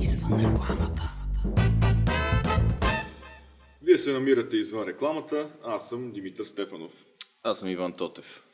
Извън 0.00 0.40
рекламата. 0.40 1.02
Вие 3.82 3.98
се 3.98 4.12
намирате 4.12 4.56
извън 4.56 4.88
рекламата, 4.88 5.50
аз 5.62 5.88
съм 5.88 6.12
Димитър 6.12 6.44
Стефанов. 6.44 6.92
Аз 7.42 7.60
съм 7.60 7.68
Иван 7.68 7.92
Тотев. 7.92 8.46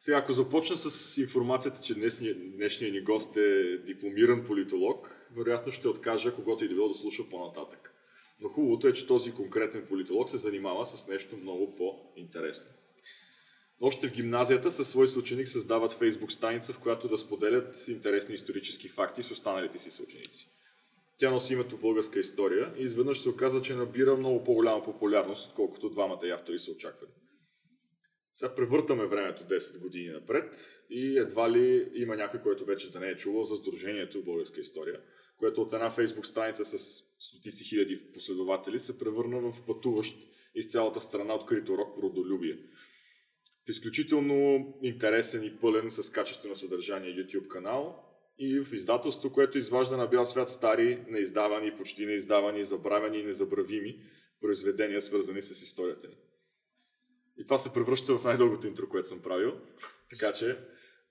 Сега, 0.00 0.18
ако 0.18 0.32
започна 0.32 0.76
с 0.76 1.18
информацията, 1.18 1.80
че 1.82 1.94
днешният, 1.94 2.38
днешният 2.56 2.94
ни 2.94 3.00
гост 3.00 3.36
е 3.36 3.78
дипломиран 3.78 4.44
политолог, 4.44 5.28
вероятно 5.36 5.72
ще 5.72 5.88
откажа 5.88 6.34
когото 6.34 6.64
и 6.64 6.68
да 6.68 6.74
било 6.74 6.88
да 6.88 6.94
слуша 6.94 7.22
по-нататък. 7.30 7.92
Но 8.40 8.48
хубавото 8.48 8.88
е, 8.88 8.92
че 8.92 9.06
този 9.06 9.34
конкретен 9.34 9.86
политолог 9.88 10.30
се 10.30 10.36
занимава 10.36 10.86
с 10.86 11.08
нещо 11.08 11.36
много 11.36 11.76
по-интересно. 11.76 12.66
Още 13.82 14.08
в 14.08 14.12
гимназията 14.12 14.72
със 14.72 14.88
свой 14.88 15.08
съученик 15.08 15.48
създават 15.48 15.92
фейсбук 15.92 16.32
страница, 16.32 16.72
в 16.72 16.78
която 16.78 17.08
да 17.08 17.18
споделят 17.18 17.88
интересни 17.88 18.34
исторически 18.34 18.88
факти 18.88 19.22
с 19.22 19.30
останалите 19.30 19.78
си 19.78 19.90
съученици. 19.90 20.48
Тя 21.18 21.30
носи 21.30 21.52
името 21.52 21.76
българска 21.76 22.20
история 22.20 22.74
и 22.78 22.82
изведнъж 22.82 23.18
се 23.18 23.28
оказва, 23.28 23.62
че 23.62 23.74
набира 23.74 24.16
много 24.16 24.44
по-голяма 24.44 24.84
популярност, 24.84 25.48
отколкото 25.48 25.90
двамата 25.90 26.26
и 26.26 26.30
автори 26.30 26.58
са 26.58 26.70
очаквали. 26.70 27.10
Сега 28.34 28.54
превъртаме 28.54 29.06
времето 29.06 29.44
10 29.44 29.78
години 29.80 30.08
напред 30.08 30.82
и 30.90 31.18
едва 31.18 31.50
ли 31.50 31.90
има 31.94 32.16
някой, 32.16 32.40
който 32.40 32.64
вече 32.64 32.92
да 32.92 33.00
не 33.00 33.08
е 33.08 33.16
чувал 33.16 33.44
за 33.44 33.56
Сдружението 33.56 34.24
Българска 34.24 34.60
история, 34.60 35.00
което 35.38 35.62
от 35.62 35.72
една 35.72 35.90
фейсбук 35.90 36.26
страница 36.26 36.64
с 36.64 37.02
стотици 37.18 37.64
хиляди 37.64 38.12
последователи 38.14 38.78
се 38.78 38.98
превърна 38.98 39.52
в 39.52 39.66
пътуващ 39.66 40.18
из 40.54 40.68
цялата 40.68 41.00
страна 41.00 41.34
открит 41.34 41.68
урок 41.68 41.98
родолюбие. 42.02 42.58
В 43.66 43.70
изключително 43.70 44.74
интересен 44.82 45.44
и 45.44 45.56
пълен 45.60 45.90
с 45.90 46.12
качествено 46.12 46.56
съдържание 46.56 47.16
YouTube 47.16 47.48
канал 47.48 48.02
и 48.38 48.60
в 48.60 48.72
издателство, 48.72 49.32
което 49.32 49.58
изважда 49.58 49.96
на 49.96 50.06
бял 50.06 50.26
свят 50.26 50.48
стари, 50.48 51.04
неиздавани, 51.08 51.76
почти 51.76 52.06
неиздавани, 52.06 52.64
забравени 52.64 53.18
и 53.18 53.24
незабравими 53.24 54.00
произведения, 54.40 55.02
свързани 55.02 55.42
с 55.42 55.62
историята 55.62 56.08
ни. 56.08 56.16
И 57.38 57.44
това 57.44 57.58
се 57.58 57.72
превръща 57.72 58.18
в 58.18 58.24
най-дългото 58.24 58.66
интро, 58.66 58.88
което 58.88 59.08
съм 59.08 59.22
правил. 59.22 59.60
така 60.10 60.32
че 60.32 60.58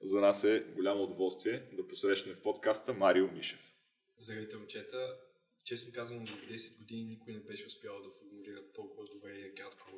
за 0.02 0.22
нас 0.22 0.44
е 0.44 0.66
голямо 0.76 1.04
удоволствие 1.04 1.70
да 1.74 1.88
посрещнем 1.88 2.36
в 2.36 2.42
подкаста 2.42 2.94
Марио 2.94 3.32
Мишев. 3.32 3.74
Здравейте, 4.18 4.58
момчета. 4.58 5.18
Честно 5.64 5.94
казвам, 5.94 6.28
за 6.28 6.34
10 6.34 6.78
години 6.78 7.04
никой 7.04 7.34
не 7.34 7.40
беше 7.40 7.68
успял 7.68 8.02
да 8.02 8.10
формулира 8.10 8.72
толкова 8.74 9.04
добре 9.14 9.32
и 9.32 9.54
кратко 9.56 9.92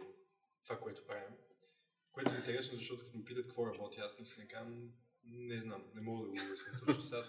това, 0.66 0.80
което 0.80 1.06
правим. 1.06 1.36
Което 2.18 2.36
е 2.36 2.38
интересно, 2.38 2.78
защото 2.78 3.04
като 3.04 3.18
ме 3.18 3.23
питат 3.23 3.44
какво 3.46 3.68
работя, 3.68 4.02
аз 4.02 4.16
си 4.23 4.40
не 4.40 4.48
казвам, 4.48 4.92
не 5.23 5.60
знам, 5.60 5.84
не 5.96 6.02
мога 6.02 6.23
да 6.23 6.30
го 6.30 6.46
обясня 6.46 6.73
точно 6.86 7.02
сега. 7.02 7.26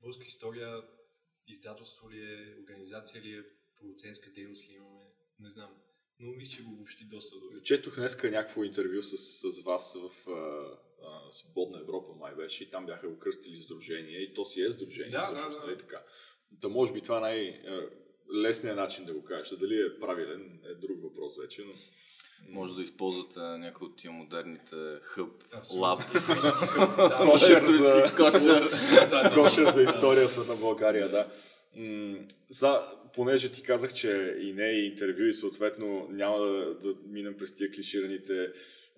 Българска 0.00 0.24
история, 0.26 0.82
издателство 1.46 2.10
ли 2.10 2.20
е, 2.20 2.56
организация 2.62 3.22
ли 3.22 3.32
е, 3.32 3.42
продуцентска 3.80 4.30
дейност 4.30 4.68
ли 4.68 4.72
имаме, 4.74 5.00
не 5.40 5.48
знам. 5.48 5.70
Но 6.18 6.32
мисля, 6.32 6.52
че 6.52 6.62
го 6.62 6.72
обобщи 6.72 7.04
доста 7.04 7.36
добре. 7.40 7.62
Четох 7.62 7.94
днеска 7.94 8.30
някакво 8.30 8.64
интервю 8.64 9.02
с, 9.02 9.16
с 9.16 9.62
вас 9.62 9.98
в 10.00 10.28
а, 10.28 10.32
а, 11.02 11.32
Свободна 11.32 11.80
Европа, 11.80 12.14
май 12.14 12.34
беше, 12.34 12.64
и 12.64 12.70
там 12.70 12.86
бяха 12.86 13.08
го 13.08 13.18
кръстили 13.18 13.60
сдружение, 13.60 14.18
и 14.18 14.34
то 14.34 14.44
си 14.44 14.62
е 14.62 14.72
сдружение, 14.72 15.10
Да, 15.10 15.22
всъщност, 15.22 15.56
да, 15.56 15.60
да. 15.60 15.66
нали 15.66 15.78
така. 15.78 16.04
Та 16.60 16.68
може 16.68 16.92
би 16.92 17.00
това 17.00 17.18
е 17.18 17.20
най-лесният 17.20 18.76
начин 18.76 19.04
да 19.04 19.14
го 19.14 19.24
кажеш. 19.24 19.58
Дали 19.58 19.80
е 19.80 20.00
правилен 20.00 20.60
е 20.64 20.74
друг 20.74 21.02
въпрос 21.02 21.38
вече, 21.38 21.64
но 21.64 21.74
Може 22.48 22.74
да 22.74 22.82
използвате 22.82 23.40
някои 23.40 23.86
от 23.86 23.96
тия 23.96 24.10
модерните 24.10 24.76
хъб, 25.02 25.30
Да, 26.96 27.26
Кошер 27.30 27.60
за, 27.66 28.12
кошер. 28.16 28.70
да, 29.10 29.30
да. 29.64 29.72
за 29.72 29.82
историята 29.82 30.40
на 30.40 30.56
България, 30.56 31.08
да. 31.08 31.28
За, 32.48 32.80
понеже 33.14 33.52
ти 33.52 33.62
казах, 33.62 33.94
че 33.94 34.36
и 34.40 34.52
не 34.52 34.68
е 34.68 34.86
интервю 34.86 35.22
и 35.22 35.34
съответно 35.34 36.06
няма 36.10 36.38
да, 36.38 36.74
да 36.74 36.94
минем 37.06 37.36
през 37.38 37.54
тия 37.54 37.70
клишираните 37.70 38.52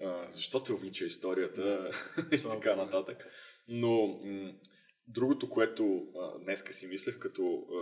а, 0.05 0.31
защо 0.31 0.61
те 0.61 0.73
увлича 0.73 1.05
историята 1.05 1.91
и 2.33 2.37
Слава 2.37 2.61
така 2.61 2.77
нататък. 2.77 3.27
Но 3.69 4.21
м, 4.25 4.53
другото, 5.09 5.51
което 5.51 6.07
а, 6.21 6.39
днеска 6.39 6.73
си 6.73 6.87
мислех, 6.87 7.19
като 7.19 7.67
а, 7.71 7.77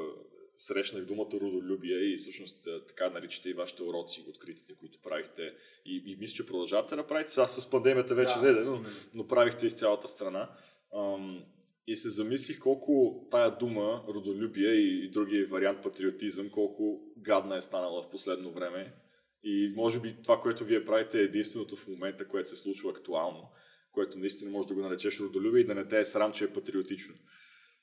срещнах 0.56 1.04
думата 1.04 1.30
родолюбие 1.32 1.98
и 1.98 2.16
всъщност 2.16 2.68
така 2.88 3.10
наричате 3.10 3.50
и 3.50 3.54
вашите 3.54 3.82
уроци, 3.82 4.24
откритите, 4.28 4.74
които 4.74 4.98
правихте 5.02 5.54
и, 5.86 6.02
и 6.06 6.16
мисля, 6.16 6.34
че 6.34 6.46
продължавате 6.46 6.96
да 6.96 7.06
правите. 7.06 7.30
Сега 7.30 7.46
с 7.46 7.70
пандемията 7.70 8.14
вече 8.14 8.34
Да, 8.34 8.42
не, 8.42 8.52
да, 8.52 8.64
но, 8.64 8.82
но 9.14 9.26
правихте 9.26 9.66
из 9.66 9.78
цялата 9.78 10.08
страна. 10.08 10.50
Ам, 10.96 11.44
и 11.86 11.96
се 11.96 12.08
замислих 12.08 12.58
колко 12.58 13.26
тая 13.30 13.58
дума, 13.58 14.04
родолюбие 14.08 14.70
и, 14.70 15.04
и 15.04 15.10
другия 15.10 15.46
вариант 15.46 15.82
патриотизъм, 15.82 16.50
колко 16.50 17.00
гадна 17.18 17.56
е 17.56 17.60
станала 17.60 18.02
в 18.02 18.10
последно 18.10 18.52
време. 18.52 18.94
И 19.42 19.72
може 19.76 20.00
би 20.00 20.16
това, 20.22 20.40
което 20.40 20.64
вие 20.64 20.84
правите 20.84 21.18
е 21.18 21.22
единственото 21.22 21.76
в 21.76 21.88
момента, 21.88 22.28
което 22.28 22.48
се 22.48 22.56
случва 22.56 22.90
актуално, 22.90 23.48
което 23.92 24.18
наистина 24.18 24.50
може 24.50 24.68
да 24.68 24.74
го 24.74 24.80
наречеш 24.80 25.20
родолюбие 25.20 25.60
и 25.60 25.66
да 25.66 25.74
не 25.74 25.88
те 25.88 26.00
е 26.00 26.04
срам, 26.04 26.32
че 26.32 26.44
е 26.44 26.52
патриотично. 26.52 27.14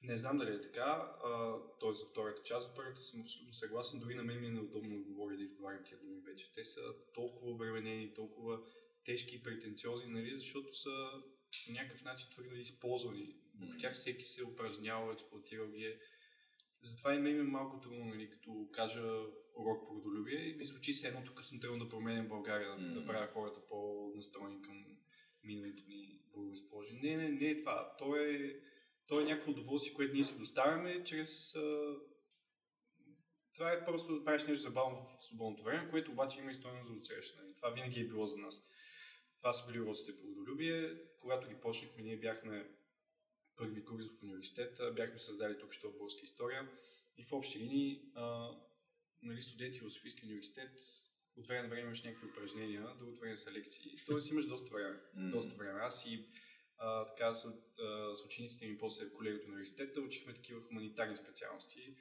Не 0.04 0.18
знам 0.18 0.38
дали 0.38 0.56
е 0.56 0.62
така, 0.62 1.16
а, 1.26 1.58
т.е. 1.80 1.94
за 1.94 2.06
втората 2.06 2.44
част, 2.44 2.70
за 2.70 2.76
първата 2.76 3.02
съм 3.02 3.22
абсолютно 3.22 3.54
съгласен, 3.54 4.00
дори 4.00 4.16
на 4.16 4.24
мен 4.24 4.42
ми 4.42 4.48
е 4.48 4.52
неудобно 4.52 4.98
да 4.98 5.04
говоря 5.04 5.38
да 5.38 5.44
изговарям 5.44 5.84
тия 5.84 6.00
думи 6.00 6.22
вече. 6.22 6.52
Те 6.52 6.64
са 6.64 6.82
толкова 7.14 7.52
обременени, 7.52 8.14
толкова 8.14 8.60
тежки 9.06 9.36
и 9.36 9.44
претенциозни, 9.44 10.12
нали, 10.12 10.38
защото 10.38 10.76
са 10.76 11.10
по 11.66 11.72
някакъв 11.72 12.04
начин 12.04 12.30
твърде 12.32 12.60
използвани. 12.60 13.36
Върху 13.60 13.78
тях 13.78 13.94
всеки 13.94 14.24
се 14.24 14.42
е 14.42 14.46
упражнявал, 14.46 15.12
експлуатирал 15.12 15.68
ги 15.68 15.86
е. 15.86 16.00
Затова 16.82 17.16
и 17.16 17.20
мен 17.20 17.34
ми 17.34 17.40
е 17.40 17.44
малко 17.44 17.80
трудно, 17.80 18.06
нали, 18.06 18.30
като 18.30 18.70
кажа 18.74 19.02
урок 19.56 19.88
по 19.88 19.96
родолюбие 19.96 20.50
и 20.50 20.56
ми 20.56 20.66
звучи 20.66 20.94
се 20.94 21.08
едно, 21.08 21.24
тук 21.24 21.44
съм 21.44 21.60
трябвало 21.60 21.84
да 21.84 21.90
променям 21.90 22.28
България, 22.28 22.78
да, 22.78 23.00
да 23.00 23.06
правя 23.06 23.28
хората 23.28 23.68
по-настроени 23.68 24.62
към 24.62 24.86
миналото 25.44 25.84
ни 25.88 26.22
благоразположение. 26.34 27.18
Не, 27.18 27.24
не, 27.24 27.30
не 27.30 27.50
е 27.50 27.58
това. 27.58 27.96
То 28.00 28.16
е, 28.16 28.62
то 29.12 29.22
е 29.22 29.26
някакво 29.26 29.52
удоволствие, 29.52 29.94
което 29.94 30.14
ние 30.14 30.24
си 30.24 30.38
доставяме 30.38 31.04
чрез... 31.04 31.56
А... 31.56 31.96
Това 33.54 33.72
е 33.72 33.86
просто 33.86 34.16
да 34.16 34.24
правиш 34.24 34.44
нещо 34.44 34.62
забавно 34.62 34.98
в 34.98 35.24
свободното 35.24 35.64
време, 35.64 35.90
което 35.90 36.12
обаче 36.12 36.40
има 36.40 36.52
и 36.52 36.54
стойност 36.54 36.88
за 36.88 36.94
отсрещане. 36.94 37.56
Това 37.56 37.70
винаги 37.70 38.00
е 38.00 38.08
било 38.08 38.28
за 38.28 38.38
нас. 38.38 38.64
Това 39.38 39.54
са 39.54 39.68
били 39.68 39.82
уроците 39.82 40.16
по 40.16 40.28
родолюбие. 40.28 40.98
Когато 41.20 41.50
ги 41.50 41.56
почнахме, 41.56 42.04
ние 42.04 42.18
бяхме 42.18 42.70
първи 43.56 43.86
курс 43.86 44.06
в 44.06 44.24
университета, 44.24 44.92
бяхме 44.92 45.18
създали 45.18 45.60
тук 45.60 45.74
що 45.74 45.92
българска 45.92 46.22
история 46.24 46.70
и 47.18 47.24
в 47.24 47.34
общи 47.34 47.60
линии 47.60 48.12
а, 48.16 48.52
нали, 49.22 49.42
студенти 49.42 49.80
в 49.80 49.90
Софийския 49.90 50.28
университет 50.28 50.80
от 51.38 51.48
време 51.48 51.62
на 51.62 51.70
време 51.70 51.82
имаш 51.82 52.04
някакви 52.04 52.28
упражнения, 52.28 52.96
друго 53.00 53.16
време 53.16 53.38
са 53.38 53.52
лекции. 53.52 53.96
Тоест 54.06 54.32
имаш 54.32 54.46
доста 54.46 54.74
време. 54.74 55.00
М. 55.16 55.30
Доста 55.30 55.56
време. 55.56 55.80
Аз 55.80 56.06
и 56.06 56.26
а, 56.82 57.06
така 57.06 57.34
с, 57.34 57.46
а, 57.80 58.16
с 58.16 58.26
учениците 58.26 58.68
ми 58.68 58.78
после 58.78 59.10
колеги 59.14 59.38
от 59.38 59.48
университета 59.48 60.02
учихме 60.02 60.34
такива 60.34 60.62
хуманитарни 60.62 61.16
специалности. 61.16 61.96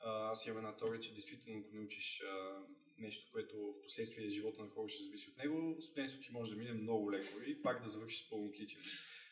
А, 0.00 0.30
аз 0.30 0.46
имам 0.46 0.58
една 0.58 0.76
теория, 0.76 1.00
че 1.00 1.12
действително 1.12 1.60
ако 1.60 1.76
научиш 1.76 2.22
а, 2.22 2.62
нещо, 3.00 3.32
което 3.32 3.56
в 3.56 3.82
последствие 3.82 4.28
живота 4.28 4.62
на 4.62 4.68
хора 4.68 4.88
ще 4.88 5.02
зависи 5.02 5.30
от 5.30 5.36
него, 5.36 5.76
студентството 5.80 6.26
ти 6.26 6.32
може 6.32 6.50
да 6.50 6.56
мине 6.56 6.72
много 6.72 7.12
леко 7.12 7.40
и 7.46 7.62
пак 7.62 7.82
да 7.82 7.88
завършиш 7.88 8.24
с 8.24 8.28
пълно 8.30 8.46
отличие. 8.46 8.80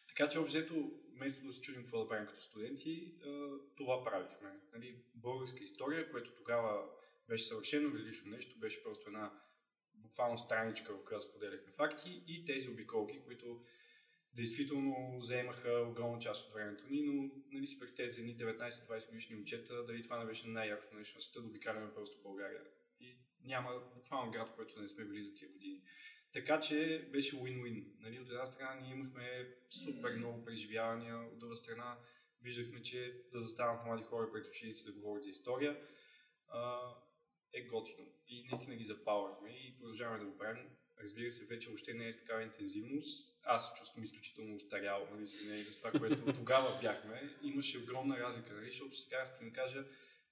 Така 0.09 0.29
че 0.29 0.39
обзето, 0.39 0.91
вместо 1.15 1.45
да 1.45 1.53
се 1.53 1.61
чудим 1.61 1.83
какво 1.83 1.99
да 1.99 2.09
правим 2.09 2.27
като 2.27 2.41
студенти, 2.41 3.15
това 3.77 4.05
правихме. 4.05 4.61
Нали, 4.73 4.97
българска 5.15 5.65
история, 5.65 6.11
което 6.11 6.35
тогава 6.35 6.89
беше 7.29 7.45
съвършено 7.45 7.95
различно 7.95 8.31
нещо, 8.31 8.59
беше 8.59 8.83
просто 8.83 9.07
една 9.07 9.33
буквално 9.95 10.39
страничка, 10.39 10.95
в 10.95 11.05
която 11.05 11.25
споделяхме 11.25 11.73
факти 11.73 12.23
и 12.27 12.45
тези 12.45 12.69
обиколки, 12.69 13.23
които 13.25 13.65
действително 14.37 15.17
заемаха 15.21 15.87
огромна 15.91 16.19
част 16.19 16.47
от 16.47 16.55
времето 16.55 16.85
ни, 16.91 17.03
но 17.03 17.31
нали 17.53 17.67
си 17.67 17.79
представете 17.79 18.13
за 18.13 18.21
едни 18.21 18.37
19-20 18.37 19.09
годишни 19.09 19.37
момчета, 19.37 19.85
дали 19.85 20.03
това 20.03 20.19
не 20.19 20.27
беше 20.27 20.49
най-якото 20.49 20.97
нещо 20.97 21.19
на 21.19 21.23
света, 21.23 21.41
да 21.41 21.49
обикаляме 21.49 21.95
просто 21.95 22.23
България. 22.23 22.61
И 23.01 23.17
няма 23.45 23.83
буквално 23.95 24.33
град, 24.33 24.49
в 24.49 24.55
който 24.55 24.81
не 24.81 24.89
сме 24.89 25.05
били 25.05 25.23
за 25.23 25.35
тия 25.35 25.49
години. 25.49 25.83
Така 26.33 26.61
че 26.61 27.09
беше 27.13 27.37
win-win. 27.37 27.85
Нали, 27.99 28.21
от 28.21 28.29
една 28.29 28.47
страна 28.47 28.81
ние 28.81 28.93
имахме 28.93 29.55
супер 29.69 30.17
много 30.17 30.45
преживявания, 30.45 31.17
от 31.17 31.39
друга 31.39 31.57
страна 31.57 31.99
виждахме, 32.43 32.83
че 32.83 33.23
да 33.33 33.41
застанат 33.41 33.87
млади 33.87 34.03
хора 34.03 34.33
пред 34.33 34.47
ученици 34.47 34.87
да 34.87 34.93
говорят 34.93 35.25
за 35.25 35.31
история 35.31 35.81
а, 36.49 36.81
е 37.53 37.67
готино. 37.67 38.09
И 38.29 38.45
наистина 38.51 38.77
ги 38.77 38.85
запалвахме 38.85 39.51
и 39.51 39.77
продължаваме 39.77 40.19
да 40.19 40.27
го 40.31 40.39
правим. 40.39 40.71
Разбира 41.03 41.31
се, 41.31 41.47
вече 41.47 41.69
въобще 41.69 41.95
не 41.95 42.09
е 42.09 42.13
с 42.13 42.19
такава 42.19 42.43
интензивност. 42.43 43.35
Аз 43.43 43.69
се 43.69 43.75
чувствам 43.79 44.05
изключително 44.05 44.55
устарял, 44.55 45.09
нали, 45.13 45.27
сравнение 45.27 45.65
с 45.65 45.79
това, 45.79 45.91
което 46.01 46.33
тогава 46.35 46.79
бяхме. 46.83 47.37
Имаше 47.43 47.79
огромна 47.79 48.19
разлика, 48.19 48.55
нали, 48.55 48.71
защото 48.71 48.97
сега, 48.97 49.25
ако 49.27 49.45
ми 49.45 49.53
кажа, 49.53 49.85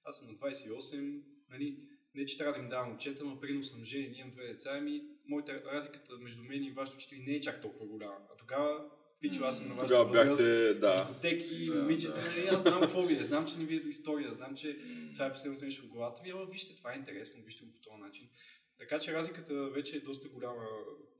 аз 0.03 0.17
съм 0.17 0.27
на 0.27 0.33
28, 0.33 1.21
нали, 1.49 1.77
не 2.15 2.25
че 2.25 2.37
трябва 2.37 2.53
да 2.53 2.59
им 2.59 2.69
давам 2.69 2.93
отчета, 2.93 3.23
но 3.23 3.39
прино 3.39 3.63
съм 3.63 3.83
женен, 3.83 4.15
имам 4.15 4.31
две 4.31 4.47
деца, 4.47 4.71
ами 4.73 5.03
моята 5.27 5.63
разликата 5.65 6.17
между 6.17 6.43
мен 6.43 6.63
и 6.63 6.71
вашите 6.71 6.95
учители 6.95 7.23
не 7.27 7.33
е 7.33 7.41
чак 7.41 7.61
толкова 7.61 7.85
голяма. 7.85 8.17
А 8.33 8.37
тогава 8.37 8.89
Пичо, 9.23 9.43
аз 9.43 9.57
съм 9.57 9.67
на 9.67 9.75
вашата 9.75 10.03
възраст, 10.03 10.43
бяхте, 10.43 10.73
да. 10.73 10.87
дискотеки, 10.87 11.65
Да, 11.65 11.75
момичета, 11.75 12.13
да. 12.13 12.29
нали, 12.29 12.47
аз 12.51 12.61
знам 12.61 12.81
какво 12.81 13.01
ви 13.01 13.13
е, 13.13 13.23
знам, 13.23 13.47
че 13.47 13.57
не 13.57 13.65
ви 13.65 13.75
е 13.75 13.79
до 13.79 13.87
история, 13.87 14.31
знам, 14.31 14.55
че 14.55 14.77
това 15.13 15.25
е 15.25 15.31
последното 15.33 15.65
нещо 15.65 15.83
в 15.83 15.87
главата 15.87 16.21
ви, 16.23 16.29
ама 16.29 16.45
вижте, 16.45 16.75
това 16.75 16.93
е 16.93 16.95
интересно, 16.95 17.43
вижте 17.45 17.65
го 17.65 17.71
по 17.71 17.79
този 17.79 18.01
начин. 18.01 18.29
Така 18.77 18.99
че 18.99 19.13
разликата 19.13 19.69
вече 19.69 19.97
е 19.97 20.01
доста 20.01 20.29
голяма 20.29 20.67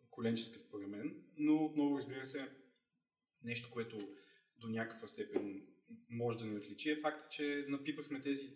коленческа 0.09 0.59
според 0.59 0.87
мен, 0.87 1.23
но 1.37 1.65
отново 1.65 1.97
разбира 1.97 2.25
се, 2.25 2.49
нещо, 3.43 3.69
което 3.71 3.97
до 4.57 4.67
някаква 4.67 5.07
степен 5.07 5.67
може 6.09 6.37
да 6.37 6.45
ни 6.45 6.57
отличи 6.57 6.89
е 6.91 6.95
факта, 6.95 7.29
че 7.29 7.65
напипахме 7.67 8.21
тези 8.21 8.49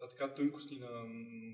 а, 0.00 0.08
така 0.08 0.34
тънкости 0.34 0.78
на, 0.78 0.90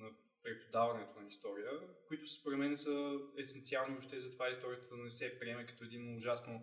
на 0.01 0.11
преподаването 0.43 1.21
на 1.21 1.29
история, 1.29 1.71
които 2.07 2.27
според 2.27 2.59
мен 2.59 2.77
са 2.77 3.19
есенциални 3.39 3.95
въобще 3.95 4.19
за 4.19 4.33
това 4.33 4.49
историята 4.49 4.89
да 4.89 4.97
не 4.97 5.11
се 5.11 5.39
приеме 5.39 5.67
като 5.67 5.85
един 5.85 6.17
ужасно 6.17 6.63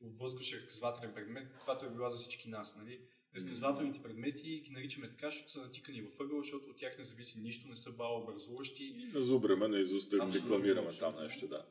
отблъскващ 0.00 0.54
разказвателен 0.54 1.14
предмет, 1.14 1.52
каквато 1.52 1.86
е 1.86 1.90
била 1.90 2.10
за 2.10 2.16
всички 2.16 2.48
нас. 2.48 2.76
Нали? 2.76 3.08
Разказвателните 3.34 4.02
предмети 4.02 4.60
ги 4.64 4.70
наричаме 4.70 5.08
така, 5.08 5.30
защото 5.30 5.50
са 5.50 5.60
натикани 5.60 6.02
във 6.02 6.20
ъгъл, 6.20 6.42
защото 6.42 6.70
от 6.70 6.76
тях 6.76 6.98
не 6.98 7.04
зависи 7.04 7.40
нищо, 7.40 7.68
не 7.68 7.76
са 7.76 7.92
балообразуващи. 7.92 9.10
Не 9.14 9.20
зубреме, 9.22 9.68
на 9.68 9.78
изуст 9.78 10.10
да 10.10 10.16
абсолютно. 10.16 10.90
там 10.98 11.22
нещо, 11.22 11.48
да. 11.48 11.66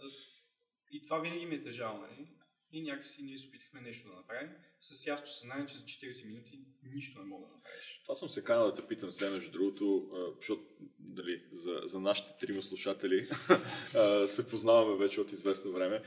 И 0.91 1.03
това 1.03 1.19
винаги 1.19 1.45
ми 1.45 1.55
е 1.55 1.61
тежало, 1.61 1.97
нали? 1.97 2.27
И 2.73 2.81
някакси 2.81 3.23
ние 3.23 3.37
се 3.37 3.47
опитахме 3.47 3.81
нещо 3.81 4.09
да 4.09 4.15
направим, 4.15 4.49
с 4.79 5.07
ясно 5.07 5.27
съзнание, 5.27 5.65
че 5.65 5.75
за 5.75 5.83
40 5.83 6.27
минути 6.27 6.59
нищо 6.83 7.19
не 7.19 7.25
мога 7.25 7.47
да 7.47 7.53
направиш. 7.53 7.99
Това 8.03 8.15
съм 8.15 8.29
се 8.29 8.43
канал 8.43 8.65
да 8.65 8.73
те 8.73 8.87
питам 8.87 9.13
сега, 9.13 9.31
между 9.31 9.51
другото, 9.51 10.09
защото 10.37 10.63
дали, 10.99 11.43
за, 11.51 11.81
за 11.85 11.99
нашите 11.99 12.37
трима 12.39 12.61
слушатели 12.61 13.27
се 14.27 14.47
познаваме 14.49 14.97
вече 14.97 15.21
от 15.21 15.31
известно 15.31 15.71
време. 15.71 16.01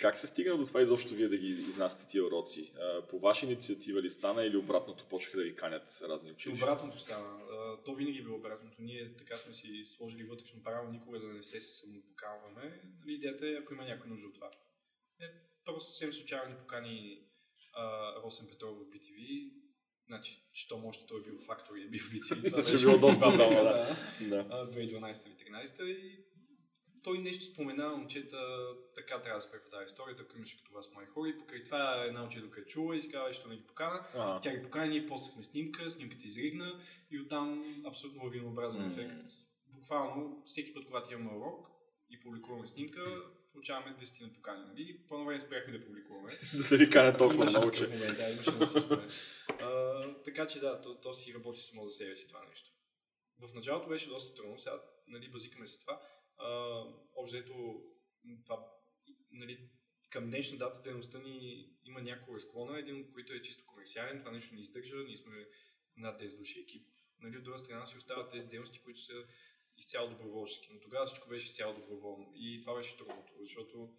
Как 0.00 0.16
се 0.16 0.26
стигна 0.26 0.56
до 0.56 0.66
това 0.66 0.82
изобщо 0.82 1.14
вие 1.14 1.28
да 1.28 1.36
ги 1.36 1.48
изнасяте 1.48 2.06
тия 2.06 2.26
уроци? 2.26 2.72
По 3.10 3.18
ваша 3.18 3.46
инициатива 3.46 4.02
ли 4.02 4.10
стана 4.10 4.44
или 4.44 4.56
обратното 4.56 5.04
почнаха 5.10 5.36
да 5.36 5.44
ви 5.44 5.56
канят 5.56 6.02
разни 6.02 6.30
училища? 6.30 6.64
Обратното 6.64 6.98
стана. 6.98 7.38
То 7.84 7.94
винаги 7.94 8.18
е 8.18 8.22
било 8.22 8.36
обратното. 8.36 8.76
Ние 8.78 9.16
така 9.16 9.38
сме 9.38 9.52
си 9.52 9.84
сложили 9.84 10.24
вътрешно 10.24 10.62
правило 10.62 10.92
никога 10.92 11.20
да 11.20 11.26
не 11.26 11.42
се 11.42 11.60
самопоканваме. 11.60 12.80
Нали, 13.00 13.14
Идеята 13.14 13.48
е, 13.48 13.52
ако 13.52 13.74
има 13.74 13.84
някой 13.84 14.10
нужда 14.10 14.26
от 14.26 14.34
това. 14.34 14.50
Е, 15.20 15.26
просто 15.64 15.90
съвсем 15.90 16.12
случайно 16.12 16.50
ни 16.50 16.58
покани 16.58 17.22
а, 17.72 18.14
Росен 18.22 18.46
Петров 18.46 18.78
в 18.78 18.90
BTV. 18.90 19.50
Значи, 20.08 20.48
щом 20.52 20.84
още 20.84 21.06
той 21.06 21.20
е 21.20 21.22
бил 21.22 21.38
фактор 21.40 21.76
и 21.76 21.82
е 21.82 21.86
бил 21.86 22.00
в 22.00 22.12
BTV. 22.12 22.50
Това 22.50 22.64
Че 22.64 22.72
беше 22.72 22.84
било 22.84 22.98
доста 22.98 23.36
давно, 23.36 23.62
да. 23.62 23.96
Да. 24.20 24.46
а, 24.50 24.66
2012 24.66 25.26
или 25.26 25.34
2013 25.34 25.84
и 25.84 26.24
той 27.02 27.18
нещо 27.18 27.44
спомена, 27.44 27.88
момчета, 27.88 28.36
така 28.94 29.20
трябва 29.22 29.36
да 29.36 29.40
се 29.40 29.50
преподава 29.50 29.84
историята, 29.84 30.22
ако 30.22 30.36
имаше 30.36 30.56
като 30.56 30.74
вас 30.74 30.90
мои 30.94 31.06
хора. 31.06 31.28
И 31.28 31.38
покрай 31.38 31.62
това 31.62 32.04
една 32.04 32.24
учителка 32.24 32.60
е 32.60 32.64
чула 32.64 32.96
и 32.96 33.00
си 33.00 33.10
казва, 33.10 33.32
що 33.32 33.48
не 33.48 33.56
ги 33.56 33.66
покана. 33.66 34.06
Ага. 34.14 34.40
Тя 34.42 34.56
ги 34.56 34.62
покани, 34.62 34.88
ние 34.88 35.06
постахме 35.06 35.42
снимка, 35.42 35.90
снимката 35.90 36.26
изригна 36.26 36.80
и 37.10 37.20
оттам 37.20 37.64
абсолютно 37.86 38.24
лавинообразен 38.24 38.86
ефект. 38.86 39.16
Буквално 39.66 40.42
всеки 40.46 40.74
път, 40.74 40.84
когато 40.84 41.12
имаме 41.12 41.38
урок 41.38 41.68
и 42.10 42.20
публикуваме 42.20 42.66
снимка, 42.66 43.22
получаваме 43.52 43.96
10 43.96 44.22
на 44.22 44.32
покани. 44.32 44.64
Нали? 44.64 45.00
В 45.04 45.08
по 45.08 45.24
време 45.24 45.40
спряхме 45.40 45.78
да 45.78 45.86
публикуваме. 45.86 46.30
За 46.42 46.68
да 46.68 46.84
ви 46.84 46.90
канят 46.90 47.18
толкова 47.18 47.44
много, 47.44 47.70
че... 47.70 47.88
така 50.24 50.46
че 50.46 50.60
да, 50.60 50.80
то, 50.80 51.00
то 51.00 51.12
си 51.12 51.34
работи 51.34 51.60
само 51.60 51.86
за 51.86 51.90
себе 51.90 52.16
си 52.16 52.28
това 52.28 52.44
нещо. 52.48 52.70
В 53.38 53.54
началото 53.54 53.88
беше 53.88 54.08
доста 54.08 54.34
трудно, 54.34 54.58
сега 54.58 54.82
нали, 55.06 55.30
базикаме 55.30 55.66
се 55.66 55.74
с 55.74 55.80
това. 55.80 56.00
Обзето, 57.16 57.82
това, 58.46 58.66
нали, 59.30 59.70
към 60.10 60.30
днешна 60.30 60.58
дата 60.58 60.82
дейността 60.82 61.18
ни 61.18 61.68
има 61.84 62.02
няколко 62.02 62.34
разклона, 62.34 62.78
един 62.78 63.00
от 63.00 63.12
които 63.12 63.32
е 63.32 63.42
чисто 63.42 63.66
комерциален, 63.66 64.18
това 64.18 64.30
нещо 64.30 64.54
ни 64.54 64.60
издържа, 64.60 64.96
ние 64.96 65.16
сме 65.16 65.48
над 65.96 66.20
10 66.20 66.38
души 66.38 66.60
екип. 66.60 66.88
Нали, 67.20 67.36
от 67.36 67.44
друга 67.44 67.58
страна 67.58 67.86
си 67.86 67.96
остават 67.96 68.30
тези 68.30 68.48
дейности, 68.48 68.82
които 68.82 69.00
са 69.00 69.24
изцяло 69.78 70.08
доброволчески, 70.08 70.68
но 70.72 70.80
тогава 70.80 71.06
всичко 71.06 71.28
беше 71.28 71.46
изцяло 71.46 71.74
доброволно 71.74 72.32
и 72.34 72.60
това 72.62 72.74
беше 72.76 72.96
трудното, 72.96 73.32
защото 73.40 73.90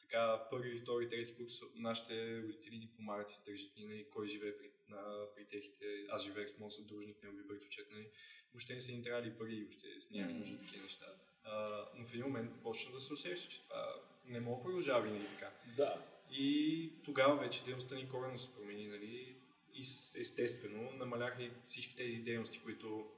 така 0.00 0.46
първи, 0.50 0.78
втори, 0.78 1.08
трети 1.08 1.34
курс 1.34 1.52
нашите 1.74 2.42
родители 2.42 2.78
ни 2.78 2.92
помагат 2.96 3.30
и 3.30 3.34
стържат 3.34 3.76
ни, 3.76 3.84
нали, 3.84 4.06
кой 4.10 4.26
живее 4.26 4.56
при, 4.56 4.70
на, 4.88 5.26
при 5.34 5.46
техните, 5.46 6.04
аз 6.10 6.24
живеех 6.24 6.48
с 6.48 6.58
моят 6.58 6.72
съдружник, 6.72 7.22
негови 7.22 7.42
братовчет, 7.42 7.90
нали, 7.90 8.10
въобще 8.52 8.74
не 8.74 8.80
са 8.80 8.92
ни 8.92 9.02
трябвали 9.02 9.36
пари, 9.38 9.60
въобще 9.60 9.86
нямах 10.10 10.36
нужда 10.36 10.54
от 10.54 10.60
такива 10.60 10.82
неща. 10.82 11.06
А, 11.44 11.84
но 11.94 12.06
в 12.06 12.12
един 12.12 12.24
момент 12.24 12.62
почна 12.62 12.92
да 12.92 13.00
се 13.00 13.12
усеща, 13.12 13.48
че 13.48 13.62
това 13.62 13.94
не 14.24 14.40
мога 14.40 14.62
продължава 14.62 15.02
винаги 15.02 15.26
така. 15.26 15.52
Да. 15.76 16.04
И 16.30 16.92
тогава 17.04 17.36
вече 17.36 17.64
дейността 17.64 17.94
ни 17.94 18.08
коренно 18.08 18.38
се 18.38 18.54
промени, 18.54 18.86
нали? 18.86 19.36
И 19.74 19.80
естествено 20.20 20.90
намаляха 20.92 21.42
и 21.44 21.50
всички 21.66 21.96
тези 21.96 22.16
дейности, 22.16 22.60
които 22.60 23.10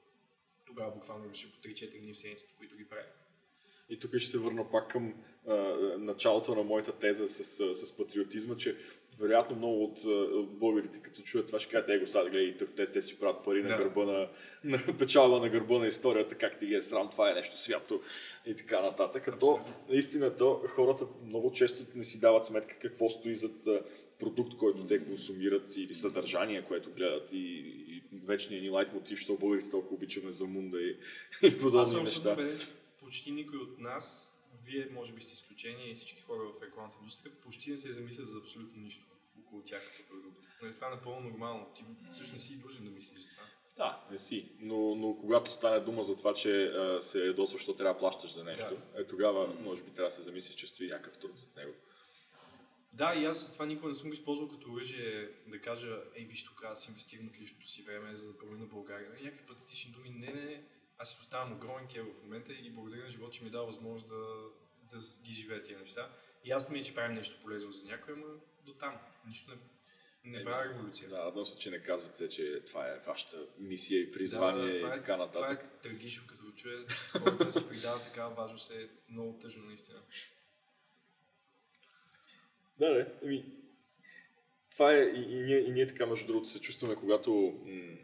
тогава 0.70 0.90
буквално 0.90 1.25
имаше 1.25 1.52
по 1.52 1.58
3-4 1.69 2.00
дни 2.00 2.12
в 2.12 2.19
седмицата, 2.19 2.52
които 2.58 2.76
ги 2.76 2.84
правих. 2.88 3.05
И 3.88 3.99
тук 3.99 4.17
ще 4.17 4.31
се 4.31 4.38
върна 4.38 4.70
пак 4.70 4.90
към 4.90 5.14
а, 5.49 5.55
началото 5.99 6.55
на 6.55 6.62
моята 6.62 6.93
теза 6.93 7.28
с, 7.28 7.61
а, 7.61 7.75
с 7.75 7.96
патриотизма, 7.96 8.56
че 8.56 8.76
вероятно 9.19 9.56
много 9.56 9.84
от 9.84 9.99
а, 10.05 10.43
българите, 10.43 11.02
като 11.02 11.22
чуят 11.22 11.46
това, 11.46 11.61
ще 11.61 11.70
кажат, 11.70 11.88
его 11.88 12.06
сега 12.06 12.31
гледай, 12.31 12.56
тук 12.56 12.69
те, 12.76 12.87
те 12.87 13.00
си 13.00 13.19
правят 13.19 13.44
пари 13.44 13.62
на 13.62 13.69
Да. 13.69 13.76
гърба 13.76 14.05
на, 14.05 14.28
на 14.64 14.99
печалба 14.99 15.40
на 15.40 15.49
гърба 15.49 15.78
на 15.78 15.87
историята, 15.87 16.34
как 16.34 16.58
ти 16.58 16.67
ги 16.67 16.75
е 16.75 16.82
срам, 16.82 17.11
това 17.11 17.31
е 17.31 17.34
нещо 17.34 17.58
свято 17.58 18.00
и 18.46 18.56
така 18.56 18.82
нататък. 18.82 19.25
Като 19.25 19.61
наистина 19.88 20.37
то, 20.37 20.62
хората 20.69 21.06
много 21.25 21.52
често 21.52 21.84
не 21.94 22.05
си 22.05 22.20
дават 22.20 22.44
сметка 22.44 22.78
какво 22.78 23.08
стои 23.08 23.37
зад 23.37 23.67
продукт, 24.20 24.56
който 24.56 24.87
те 24.87 25.05
консумират 25.05 25.76
или 25.76 25.94
съдържание, 25.94 26.64
което 26.64 26.93
гледат 26.93 27.32
и, 27.32 27.38
и 27.38 28.02
вечният 28.25 28.62
ни 28.62 28.70
лайт 28.70 28.93
мотив, 28.93 29.19
защото 29.19 29.40
българите 29.40 29.70
толкова 29.70 29.94
обичаме 29.94 30.32
за 30.32 30.46
мунда 30.46 30.82
и, 30.82 30.96
и 31.43 31.46
Аз 31.46 31.58
подобни 31.58 31.87
съм 31.87 32.05
неща. 32.05 32.32
убеден, 32.32 32.58
че 32.58 32.67
почти 33.00 33.31
никой 33.31 33.58
от 33.58 33.78
нас, 33.78 34.32
вие 34.67 34.88
може 34.93 35.12
би 35.12 35.20
сте 35.20 35.34
изключение 35.34 35.90
и 35.90 35.94
всички 35.94 36.22
хора 36.22 36.38
в 36.38 36.62
рекламната 36.62 36.96
индустрия, 37.00 37.32
почти 37.43 37.70
не 37.70 37.78
се 37.78 37.93
замислят 37.93 38.28
за 38.28 38.38
абсолютно 38.38 38.82
нищо 38.82 39.05
около 39.46 39.62
тях 39.62 39.90
като 39.90 40.08
продукт. 40.08 40.46
Нали, 40.62 40.75
това 40.75 40.87
е 40.87 40.90
напълно 40.90 41.20
нормално. 41.20 41.67
Ти 41.76 41.84
всъщност 42.11 42.32
не 42.32 42.38
си 42.38 42.58
длъжен 42.58 42.84
да 42.84 42.90
мислиш 42.90 43.19
за 43.19 43.28
това. 43.28 43.44
Да, 43.76 44.05
не 44.11 44.19
си. 44.19 44.52
Но, 44.58 44.94
но 44.94 45.17
когато 45.20 45.52
стане 45.52 45.81
дума 45.81 46.05
за 46.05 46.17
това, 46.17 46.34
че 46.34 46.64
а, 46.64 47.02
се 47.02 47.26
ядосва, 47.26 47.58
защото 47.58 47.76
трябва 47.76 47.94
да 47.94 47.99
плащаш 47.99 48.34
за 48.34 48.44
нещо, 48.44 48.76
е 48.96 49.06
тогава 49.06 49.55
може 49.61 49.82
би 49.82 49.90
трябва 49.90 50.08
да 50.08 50.14
се 50.14 50.22
замислиш, 50.22 50.55
че 50.55 50.67
стои 50.67 50.87
някакъв 50.87 51.19
труд 51.19 51.38
зад 51.38 51.56
него. 51.56 51.72
Да, 52.92 53.14
и 53.14 53.25
аз 53.25 53.52
това 53.52 53.66
никога 53.66 53.88
не 53.88 53.94
съм 53.94 54.08
го 54.08 54.12
използвал 54.12 54.48
като 54.48 54.72
оръжие 54.72 55.31
да 55.46 55.60
кажа, 55.60 56.02
ей, 56.14 56.25
виж 56.25 56.44
тук, 56.44 56.64
аз 56.64 56.88
инвестирам 56.88 57.26
от 57.26 57.38
личното 57.41 57.69
си 57.69 57.82
време, 57.82 58.15
за 58.15 58.26
да 58.26 58.38
променя 58.38 58.67
България. 58.67 59.10
Нали, 59.10 59.24
Някакви 59.24 59.46
патетични 59.46 59.91
думи. 59.93 60.10
Не, 60.10 60.32
не. 60.32 60.65
Аз 60.98 61.10
си 61.10 61.17
оставам 61.20 61.53
огромен 61.53 61.86
кел 61.86 62.12
в 62.15 62.22
момента 62.22 62.53
и 62.53 62.70
благодаря 62.70 63.03
на 63.03 63.10
живота, 63.10 63.32
че 63.32 63.44
ми 63.44 63.50
дава 63.50 63.67
възможност 63.67 64.08
да, 64.08 64.17
да 64.82 64.98
ги 65.22 65.32
живея 65.32 65.62
тия 65.62 65.79
неща. 65.79 66.10
И 66.44 66.50
ясно 66.50 66.72
ми 66.72 66.79
е, 66.79 66.82
че 66.82 66.94
правим 66.94 67.15
нещо 67.15 67.41
полезно 67.43 67.72
за 67.72 67.86
някой, 67.86 68.15
ама 68.15 68.26
до 68.67 68.74
там. 68.74 68.98
Нищо 69.26 69.50
не, 70.24 70.38
не 70.38 70.44
правя 70.44 70.65
революция. 70.65 71.08
Да, 71.08 71.19
радвам 71.19 71.46
се, 71.46 71.58
че 71.58 71.70
не 71.70 71.82
казвате, 71.82 72.29
че 72.29 72.62
това 72.67 72.88
е 72.88 72.98
вашата 73.06 73.46
мисия 73.58 74.00
и 74.00 74.12
призвание 74.12 74.74
това 74.74 74.88
и 74.88 74.93
е- 74.93 74.94
така 74.94 75.17
нататък. 75.17 75.60
Това 75.60 75.69
е 75.69 75.81
трагично, 75.82 76.26
като 76.26 76.53
чуя 76.56 76.86
хората 77.12 77.44
да 77.44 77.53
си 77.53 77.69
придават 77.69 78.05
такава 78.05 78.34
важност 78.34 78.70
е 78.70 78.88
много 79.08 79.38
тъжно 79.38 79.65
наистина. 79.65 80.03
Да, 82.81 82.94
да. 82.94 83.06
Еми, 83.22 83.44
това 84.70 84.94
е 84.94 85.01
и, 85.01 85.22
и, 85.22 85.43
ние, 85.43 85.58
и 85.58 85.72
ние 85.72 85.87
така, 85.87 86.06
между 86.06 86.27
другото, 86.27 86.49
се 86.49 86.60
чувстваме, 86.60 86.96
когато 86.96 87.32
м- 87.67 87.96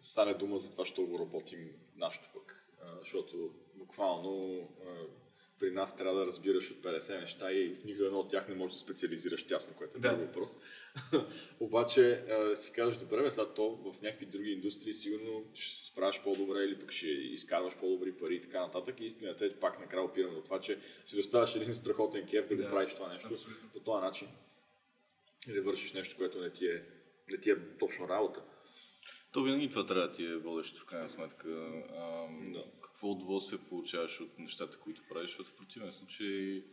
стане 0.00 0.34
дума 0.34 0.58
за 0.58 0.70
това, 0.70 0.84
що 0.84 1.06
го 1.06 1.18
работим 1.18 1.72
нашето 1.96 2.28
пък. 2.34 2.70
А, 2.82 2.98
защото 3.00 3.50
буквално 3.74 4.60
а, 4.86 5.06
при 5.60 5.70
нас 5.70 5.96
трябва 5.96 6.20
да 6.20 6.26
разбираш 6.26 6.70
от 6.70 6.76
50 6.76 7.20
неща 7.20 7.52
и 7.52 7.74
в 7.74 7.84
нито 7.84 8.04
едно 8.04 8.18
от 8.18 8.30
тях 8.30 8.48
не 8.48 8.54
можеш 8.54 8.74
да 8.74 8.80
специализираш 8.80 9.46
тясно, 9.46 9.74
което 9.76 9.98
е 9.98 10.00
Да. 10.00 10.08
друг 10.16 10.20
въпрос. 10.20 10.56
Обаче 11.60 12.10
а, 12.30 12.56
си 12.56 12.72
казваш, 12.72 12.96
добре, 12.96 13.22
бе, 13.22 13.30
сега 13.30 13.46
то 13.54 13.70
в 13.92 14.02
някакви 14.02 14.26
други 14.26 14.50
индустрии 14.50 14.92
сигурно 14.92 15.44
ще 15.54 15.76
се 15.76 15.86
справиш 15.86 16.20
по-добре 16.24 16.58
или 16.64 16.80
пък 16.80 16.92
ще 16.92 17.06
изкарваш 17.08 17.76
по-добри 17.76 18.12
пари 18.12 18.34
и 18.34 18.40
така 18.40 18.60
нататък. 18.60 19.00
И 19.00 19.04
истината 19.04 19.46
е, 19.46 19.50
пак 19.50 19.80
накрая 19.80 20.04
опираме 20.04 20.34
до 20.34 20.42
това, 20.42 20.60
че 20.60 20.78
си 21.06 21.16
доставяш 21.16 21.56
един 21.56 21.74
страхотен 21.74 22.26
кеф 22.26 22.48
да, 22.48 22.56
Да, 22.56 22.62
го 22.62 22.70
правиш 22.70 22.94
това 22.94 23.12
нещо 23.12 23.28
абсолютно. 23.30 23.68
по 23.72 23.80
този 23.80 24.02
начин 24.02 24.28
и 25.48 25.52
да 25.52 25.62
вършиш 25.62 25.92
нещо, 25.92 26.16
което 26.16 26.40
не 26.40 26.50
ти 26.50 26.66
е, 26.66 26.82
не 27.30 27.40
ти 27.40 27.50
е 27.50 27.56
точно 27.78 28.08
работа. 28.08 28.42
То 29.36 29.42
винаги 29.42 29.70
това 29.70 29.86
трябва 29.86 30.06
да 30.08 30.12
ти 30.12 30.24
е 30.24 30.36
водещо 30.36 30.80
в 30.80 30.84
крайна 30.84 31.08
сметка. 31.08 31.48
А, 31.98 32.26
Да. 32.52 32.64
Какво 32.82 33.10
удоволствие 33.10 33.58
получаваш 33.58 34.20
от 34.20 34.38
нещата, 34.38 34.78
които 34.78 35.02
правиш, 35.08 35.30
защото 35.30 35.50
в 35.50 35.54
противен 35.54 35.92
случай 35.92 36.64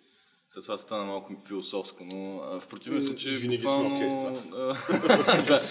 след 0.49 0.63
това 0.63 0.77
стана 0.77 1.03
малко 1.03 1.43
философско, 1.47 2.05
но 2.05 2.39
а, 2.39 2.59
в 2.59 2.67
противен 2.67 2.99
М, 2.99 3.05
случай... 3.07 3.35
винаги 3.35 3.61
сме 3.61 3.93
окей 3.93 4.09
с 4.09 4.13
това. 4.13 4.59
а, 4.59 5.43
да, 5.47 5.61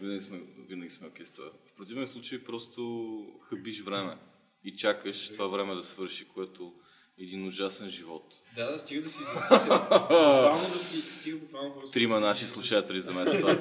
винаги 0.00 0.20
сме, 0.20 0.42
винаги 0.68 0.90
сме 0.90 1.10
това. 1.34 1.50
В 1.66 1.74
противен 1.76 2.06
случай 2.06 2.44
просто 2.44 3.26
хъбиш 3.40 3.80
време 3.82 4.16
и 4.64 4.76
чакаш 4.76 5.28
това 5.32 5.44
време 5.46 5.74
да 5.74 5.82
свърши, 5.82 6.28
което 6.28 6.74
един 7.18 7.46
ужасен 7.46 7.88
живот. 7.88 8.34
Да, 8.54 8.72
да, 8.72 8.78
стига 8.78 9.02
да 9.02 9.10
си 9.10 9.24
заситен. 9.24 9.68
буквално 9.68 10.58
да 10.72 10.78
си, 10.78 11.12
стига 11.12 11.36
буквално 11.36 11.74
просто 11.74 11.94
Трима 11.94 12.14
да 12.14 12.20
наши 12.20 12.46
слушатели 12.46 13.00
за 13.00 13.12
мен 13.12 13.40
това. 13.40 13.58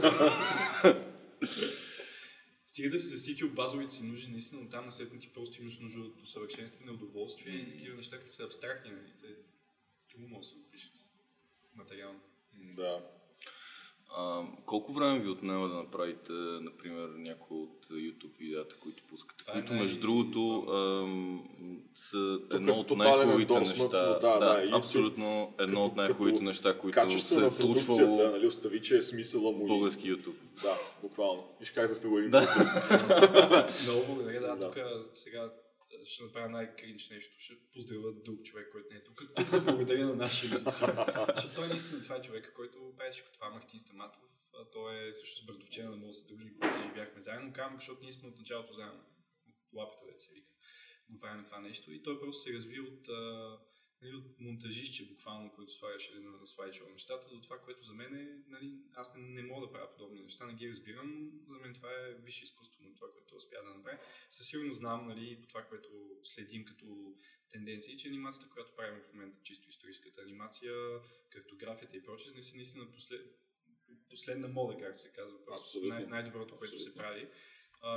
Стига 2.72 2.90
да 2.90 3.00
си 3.00 3.08
заситил 3.08 3.50
базовите 3.50 3.94
си 3.94 4.04
нужди, 4.04 4.32
наистина, 4.32 4.62
оттам 4.62 4.86
насетне 4.86 5.20
ти 5.20 5.30
просто 5.34 5.62
имаш 5.62 5.80
нужда 5.80 6.00
от 6.00 6.22
усъвършенстване, 6.22 6.92
удоволствие 6.92 7.54
и 7.54 7.68
такива 7.68 7.96
неща, 7.96 8.20
които 8.20 8.36
са 8.36 8.44
абстрактни, 8.44 8.92
нали? 8.92 9.12
Те, 9.22 9.28
трудно 10.12 10.28
могат 10.28 10.42
да 10.42 10.48
се 10.48 10.56
опишат 10.56 10.92
материално. 11.76 12.20
Да. 12.54 13.12
А, 14.18 14.42
колко 14.66 14.94
време 14.94 15.20
ви 15.20 15.30
отнема 15.30 15.68
да 15.68 15.76
направите, 15.76 16.32
например, 16.62 17.10
някои 17.18 17.58
от 17.58 17.88
YouTube 17.88 18.38
видеята, 18.40 18.76
които 18.76 19.04
пускате, 19.04 19.46
Това 19.46 19.54
е 19.54 19.56
които 19.56 19.74
най- 19.74 19.82
между 19.82 20.00
другото 20.00 20.66
ам, 20.70 21.44
са 21.96 22.40
едно 22.52 22.74
от 22.74 22.92
най-хубавите 22.92 23.60
неща. 23.60 23.84
но 24.14 24.20
да, 24.20 24.40
да, 24.40 24.62
YouTube 24.62 24.74
абсолютно 24.74 25.54
едно 25.60 25.86
от 25.86 25.96
най-хубавите 25.96 26.44
неща, 26.44 26.78
които 26.78 27.10
се 27.20 27.46
е 27.46 27.50
случвало 27.50 28.30
нали, 28.32 28.48
остави, 28.48 28.82
че 28.82 28.98
е 28.98 29.02
смисъла 29.02 29.52
му. 29.52 29.68
български 29.68 30.14
YouTube. 30.14 30.36
Да, 30.62 30.74
буквално. 31.02 31.44
Виж 31.60 31.72
как 31.72 31.88
запива 31.88 32.20
един 32.20 32.32
Да. 32.32 32.42
Много 33.84 34.06
благодаря, 34.08 34.42
да, 34.42 34.56
Да. 34.56 34.66
тук 34.66 34.78
сега 35.14 35.50
ще 36.06 36.24
направя 36.24 36.50
най-кринч 36.50 37.10
нещо, 37.10 37.40
ще 37.40 37.54
поздравя 37.74 38.14
друг 38.14 38.44
човек, 38.44 38.70
който 38.72 38.88
не 38.92 38.98
е 38.98 39.04
тук. 39.04 39.24
Да 39.52 39.62
благодаря 39.62 40.06
на 40.06 40.16
нашия 40.16 40.52
режисьор. 40.52 40.94
Защото 41.36 41.56
той 41.56 41.68
наистина 41.68 42.02
това 42.04 42.16
е 42.16 42.22
човека, 42.22 42.54
който 42.54 42.94
прави 42.98 43.12
всичко 43.12 43.32
това, 43.34 43.50
Мартин 43.50 43.80
Стаматов. 43.80 44.22
Той 44.74 45.08
е 45.08 45.14
също 45.14 45.46
с 45.46 45.48
мога 45.48 46.08
да 46.08 46.14
се 46.14 46.28
дружи, 46.28 46.54
когато 46.54 46.76
се 46.76 46.84
живяхме 46.84 47.20
заедно. 47.20 47.54
Казвам, 47.54 47.80
защото 47.80 48.02
ние 48.02 48.12
сме 48.12 48.30
от 48.30 48.38
началото 48.38 48.74
заедно. 48.74 49.00
От 49.00 49.74
лапата, 49.74 50.14
да 50.14 50.20
се 50.20 50.34
вика. 50.34 50.52
Да 51.10 51.20
правим 51.20 51.46
това 51.46 51.60
нещо. 51.60 51.92
И 51.92 52.04
той 52.04 52.20
просто 52.20 52.42
се 52.42 52.54
разви 52.54 52.80
от, 52.80 53.10
а, 53.10 53.58
нали, 54.02 54.16
от 54.16 54.40
монтажище, 54.40 55.06
буквално, 55.06 55.52
който 55.52 55.72
слагаше 55.72 56.20
на 56.20 56.48
слайдшоу 56.48 56.90
нещата, 56.90 57.28
до 57.30 57.42
това, 57.42 57.60
което 57.60 57.86
за 57.86 57.94
мен 57.94 58.16
е, 58.16 58.44
нали, 58.48 58.74
аз 58.94 59.16
не, 59.16 59.22
не 59.22 59.44
мога 59.44 59.68
да 59.68 59.74
правя 59.74 59.92
подобни 59.92 60.22
неща, 60.22 60.46
не 60.46 60.54
ги 60.54 60.70
разбирам. 60.70 61.32
За 61.48 61.58
мен 61.58 61.74
това 61.74 61.90
е 61.92 62.14
висше 62.14 62.44
изкуство 62.44 62.84
на 62.84 62.96
това, 62.96 63.12
което 63.12 63.36
успя 63.36 63.64
да 63.64 63.74
направи. 63.74 63.98
Със 64.30 64.48
сигурност 64.48 64.80
знам, 64.80 65.08
нали, 65.08 65.42
по 65.42 65.48
това, 65.48 65.66
което 65.66 65.90
следим 66.24 66.66
като 66.66 67.16
тенденции, 67.50 67.98
че 67.98 68.08
анимацията, 68.08 68.50
която 68.50 68.76
правим 68.76 69.00
в 69.00 69.14
момента, 69.14 69.40
чисто 69.44 69.70
историческата 69.70 70.22
анимация, 70.22 70.74
картографията 71.30 71.98
и 71.98 72.04
прочее, 72.04 72.34
не 72.36 72.42
са 72.42 72.56
наистина 72.56 72.92
послед... 72.92 73.22
последна 74.10 74.48
мода, 74.48 74.78
както 74.78 75.02
се 75.02 75.12
казва. 75.12 75.46
Просто 75.46 75.86
най- 75.86 76.06
най-доброто, 76.06 76.58
което 76.58 76.78
се 76.78 76.96
прави. 76.96 77.30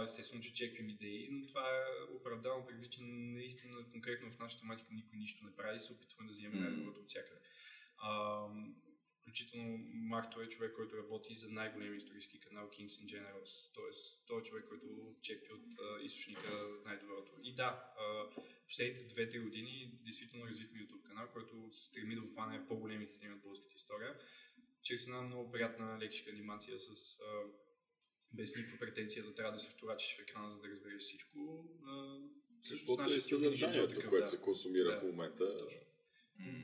Естествено, 0.03 0.43
че 0.43 0.53
чеквим 0.53 0.89
идеи, 0.89 1.29
но 1.31 1.47
това 1.47 1.69
е 1.69 2.15
оправдано 2.15 2.67
предвид, 2.67 2.93
че 2.93 3.01
наистина 3.03 3.91
конкретно 3.93 4.31
в 4.31 4.39
нашата 4.39 4.61
тематика 4.61 4.89
никой 4.93 5.19
нищо 5.19 5.45
не 5.45 5.57
прави 5.57 5.77
и 5.77 5.81
се 5.81 5.93
опитваме 5.93 6.29
да 6.29 6.31
вземем 6.31 6.61
най-доброто 6.61 7.01
от 7.01 7.09
всякъде. 7.09 7.41
А, 7.97 8.47
включително 9.21 9.79
Марто 9.95 10.41
е 10.41 10.49
човек, 10.49 10.73
който 10.77 10.97
работи 10.97 11.35
за 11.35 11.49
най-големия 11.49 11.97
исторически 11.97 12.41
канал 12.41 12.69
Kings 12.69 12.87
and 12.87 13.05
Generals. 13.05 13.75
Тоест, 13.75 14.27
той 14.27 14.41
е 14.41 14.43
човек, 14.43 14.65
който 14.69 15.17
чекпи 15.23 15.53
от 15.53 15.79
а, 15.81 16.03
източника 16.03 16.51
най-доброто. 16.85 17.33
И 17.43 17.55
да, 17.55 17.93
а, 17.99 18.31
последните 18.67 19.15
2-3 19.15 19.43
години 19.43 19.99
действително 20.05 20.47
развихме 20.47 20.81
YouTube 20.81 21.03
канал, 21.03 21.29
който 21.33 21.69
се 21.73 21.85
стреми 21.85 22.15
да 22.15 22.23
обхване 22.23 22.69
по-големите 22.69 23.19
теми 23.19 23.35
от 23.35 23.41
българската 23.41 23.75
история. 23.77 24.19
Чрез 24.83 25.07
една 25.07 25.23
много 25.23 25.51
приятна 25.51 25.99
лекичка 25.99 26.31
анимация 26.31 26.81
с 26.81 27.21
а, 27.21 27.25
без 28.35 28.57
никаква 28.57 28.79
претенция 28.79 29.25
да 29.25 29.35
трябва 29.35 29.53
да 29.53 29.59
се 29.59 29.69
вторачиш 29.69 30.17
в 30.17 30.21
екрана, 30.21 30.51
за 30.51 30.61
да 30.61 30.69
разбереш 30.69 31.03
всичко. 31.03 31.65
Всъщност 32.63 33.01
Защото 33.01 33.03
е 33.03 33.17
е 33.17 33.21
съдържанието, 33.21 33.95
такъв, 33.95 34.11
което 34.11 34.25
да. 34.25 34.31
се 34.31 34.41
консумира 34.41 34.91
Да. 34.91 35.01
в 35.01 35.03
момента. 35.03 35.59
Точно. 35.59 35.81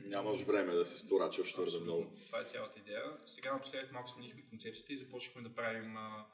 Нямаш 0.05 0.41
време 0.41 0.73
да 0.73 0.85
се 0.85 0.97
сторачаш 0.97 1.53
твърде 1.53 1.79
много. 1.79 2.11
Това 2.25 2.41
е 2.41 2.45
цялата 2.45 2.79
идея. 2.79 3.03
Сега 3.25 3.53
напоследък 3.53 3.91
малко 3.91 4.09
сменихме 4.09 4.45
концепцията 4.49 4.93
и 4.93 4.97
започнахме 4.97 5.41
да 5.41 5.55
правим 5.55 5.97
а, 5.97 6.25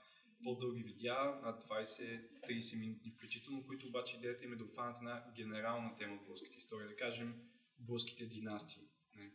по-дълги 0.43 0.83
видеа, 0.83 1.39
над 1.43 1.63
20-30 1.63 2.79
минутни 2.79 3.11
включително, 3.11 3.67
които 3.67 3.87
обаче 3.87 4.17
идеята 4.17 4.45
им 4.45 4.53
е 4.53 4.55
да 4.55 4.63
обхванат 4.63 4.97
една 4.97 5.23
генерална 5.35 5.95
тема 5.95 6.15
от 6.15 6.21
българската 6.21 6.57
история, 6.57 6.87
да 6.87 6.95
кажем 6.95 7.35
българските 7.79 8.25
династии. 8.25 8.83
Не. 9.15 9.31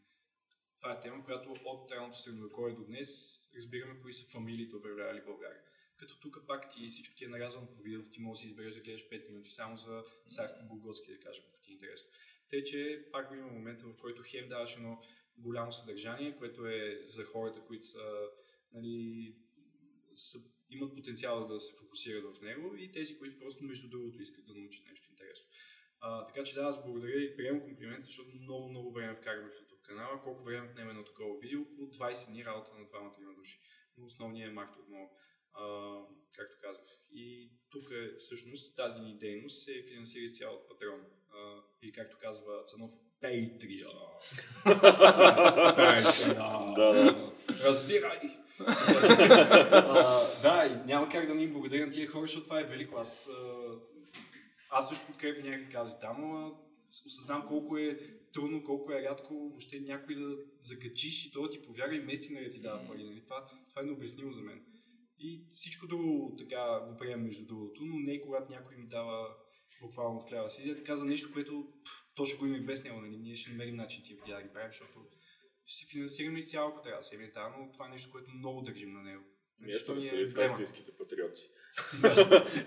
Това 0.78 0.92
е 0.92 1.00
тема, 1.00 1.24
която 1.24 1.52
от 1.64 1.92
ранното 1.92 2.18
средновековие 2.18 2.74
до 2.74 2.84
днес 2.84 3.40
разбираме 3.56 4.00
кои 4.00 4.12
са 4.12 4.30
фамилиите 4.30 4.76
управлявали 4.76 5.22
България. 5.26 5.60
Като 6.02 6.20
тук 6.20 6.46
пак 6.46 6.70
ти 6.74 6.88
всичко 6.88 7.14
ти 7.16 7.24
е 7.24 7.28
нарязано 7.28 7.66
по 7.66 7.82
видео, 7.82 8.02
ти 8.02 8.20
можеш 8.20 8.42
да 8.42 8.46
избереш 8.46 8.74
да 8.74 8.80
гледаш 8.80 9.08
5 9.08 9.28
минути 9.28 9.50
само 9.50 9.76
за 9.76 10.04
царско-бурготски, 10.28 11.12
да 11.12 11.18
кажем, 11.18 11.44
ако 11.48 11.60
ти 11.60 11.70
е 11.70 11.72
интересно. 11.72 12.10
Тъй, 12.48 12.64
че 12.64 13.08
пак 13.12 13.30
има 13.32 13.46
момента, 13.46 13.86
в 13.86 13.96
който 13.96 14.22
Хем 14.26 14.48
даваш 14.48 14.76
едно 14.76 15.02
голямо 15.36 15.72
съдържание, 15.72 16.36
което 16.36 16.66
е 16.66 17.02
за 17.06 17.24
хората, 17.24 17.60
които 17.60 17.86
са, 17.86 18.28
нали, 18.72 19.36
са, 20.16 20.38
имат 20.70 20.94
потенциал 20.94 21.46
да 21.46 21.60
се 21.60 21.76
фокусират 21.76 22.36
в 22.36 22.42
него 22.42 22.76
и 22.76 22.92
тези, 22.92 23.18
които 23.18 23.38
просто 23.38 23.64
между 23.64 23.88
другото 23.88 24.22
искат 24.22 24.46
да 24.46 24.54
научат 24.54 24.86
нещо 24.86 25.10
интересно. 25.10 25.46
А, 26.00 26.26
така 26.26 26.42
че 26.42 26.54
да, 26.54 26.62
аз 26.62 26.84
благодаря 26.84 27.20
и 27.20 27.36
приемам 27.36 27.60
комплимента, 27.60 28.06
защото 28.06 28.36
много, 28.36 28.68
много 28.68 28.92
време 28.92 29.14
вкарваме 29.14 29.50
в 29.50 29.54
YouTube 29.54 29.82
канала. 29.82 30.22
Колко 30.22 30.44
време 30.44 30.68
отнеме 30.70 30.90
едно 30.90 31.04
такова 31.04 31.38
видео? 31.38 31.60
Около 31.62 31.86
20 31.88 32.30
дни 32.30 32.44
работа 32.44 32.70
на 32.78 32.86
двамата 32.86 33.20
на 33.20 33.34
души. 33.34 33.60
Но 33.96 34.04
основният 34.04 34.50
е 34.50 34.54
Марто 34.54 34.78
отново, 34.80 35.10
а, 35.54 35.96
както 36.32 36.56
казах. 36.62 36.84
И 37.12 37.50
тук 37.70 37.90
е 37.90 38.16
всъщност 38.18 38.76
тази 38.76 39.00
ни 39.00 39.18
дейност 39.18 39.64
се 39.64 39.82
финансира 39.88 40.24
изцяло 40.24 40.56
от 40.56 40.68
Патрон. 40.68 41.00
А, 41.34 41.62
или 41.82 41.92
както 41.92 42.16
казва 42.20 42.64
Цанов, 42.66 42.92
Patreon. 43.22 43.94
Да, 46.74 46.92
да. 46.92 47.32
Разбирай! 47.64 48.20
А, 49.70 50.42
да, 50.42 50.66
и 50.66 50.86
няма 50.86 51.08
как 51.08 51.26
да 51.26 51.34
ни 51.34 51.42
им 51.42 51.52
благодаря 51.52 51.86
на 51.86 51.92
тия 51.92 52.08
хора, 52.08 52.22
защото 52.22 52.44
това 52.44 52.60
е 52.60 52.64
велико. 52.64 52.96
Аз, 52.96 53.30
аз 54.70 54.88
също 54.88 55.06
подкрепям 55.06 55.50
някакви 55.50 55.72
кази 55.72 55.96
там, 56.00 56.16
но 56.20 56.58
осъзнавам 57.06 57.46
колко 57.46 57.78
е 57.78 57.98
трудно, 58.32 58.62
колко 58.62 58.92
е 58.92 59.02
рядко 59.02 59.34
въобще 59.34 59.80
някой 59.80 60.14
да 60.14 60.36
закачиш 60.60 61.26
и 61.26 61.30
да 61.30 61.50
ти 61.50 61.62
повярва 61.62 61.96
и 61.96 62.00
месеци 62.00 62.44
да 62.44 62.50
ти 62.50 62.60
дава 62.60 62.86
пари. 62.86 63.04
Нали? 63.04 63.22
Това, 63.24 63.46
това 63.68 63.82
е 63.82 63.84
необяснимо 63.84 64.32
за 64.32 64.40
мен. 64.40 64.64
И 65.22 65.44
всичко 65.50 65.86
друго 65.86 66.34
така 66.38 66.80
го 66.88 66.96
приемам 66.96 67.24
между 67.24 67.46
другото, 67.46 67.84
но 67.84 67.98
не 67.98 68.20
когато 68.20 68.52
някой 68.52 68.76
ми 68.76 68.86
дава 68.86 69.28
буквално 69.80 70.18
от 70.18 70.28
хляба 70.28 70.50
си. 70.50 70.74
Така 70.76 70.96
за 70.96 71.04
нещо, 71.04 71.32
което 71.32 71.68
то 72.14 72.24
ще 72.24 72.38
го 72.38 72.46
има 72.46 72.56
и 72.56 72.60
без 72.60 72.84
него. 72.84 73.00
Нали? 73.00 73.16
Ние 73.16 73.36
ще 73.36 73.50
намерим 73.50 73.76
начин 73.76 74.04
тия 74.04 74.16
видеа 74.16 74.36
да 74.36 74.42
ги 74.42 74.52
правим, 74.52 74.70
защото 74.70 75.06
ще 75.66 75.78
си 75.78 75.86
финансираме 75.86 76.38
изцяло, 76.38 76.70
ако 76.70 76.82
трябва 76.82 76.98
да 76.98 77.04
се 77.04 77.32
но 77.36 77.72
това 77.72 77.86
е 77.86 77.90
нещо, 77.90 78.12
което 78.12 78.30
много 78.30 78.60
държим 78.60 78.92
на 78.92 79.02
него. 79.02 79.24
Ами 79.62 79.70
ето 79.70 79.78
Защото 79.78 79.94
не 79.94 80.02
са 80.02 80.14
е 80.14 80.18
ли 80.18 80.44
истинските 80.44 80.90
патриоти. 80.98 81.42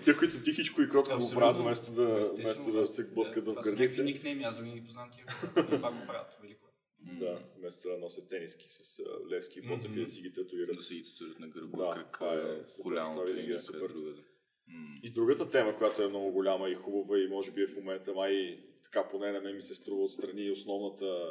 Те, 0.04 0.16
които 0.16 0.42
тихичко 0.42 0.82
и 0.82 0.88
кротко 0.88 1.18
го 1.18 1.30
правят, 1.34 1.58
вместо 1.62 1.92
да, 1.92 2.06
вместо 2.06 2.72
да 2.72 2.86
се 2.86 3.10
блъскат 3.10 3.46
в 3.46 3.50
Това 3.50 3.62
са 3.62 3.76
гърдите. 3.76 4.02
никнейми, 4.02 4.44
аз 4.44 4.56
дори 4.56 4.68
не 4.68 4.74
ги 4.74 4.84
познавам 4.84 5.10
тия 5.10 5.26
пак 5.80 5.94
го 6.00 6.06
правят. 6.06 6.38
Велико 6.42 6.65
е. 6.65 6.65
Да, 7.12 7.42
вместо 7.58 7.88
да 7.88 7.98
носят 7.98 8.28
тениски 8.28 8.64
с 8.68 9.02
левски 9.30 9.58
и 9.58 9.62
ботев 9.62 9.96
и 9.96 10.00
да 10.00 10.06
си 10.06 10.22
ги 10.22 10.32
татуират. 10.32 10.76
Да 10.76 10.82
се 10.82 10.94
ги 10.94 11.04
татуират 11.04 11.38
на 11.38 11.48
гърба, 11.48 11.78
Да, 11.94 12.08
това 12.08 12.34
е 12.34 12.38
коляното 12.82 13.26
това 13.26 13.40
и 13.40 13.52
е 13.52 13.58
супер. 13.58 13.88
другаде. 13.88 14.20
М. 14.68 14.98
И 15.02 15.10
другата 15.10 15.50
тема, 15.50 15.76
която 15.76 16.02
е 16.02 16.08
много 16.08 16.32
голяма 16.32 16.70
и 16.70 16.74
хубава 16.74 17.18
и 17.18 17.28
може 17.28 17.52
би 17.52 17.62
е 17.62 17.66
в 17.66 17.76
момента 17.76 18.14
май 18.14 18.60
така 18.82 19.08
поне 19.08 19.32
на 19.32 19.40
мен 19.40 19.54
ми 19.54 19.62
се 19.62 19.74
струва 19.74 20.02
отстрани 20.02 20.50
основната 20.50 21.30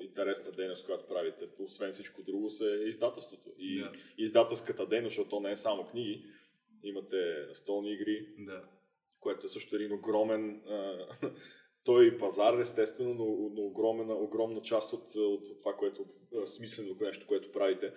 интересна 0.00 0.52
дейност, 0.52 0.84
която 0.86 1.06
правите, 1.06 1.48
освен 1.58 1.92
всичко 1.92 2.22
друго, 2.22 2.50
се 2.50 2.74
е 2.74 2.88
издателството. 2.88 3.52
И 3.58 3.78
Да. 3.78 3.92
издателската 4.18 4.86
дейност, 4.86 5.10
защото 5.10 5.30
то 5.30 5.40
не 5.40 5.50
е 5.50 5.56
само 5.56 5.86
книги. 5.86 6.24
Имате 6.84 7.16
настолни 7.48 7.92
игри, 7.92 8.28
Да. 8.38 8.64
което 9.20 9.46
е 9.46 9.48
също 9.48 9.76
един 9.76 9.92
огромен 9.92 10.62
а, 10.68 11.06
той 11.86 12.06
и 12.06 12.18
пазар, 12.18 12.58
естествено, 12.58 13.14
но, 13.14 13.24
но 13.54 13.62
огромна, 13.62 14.14
огромна 14.14 14.60
част 14.60 14.92
от, 14.92 15.16
от, 15.16 15.44
от 15.44 15.58
това, 15.58 15.72
което 15.76 16.04
а, 16.42 16.46
смислено 16.46 16.96
нещо, 17.00 17.26
което 17.26 17.52
правите. 17.52 17.92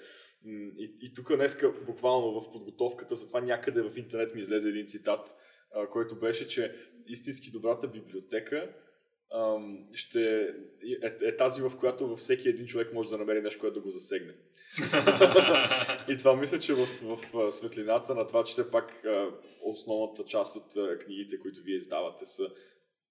И, 0.78 0.98
и 1.02 1.14
тук 1.14 1.36
днеска, 1.36 1.74
буквално 1.86 2.42
в 2.42 2.52
подготовката, 2.52 3.16
затова 3.16 3.42
някъде 3.42 3.82
в 3.82 3.98
интернет 3.98 4.36
ми 4.36 4.42
излезе 4.42 4.70
един 4.70 4.88
цитат, 4.88 5.36
а, 5.76 5.88
който 5.90 6.20
беше, 6.20 6.48
че 6.48 6.76
истински 7.08 7.52
добрата 7.52 7.88
библиотека 7.88 8.70
ам, 9.34 9.88
ще 9.94 10.42
е, 11.02 11.28
е 11.28 11.36
тази, 11.36 11.62
в 11.62 11.72
която 11.80 12.08
във 12.08 12.20
всеки 12.20 12.50
един 12.50 12.66
човек 12.66 12.94
може 12.94 13.10
да 13.10 13.18
намери 13.18 13.42
нещо, 13.42 13.60
което 13.60 13.74
да 13.74 13.82
го 13.82 13.90
засегне. 13.90 14.34
И 16.10 16.18
това 16.18 16.36
мисля, 16.36 16.60
че 16.60 16.74
в, 16.74 16.86
в 17.04 17.52
светлината 17.52 18.16
на 18.16 18.28
това, 18.28 18.44
че 18.44 18.52
все 18.52 18.72
пак 18.72 19.06
а, 19.06 19.32
основната 19.64 20.26
част 20.26 20.56
от 20.56 20.78
а, 20.78 20.98
книгите, 20.98 21.40
които 21.40 21.62
вие 21.62 21.76
издавате, 21.76 22.26
са 22.26 22.50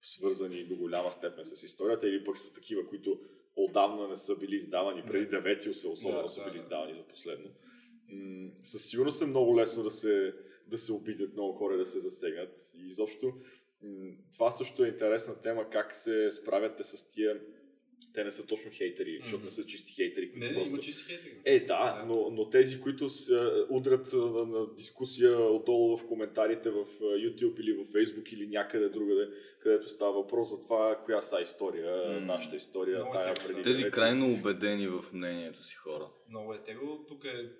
свързани 0.01 0.63
до 0.63 0.75
голяма 0.75 1.11
степен 1.11 1.45
с 1.45 1.63
историята 1.63 2.09
или 2.09 2.23
пък 2.23 2.37
са 2.37 2.53
такива, 2.53 2.87
които 2.87 3.19
отдавна 3.55 4.07
не 4.07 4.15
са 4.15 4.37
били 4.37 4.55
издавани, 4.55 5.03
преди 5.07 5.25
девети 5.25 5.69
особено 5.69 6.21
Да, 6.23 6.29
са 6.29 6.43
били 6.43 6.51
да. 6.51 6.57
издавани 6.57 6.93
за 6.93 7.03
последно. 7.03 7.49
М, 8.09 8.51
със 8.63 8.85
сигурност 8.85 9.21
е 9.21 9.25
много 9.25 9.57
лесно 9.57 9.83
да 9.83 9.91
се, 9.91 10.33
да 10.67 10.77
се 10.77 10.93
обидят 10.93 11.33
много 11.33 11.53
хора 11.53 11.77
да 11.77 11.85
се 11.85 11.99
засегнат. 11.99 12.59
И 12.77 12.87
изобщо 12.87 13.33
м, 13.81 14.11
това 14.33 14.51
също 14.51 14.85
е 14.85 14.87
интересна 14.87 15.41
тема, 15.41 15.69
как 15.69 15.95
се 15.95 16.31
справяте 16.31 16.83
с 16.83 17.09
тия 17.09 17.41
Те 18.13 18.23
не 18.23 18.31
са 18.31 18.47
точно 18.47 18.71
хейтери, 18.71 19.19
защото 19.23 19.45
не 19.45 19.51
са 19.51 19.65
чисти 19.65 19.93
хейтери. 19.93 20.29
които 20.29 20.39
Не, 20.39 20.47
не, 20.49 20.53
просто... 20.53 20.69
има 20.69 20.79
чисти 20.79 21.03
хейтери. 21.03 21.41
Е, 21.45 21.59
да, 21.59 22.03
но, 22.07 22.29
но 22.31 22.49
тези, 22.49 22.81
които 22.81 23.09
с, 23.09 23.33
удрят 23.69 24.13
на, 24.13 24.45
на 24.45 24.73
дискусия 24.75 25.39
отдолу 25.39 25.97
в 25.97 26.07
коментарите 26.07 26.69
в 26.69 26.85
а, 27.01 27.03
YouTube 27.03 27.59
или 27.59 27.73
в 27.73 27.85
Facebook 27.85 28.33
или 28.33 28.47
някъде 28.47 28.89
другаде, 28.89 29.29
където 29.59 29.87
става 29.89 30.11
въпрос 30.13 30.49
за 30.49 30.59
това, 30.61 31.01
коя 31.05 31.21
са 31.21 31.41
история, 31.41 32.19
М. 32.19 32.25
нашата 32.25 32.55
история, 32.55 32.95
Много 32.97 33.11
тая 33.11 33.29
интересно. 33.29 33.47
преди. 33.55 33.63
Тези 33.63 33.91
крайно 33.91 34.33
убедени 34.33 34.87
в 34.87 35.05
мнението 35.13 35.63
си 35.63 35.75
хора. 35.75 36.09
Много 36.29 36.53
е 36.53 36.63
тегло. 36.63 37.05
Тук 37.07 37.25
е 37.25 37.51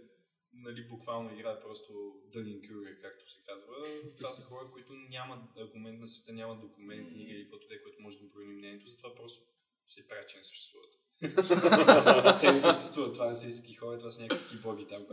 нали, 0.53 0.87
буквално 0.87 1.33
играе 1.33 1.59
просто 1.59 1.93
Дънин 2.33 2.61
Крюгер, 2.61 2.97
както 3.01 3.29
се 3.29 3.37
казва. 3.45 3.73
Това 4.17 4.31
са 4.31 4.43
хора, 4.43 4.69
които 4.73 4.93
нямат 5.09 5.39
аргумент 5.57 5.99
на 5.99 6.07
света, 6.07 6.33
нямат 6.33 6.61
документ, 6.61 7.07
книга 7.07 7.31
или 7.31 7.43
каквото 7.43 7.67
е, 7.71 7.81
което 7.83 8.01
може 8.01 8.19
да 8.19 8.29
промени 8.29 8.53
мнението, 8.53 8.87
затова 8.87 9.15
просто 9.15 9.43
се 9.89 10.07
прави, 10.07 10.25
че 10.27 10.37
не 10.37 10.43
съществуват. 10.43 10.95
Те 12.41 12.51
не 12.51 12.59
съществуват, 12.59 13.13
това 13.13 13.27
не 13.27 13.35
са 13.35 13.47
истински 13.47 13.75
хора, 13.75 13.97
това 13.97 14.09
са 14.09 14.21
някакви 14.21 14.49
киборги 14.49 14.87
там. 14.87 15.05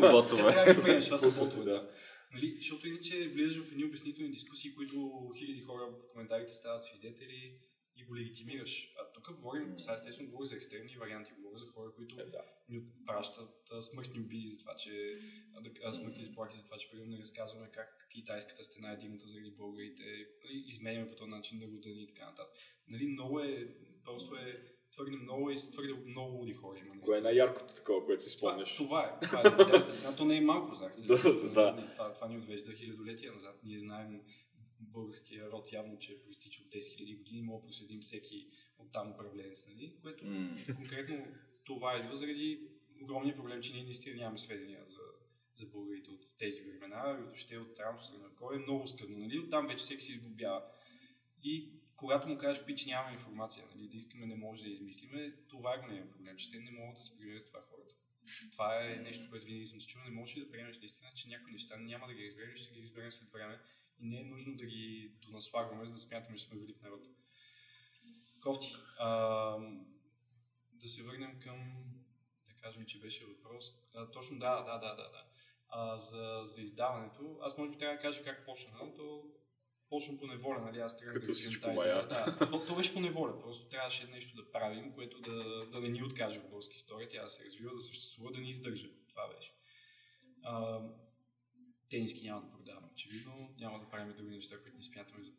Ботове. 0.00 0.42
трябва 0.42 0.64
да 0.64 0.74
ги 0.74 0.82
приемеш, 0.82 1.04
това 1.04 1.18
са 1.18 1.44
ботове, 1.44 1.64
да. 1.64 1.90
Нали, 2.32 2.54
защото 2.56 2.88
иначе 2.88 3.28
влизаш 3.28 3.64
в 3.64 3.72
едни 3.72 3.84
обяснителни 3.84 4.30
дискусии, 4.30 4.74
които 4.74 5.30
хиляди 5.38 5.60
хора 5.60 5.86
в 5.86 6.08
коментарите 6.12 6.52
стават 6.52 6.82
свидетели 6.82 7.58
и 7.96 8.04
го 8.04 8.16
легитимираш. 8.16 8.94
А 9.00 9.12
тук 9.12 9.36
говорим, 9.36 9.80
сега 9.80 9.94
естествено 9.94 10.30
говоря 10.30 10.46
за 10.46 10.56
екстремни 10.56 10.96
варианти, 10.96 11.32
говоря 11.32 11.56
за 11.58 11.66
хора, 11.66 11.92
които 11.96 12.20
Е, 12.20 12.24
да. 12.24 12.42
ни 12.68 12.80
пращат 13.06 13.70
а, 13.72 13.82
смъртни 13.82 14.20
обиди 14.20 14.48
за 14.48 14.58
това, 14.58 14.76
че 14.76 15.18
а, 15.84 15.92
смъртни 15.92 16.22
заплахи 16.22 16.56
за 16.56 16.64
това, 16.64 16.76
че 16.76 16.90
примерно 16.90 17.18
разказваме 17.18 17.70
как 17.72 18.08
китайската 18.12 18.64
стена 18.64 18.92
е 18.92 18.96
дигната 18.96 19.26
заради 19.26 19.50
българите, 19.50 20.02
нали, 20.44 20.64
изменяме 20.66 21.10
по 21.10 21.16
този 21.16 21.30
начин 21.30 21.58
да 21.58 21.66
го 21.66 21.78
дани 21.78 22.02
и 22.02 22.06
така 22.06 22.26
нататък. 22.26 22.56
Нали, 22.88 23.06
много 23.06 23.40
е, 23.40 23.76
просто 24.06 24.34
е 24.36 24.62
твърде 24.92 25.16
много 25.16 25.50
и 25.50 25.54
твърде 25.54 25.92
много 26.06 26.36
луди 26.36 26.52
хора 26.52 26.78
има. 26.78 27.00
Кое 27.00 27.18
е 27.18 27.20
най-яркото 27.20 27.74
такова, 27.74 28.06
което 28.06 28.22
си 28.22 28.36
Това, 28.38 28.50
спомняш? 28.50 28.76
това 28.76 29.04
е. 29.04 29.26
Това 29.26 29.40
е 29.40 29.50
за 29.50 29.56
китайската 29.56 29.92
страна. 29.92 30.16
То 30.16 30.24
не 30.24 30.36
е 30.36 30.40
малко, 30.40 30.74
знаете. 30.74 31.02
Да, 31.54 31.72
да. 31.72 31.90
Това, 31.92 32.12
това 32.12 32.28
ни 32.28 32.38
отвежда 32.38 32.72
хилядолетия 32.72 33.32
назад. 33.32 33.60
Ние 33.64 33.78
знаем 33.78 34.22
българския 34.80 35.50
род 35.50 35.72
явно, 35.72 35.98
че 35.98 36.20
проистича 36.20 36.62
от 36.62 36.68
10 36.68 36.76
000 36.78 37.18
години. 37.18 37.42
Мога 37.42 37.60
да 37.60 37.66
проследим 37.66 38.00
всеки 38.00 38.48
от 38.78 38.92
там 38.92 39.10
управленец, 39.10 39.66
нали? 39.68 39.96
Което 40.02 40.24
М. 40.26 40.56
конкретно 40.76 41.26
това 41.64 41.96
идва 41.98 42.16
заради 42.16 42.68
огромния 43.02 43.36
проблем, 43.36 43.60
че 43.60 43.72
ние 43.72 43.82
наистина 43.84 44.16
нямаме 44.16 44.38
сведения 44.38 44.82
за, 44.86 44.98
за 45.54 45.66
българите 45.66 46.10
от 46.10 46.38
тези 46.38 46.62
времена, 46.62 47.16
и 47.18 47.22
въобще 47.22 47.58
от 47.58 47.78
ранното 47.80 48.06
средновековие 48.06 48.56
е 48.58 48.62
много 48.62 48.86
скъдно, 48.86 49.18
нали? 49.18 49.38
Оттам 49.38 49.66
вече 49.66 49.78
всеки 49.78 50.02
се 50.04 50.12
изгубява. 50.12 50.62
И 51.44 51.70
когато 51.96 52.28
му 52.28 52.38
кажеш, 52.38 52.64
пич, 52.64 52.86
нямаме 52.86 53.12
информация, 53.12 53.64
нали, 53.74 53.88
да 53.88 53.96
искаме, 53.96 54.26
не 54.26 54.36
може 54.36 54.62
да 54.62 54.70
измислиме, 54.70 55.34
това 55.48 55.74
е 55.74 55.78
големия 55.78 56.10
проблем, 56.10 56.36
че 56.36 56.50
те 56.50 56.60
не 56.60 56.70
могат 56.70 56.96
да 56.96 57.02
се 57.02 57.16
примерят 57.16 57.42
с 57.42 57.46
това 57.46 57.60
хората. 57.60 57.94
Това 58.52 58.86
е 58.86 58.96
нещо, 58.96 59.30
което 59.30 59.46
винаги 59.46 59.66
съм 59.66 59.80
се 59.80 59.86
чул. 59.86 60.02
Не 60.02 60.10
можеш 60.10 60.34
да 60.34 60.50
приемеш 60.50 60.78
наистина, 60.78 61.10
че 61.16 61.28
някои 61.28 61.52
неща 61.52 61.76
няма 61.76 62.06
да 62.06 62.14
ги 62.14 62.24
разберем, 62.24 62.56
ще 62.56 62.74
ги 62.74 62.80
разберем 62.80 63.12
след 63.12 63.32
време. 63.32 63.60
И 63.98 64.06
не 64.06 64.20
е 64.20 64.24
нужно 64.24 64.56
да 64.56 64.66
ги 64.66 65.12
донаслагваме, 65.22 65.84
за 65.84 65.92
да 65.92 65.98
смятаме, 65.98 66.36
че 66.36 66.44
сме 66.44 66.58
велик 66.58 66.82
народ. 66.82 67.06
Кофти. 68.42 68.76
А, 68.98 69.10
да 70.72 70.88
се 70.88 71.02
върнем 71.02 71.40
към, 71.40 71.84
да 72.48 72.54
кажем, 72.54 72.86
че 72.86 73.00
беше 73.00 73.26
въпрос. 73.26 73.64
А, 73.94 74.10
точно 74.10 74.38
да, 74.38 74.62
да, 74.62 74.78
да, 74.78 74.94
да. 74.94 75.10
да. 75.10 75.24
А, 75.68 75.98
за, 75.98 76.42
за 76.44 76.60
издаването. 76.60 77.38
Аз 77.42 77.58
може 77.58 77.70
би 77.70 77.78
трябва 77.78 77.96
да 77.96 78.02
кажа 78.02 78.22
как 78.22 78.44
почна. 78.44 78.94
То 78.96 79.24
почна 79.88 80.18
по 80.18 80.26
неволя, 80.26 80.60
нали? 80.60 80.78
Аз 80.78 80.96
трябва 80.96 81.14
Като 81.14 81.26
да 81.26 81.32
всичко 81.32 81.70
мая. 81.70 82.08
Да, 82.08 82.36
то, 82.38 82.66
то 82.66 82.76
беше 82.76 82.94
по 82.94 83.00
неволя. 83.00 83.40
Просто 83.40 83.68
трябваше 83.68 84.06
нещо 84.06 84.36
да 84.36 84.52
правим, 84.52 84.92
което 84.92 85.20
да, 85.20 85.66
да 85.66 85.80
не 85.80 85.88
ни 85.88 86.02
откаже 86.02 86.38
от 86.38 86.48
българска 86.48 86.74
история. 86.74 87.08
Тя 87.08 87.22
да 87.22 87.28
се 87.28 87.44
развива, 87.44 87.74
да 87.74 87.80
съществува, 87.80 88.32
да 88.32 88.38
ни 88.38 88.48
издържа. 88.48 88.88
Това 89.08 89.34
беше. 89.34 89.54
А, 90.42 90.82
тениски 91.88 92.24
няма 92.24 92.42
да 92.42 92.50
продаваме, 92.50 92.88
очевидно. 92.92 93.54
Няма 93.58 93.80
да 93.80 93.90
правим 93.90 94.16
други 94.16 94.34
неща, 94.34 94.62
които 94.62 94.76
ни 94.76 94.82
смятаме 94.82 95.22
за 95.22 95.32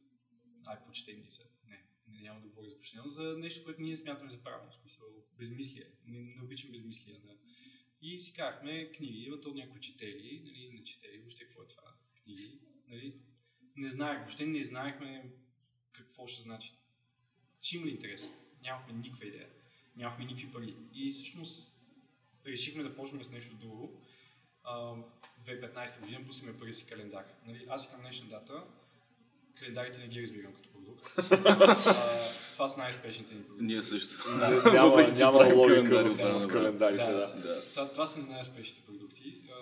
най-почтени 0.65 1.29
са. 1.29 1.43
Не, 1.67 1.85
не, 2.07 2.21
няма 2.21 2.41
да 2.41 2.47
говоря 2.47 2.67
за 2.67 2.77
почтено, 2.77 3.07
за 3.07 3.37
нещо, 3.37 3.63
което 3.63 3.81
ние 3.81 3.97
смятаме 3.97 4.29
за 4.29 4.43
правилно. 4.43 4.71
В 4.71 4.75
смисъл, 4.75 5.05
безмислие. 5.37 5.91
Не, 6.05 6.19
не 6.19 6.43
обичам 6.43 6.71
безмислие. 6.71 7.19
Да. 7.25 7.37
И 8.01 8.19
си 8.19 8.33
казахме 8.33 8.91
книги, 8.91 9.23
има 9.23 9.41
то 9.41 9.53
някои 9.53 9.79
четели, 9.79 10.41
нали, 10.45 10.69
не 10.73 10.83
четели, 10.83 11.19
въобще 11.19 11.43
какво 11.43 11.63
е 11.63 11.67
това, 11.67 11.95
книги, 12.23 12.59
нали, 12.87 13.15
не 13.77 13.89
знаех, 13.89 14.19
въобще 14.19 14.45
не 14.45 14.63
знаехме 14.63 15.25
какво 15.91 16.27
ще 16.27 16.41
значи. 16.41 16.73
Ще 17.61 17.77
има 17.77 17.85
ли 17.85 17.89
интерес? 17.91 18.31
Нямахме 18.63 18.93
никаква 18.93 19.25
идея. 19.25 19.47
Нямахме 19.95 20.25
никакви 20.25 20.51
пари. 20.51 20.75
И 20.93 21.11
всъщност 21.11 21.71
решихме 22.47 22.83
да 22.83 22.95
почнем 22.95 23.23
с 23.23 23.29
нещо 23.29 23.55
друго. 23.55 24.01
А, 24.63 24.93
2015 25.45 25.99
година 25.99 26.25
пуснахме 26.25 26.57
първи 26.57 26.73
си 26.73 26.85
календар. 26.85 27.25
Нали, 27.45 27.65
аз 27.69 27.85
и 27.85 27.89
към 27.89 28.01
днешна 28.01 28.27
дата 28.29 28.63
календарите 29.59 29.99
не 29.99 30.07
ги 30.07 30.21
разбирам 30.21 30.53
като 30.53 30.69
продукт. 30.69 31.07
а, 31.45 31.75
това 32.53 32.67
са 32.67 32.79
най-успешните 32.79 33.35
ни 33.35 33.43
продукти. 33.43 33.65
Ние 33.65 33.83
също. 33.83 34.29
Няма, 34.73 35.05
че 35.05 35.13
няма 35.13 35.39
правим 35.39 35.57
логика 35.57 36.03
в, 36.13 36.47
календарите, 36.47 37.03
Да, 37.03 37.11
да. 37.11 37.41
Да. 37.41 37.61
Това, 37.61 37.91
това 37.91 38.05
са 38.05 38.19
най-успешните 38.19 38.81
продукти. 38.85 39.41
А, 39.49 39.53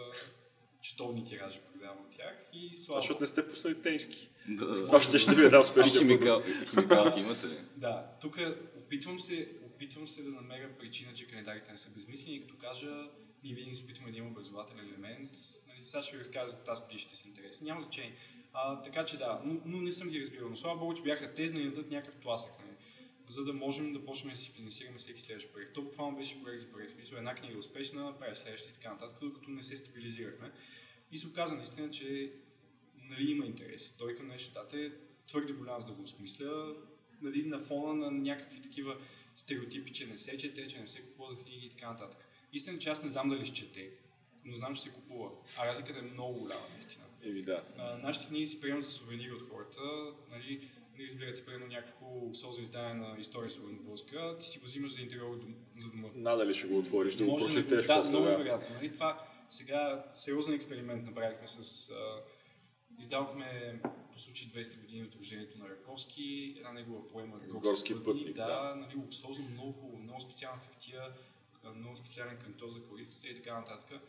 четовни 0.86 1.26
тиражи 1.26 1.60
продавам 1.74 1.98
от 1.98 2.10
тях 2.18 2.46
и 2.54 2.76
слава. 2.76 3.02
Защото 3.02 3.22
не 3.22 3.28
сте 3.28 3.48
пуснали 3.48 3.82
тениски. 3.82 4.30
Да. 4.48 4.86
Това 4.86 5.02
ще, 5.02 5.20
ще 5.20 5.36
ви 5.36 5.46
е 5.46 5.50
да 5.50 5.58
И 5.58 5.60
успешния 5.60 6.00
химикал, 6.00 6.44
химикалки 6.70 7.20
имате 7.20 7.48
ли? 7.48 7.58
Да, 7.76 8.18
тук 8.22 8.40
опитвам 8.78 9.20
се, 9.20 9.50
опитвам 9.66 10.08
се 10.08 10.24
да 10.24 10.30
намеря 10.30 10.70
причина, 10.80 11.14
че 11.14 11.28
календарите 11.28 11.72
не 11.72 11.78
са 11.78 11.90
безмислени, 11.90 12.42
като 12.42 12.58
кажа, 12.58 13.10
ние 13.44 13.54
винаги 13.54 13.76
се 13.76 13.84
опитваме 13.84 14.12
да 14.12 14.18
има 14.18 14.28
образователен 14.28 14.88
елемент. 14.90 15.32
Нали, 15.68 15.84
сега 15.84 16.02
ще 16.02 16.12
ви 16.12 16.20
разкажа 16.20 16.48
за 16.48 16.64
тази 16.64 16.82
година, 16.82 17.00
ще 17.00 17.16
са 17.16 17.28
интересни. 17.28 17.68
Няма 17.68 17.82
значение. 17.82 18.16
А, 18.54 18.82
така 18.82 19.06
че 19.06 19.18
да, 19.18 19.42
но, 19.46 19.62
но 19.66 19.82
не 19.82 19.92
съм 19.92 20.10
ги 20.10 20.22
разбирал. 20.22 20.50
Но 20.50 20.56
слава 20.56 20.80
Богу, 20.80 20.94
че 20.94 21.02
бяха 21.02 21.34
тези 21.34 21.54
да 21.54 21.64
дадат 21.64 21.90
някакъв 21.92 22.16
тласък. 22.16 22.52
Нали, 22.60 22.75
за 23.30 23.44
да 23.46 23.54
можем 23.54 23.94
да 23.94 24.06
почнем 24.06 24.34
да 24.34 24.40
си 24.40 24.52
финансираме 24.52 24.98
всеки 24.98 25.22
следващ 25.22 25.54
проект. 25.54 25.74
То 25.74 25.82
буквално 25.82 26.18
беше 26.18 26.44
проект 26.44 26.60
за 26.60 26.72
проект. 26.72 26.92
Смисъл, 26.92 27.18
една 27.18 27.36
книга 27.36 27.54
е 27.54 27.58
успешна, 27.58 28.20
правиш 28.20 28.38
следващия 28.38 28.70
и 28.72 28.74
така 28.74 28.92
нататък, 28.92 29.18
докато 29.22 29.50
не 29.50 29.62
се 29.62 29.76
стабилизирахме. 29.76 30.52
И 31.12 31.18
се 31.18 31.28
оказа 31.28 31.56
наистина, 31.56 31.90
че 31.90 32.32
нали, 33.10 33.32
има 33.32 33.46
интерес. 33.46 33.94
Той 33.98 34.16
към 34.16 34.26
днешна 34.26 34.54
дата 34.54 34.80
е 34.80 34.92
твърде 35.28 35.54
голям 35.54 35.82
за 35.82 35.88
да 35.88 35.94
го 35.94 36.04
осмисля, 36.04 36.76
нали, 37.22 37.46
на 37.46 37.60
фона 37.60 37.94
на 37.94 38.12
някакви 38.12 38.62
такива 38.62 38.98
стереотипи, 39.36 39.94
че 39.94 40.08
не 40.08 40.18
се 40.18 40.38
чете, 40.38 40.68
че 40.68 40.80
не 40.80 40.88
се 40.88 41.02
купуват 41.02 41.44
книги 41.44 41.66
и 41.66 41.70
така 41.70 41.90
нататък. 41.92 42.20
Истина, 42.54 42.80
че 42.80 42.90
аз 42.90 43.04
не 43.04 43.10
знам 43.10 43.30
дали 43.30 43.46
ще 43.46 43.56
чете, 43.56 43.90
но 44.46 44.56
знам, 44.56 44.76
че 44.76 44.82
се 44.82 44.90
купува. 44.90 45.30
А 45.58 45.68
разликата 45.68 46.00
е 46.00 46.02
много 46.02 46.40
голяма, 46.40 46.66
наистина. 46.74 47.06
Еми 47.24 47.42
да. 47.42 47.64
А, 47.78 47.98
нашите 47.98 48.28
книги 48.28 48.46
си 48.46 48.62
приемат 48.62 48.84
за 48.84 48.92
сувенири 48.92 49.32
от 49.32 49.50
хората. 49.50 49.82
Нали, 50.32 50.70
нали 50.96 51.06
разбирате, 51.06 51.46
примерно 51.46 51.68
някакво 51.68 52.06
хубаво 52.06 52.36
созо 52.36 52.62
издание 52.62 52.94
на 52.94 53.16
история 53.20 53.50
славянобълска, 53.50 54.38
ти 54.40 54.48
си 54.48 54.60
го 54.60 54.66
взимаш 54.66 54.92
за 54.92 55.02
интериор 55.02 55.40
за 55.80 55.88
дома. 55.88 56.08
Надали 56.16 56.54
ще 56.54 56.68
го 56.68 56.78
отвориш, 56.78 57.16
да 57.16 57.26
го 57.26 57.38
прочетеш. 57.38 57.86
да, 57.86 58.04
много 58.04 58.26
да. 58.26 58.38
вероятно. 58.38 58.76
Нали? 58.76 58.94
Това 58.94 59.28
сега 59.50 60.06
сериозен 60.14 60.54
експеримент 60.54 61.06
направихме 61.06 61.48
с... 61.48 61.90
А, 61.90 62.22
издавахме 63.00 63.80
по 64.12 64.20
случай 64.20 64.48
200 64.48 64.82
години 64.82 65.04
от 65.04 65.16
рождението 65.16 65.58
на 65.58 65.70
Раковски, 65.70 66.56
една 66.58 66.74
негова 66.74 67.08
поема 67.08 67.40
Горски 67.50 68.04
пътник, 68.04 68.36
да. 68.36 68.46
да. 68.46 68.76
Нали, 68.76 68.96
луксозно, 68.96 69.50
много 69.50 70.00
много 70.04 70.20
специална 70.20 70.62
хартия, 70.62 71.04
много 71.76 71.96
специален 71.96 72.38
кантор 72.38 72.70
за 72.70 72.84
корицата 72.84 73.28
и 73.28 73.36
така 73.36 73.60
нататък. 73.60 74.02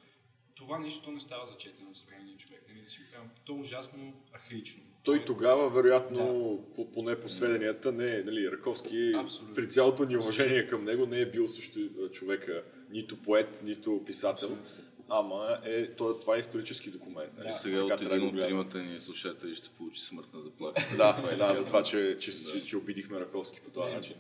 Това 0.57 0.79
нещо 0.79 1.11
не 1.11 1.21
става 1.21 1.47
за 1.47 1.57
четене 1.57 1.89
от 1.91 1.97
съвременния 1.97 2.37
човек. 2.37 2.65
Нали? 2.69 2.81
Да 2.83 2.91
си 2.91 2.99
го 3.01 3.05
кажем, 3.13 3.31
то 3.45 3.53
е 3.53 3.57
ужасно 3.57 4.13
архаично. 4.33 4.83
Той 5.03 5.25
тогава, 5.25 5.71
вероятно, 5.71 6.59
по, 6.75 6.93
поне 6.93 7.21
по 7.21 7.29
сведенията, 7.29 7.93
не 7.93 8.17
е, 8.17 8.23
нали, 8.23 8.51
Раковски, 8.53 9.13
Абсолютно. 9.17 9.55
при 9.55 9.69
цялото 9.69 10.05
ни 10.05 10.17
уважение 10.17 10.67
към 10.67 10.85
него, 10.85 11.07
не 11.07 11.21
е 11.21 11.31
бил 11.31 11.49
също 11.49 11.81
човека, 12.13 12.63
нито 12.91 13.23
поет, 13.23 13.61
нито 13.65 14.03
писател. 14.07 14.33
Абсолютно. 14.49 14.65
Ама 15.09 15.59
е, 15.65 15.95
то, 15.95 16.15
това 16.21 16.37
е 16.37 16.39
исторически 16.39 16.91
документ. 16.91 17.33
нали? 17.37 17.47
Да. 17.49 17.53
Сега 17.55 17.83
Така 17.83 17.95
от 17.95 18.09
да 18.11 18.17
един 18.17 18.29
от 18.29 18.41
тримата 18.41 18.79
ни 18.79 19.01
слушатели 19.01 19.55
ще 19.55 19.69
получи 19.69 20.01
смъртна 20.01 20.41
заплаха. 20.41 20.75
Да, 20.97 21.37
да, 21.37 21.55
за 21.55 21.67
това, 21.67 21.83
че, 21.83 22.17
че, 22.21 22.33
че, 22.33 22.67
че 22.67 22.77
обидихме 22.77 23.21
Раковски 23.21 23.61
по 23.61 23.71
този 23.71 23.89
Не. 23.89 23.95
начин. 23.95 24.17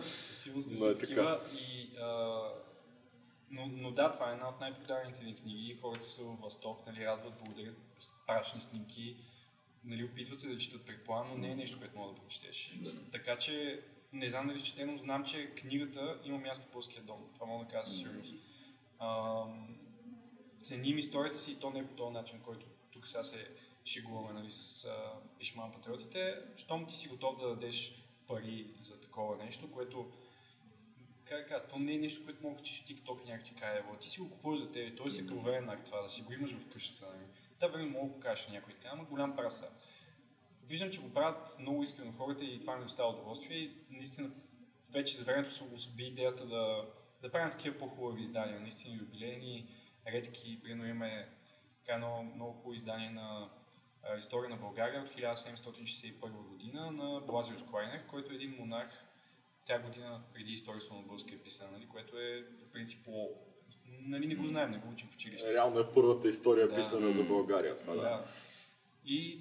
със 0.00 0.42
сигурност 0.42 0.70
не 0.70 0.76
са 0.76 0.88
е 0.90 0.94
такива. 0.94 1.40
И, 1.54 1.90
а, 2.00 2.40
но, 3.52 3.66
но 3.66 3.90
да, 3.90 4.12
това 4.12 4.30
е 4.30 4.32
една 4.32 4.48
от 4.48 4.60
най-продаваните 4.60 5.24
ни 5.24 5.34
книги. 5.34 5.78
Хората 5.80 6.08
са 6.08 6.24
във 6.24 6.40
възторг, 6.40 6.86
нали, 6.86 7.06
радват, 7.06 7.38
благодарят, 7.38 7.78
страшни 7.98 8.60
снимки. 8.60 9.16
Нали, 9.84 10.04
опитват 10.04 10.40
се 10.40 10.48
да 10.48 10.58
четат 10.58 10.86
пред 10.86 11.04
план, 11.04 11.28
но 11.28 11.38
не 11.38 11.50
е 11.50 11.54
нещо, 11.54 11.78
което 11.78 11.98
мога 11.98 12.14
да 12.14 12.20
прочетеш. 12.20 12.72
Да. 12.82 13.10
Така 13.10 13.36
че 13.36 13.82
не 14.12 14.30
знам 14.30 14.46
дали 14.46 14.58
ще 14.58 14.84
но 14.84 14.96
знам, 14.96 15.24
че 15.24 15.54
книгата 15.54 16.20
има 16.24 16.38
място 16.38 16.64
в 16.64 16.70
Пълския 16.70 17.02
дом. 17.02 17.30
Това 17.34 17.46
мога 17.46 17.64
да 17.64 17.70
кажа 17.70 17.86
със 17.86 17.96
сигурност. 17.96 18.34
Ценим 20.62 20.98
историята 20.98 21.38
си 21.38 21.52
и 21.52 21.56
то 21.56 21.70
не 21.70 21.78
е 21.78 21.86
по 21.86 21.94
този 21.94 22.12
начин, 22.12 22.40
който 22.40 22.66
тук 22.90 23.08
сега 23.08 23.22
се 23.22 23.48
шегуваме 23.84 24.32
нали, 24.32 24.50
с 24.50 24.84
а, 24.84 25.12
пишман 25.38 25.72
патриотите. 25.72 26.34
Щом 26.56 26.86
ти 26.86 26.96
си 26.96 27.08
готов 27.08 27.40
да 27.40 27.48
дадеш 27.48 28.04
пари 28.26 28.74
за 28.80 29.00
такова 29.00 29.36
нещо, 29.36 29.70
което 29.70 30.12
така 31.32 31.42
да 31.42 31.48
кажа, 31.48 31.68
то 31.70 31.78
не 31.78 31.94
е 31.94 31.98
нещо, 31.98 32.24
което 32.24 32.42
мога 32.42 32.54
да 32.54 32.58
качиш 32.58 32.82
в 32.82 32.84
TikTok 32.84 33.24
и 33.24 33.30
някак 33.30 33.46
ти 33.46 33.54
каже, 33.54 33.82
ти 34.00 34.10
си 34.10 34.20
го 34.20 34.30
купуваш 34.30 34.60
за 34.60 34.70
тебе, 34.70 34.96
той 34.96 35.10
си 35.10 35.26
проверен 35.26 35.70
акт 35.70 35.84
това, 35.84 36.02
да 36.02 36.08
си 36.08 36.22
го 36.22 36.32
имаш 36.32 36.50
в 36.50 36.68
къщата. 36.68 37.06
Нали. 37.06 37.26
Да, 37.60 37.68
време 37.68 37.90
мога 37.90 38.08
да 38.08 38.14
го 38.14 38.20
кажеш 38.20 38.46
на 38.46 38.54
някой 38.54 38.74
така, 38.74 38.88
ама 38.92 39.04
голям 39.04 39.36
праса. 39.36 39.70
Виждам, 40.62 40.90
че 40.90 41.00
го 41.00 41.12
правят 41.14 41.56
много 41.60 41.82
искрено 41.82 42.12
хората 42.12 42.44
и 42.44 42.60
това 42.60 42.76
ми 42.76 42.84
остава 42.84 43.10
удоволствие 43.10 43.58
и 43.58 43.76
наистина 43.90 44.30
вече 44.92 45.16
за 45.16 45.24
времето 45.24 45.50
се 45.50 45.64
особи 45.64 46.04
идеята 46.04 46.46
да, 46.46 46.88
да 47.22 47.30
правим 47.30 47.50
такива 47.50 47.78
по-хубави 47.78 48.20
издания, 48.20 48.60
наистина 48.60 48.96
юбилейни, 48.96 49.68
редки, 50.06 50.62
примерно 50.62 50.90
имаме 50.90 51.28
така 51.78 51.94
едно 51.94 52.22
много 52.22 52.52
хубаво 52.52 52.74
издание 52.74 53.10
на 53.10 53.50
а, 54.02 54.16
история 54.16 54.50
на 54.50 54.56
България 54.56 55.02
от 55.02 55.08
1761 55.08 56.30
година 56.30 56.90
на 56.90 57.20
Блазиус 57.20 57.62
Клайнер, 57.62 58.06
който 58.06 58.32
е 58.32 58.36
един 58.36 58.56
монарх 58.58 59.11
тя 59.64 59.78
година 59.78 60.22
преди 60.34 60.52
историята 60.52 60.94
на 60.94 61.00
българския 61.02 61.42
писан, 61.42 61.72
нали, 61.72 61.88
което 61.88 62.18
е 62.18 62.46
по 62.58 62.66
принцип. 62.66 63.08
Нали, 63.86 64.26
не 64.26 64.34
го 64.34 64.46
знаем, 64.46 64.70
не 64.70 64.78
го 64.78 64.88
учим 64.88 65.08
в 65.08 65.14
училище. 65.14 65.52
Реално 65.52 65.80
е 65.80 65.92
първата 65.92 66.28
история 66.28 66.68
Да. 66.68 66.76
писана 66.76 67.12
за 67.12 67.24
България. 67.24 67.76
Това, 67.76 67.94
да. 67.94 68.00
Да. 68.00 68.24
И, 69.04 69.40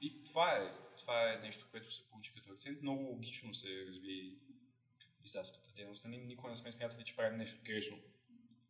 и 0.00 0.24
това, 0.24 0.50
е, 0.50 0.72
това 0.98 1.32
е 1.32 1.36
нещо, 1.42 1.66
което 1.70 1.92
се 1.92 2.02
получи 2.02 2.32
като 2.34 2.52
акцент. 2.52 2.82
Много 2.82 3.02
логично 3.02 3.54
се 3.54 3.84
разви 3.86 4.36
издателската 5.24 5.70
дейност. 5.76 6.04
Нали, 6.04 6.16
никога 6.16 6.48
не 6.48 6.56
сме 6.56 6.72
смятали, 6.72 7.04
че 7.04 7.16
правим 7.16 7.38
нещо 7.38 7.60
грешно. 7.64 7.98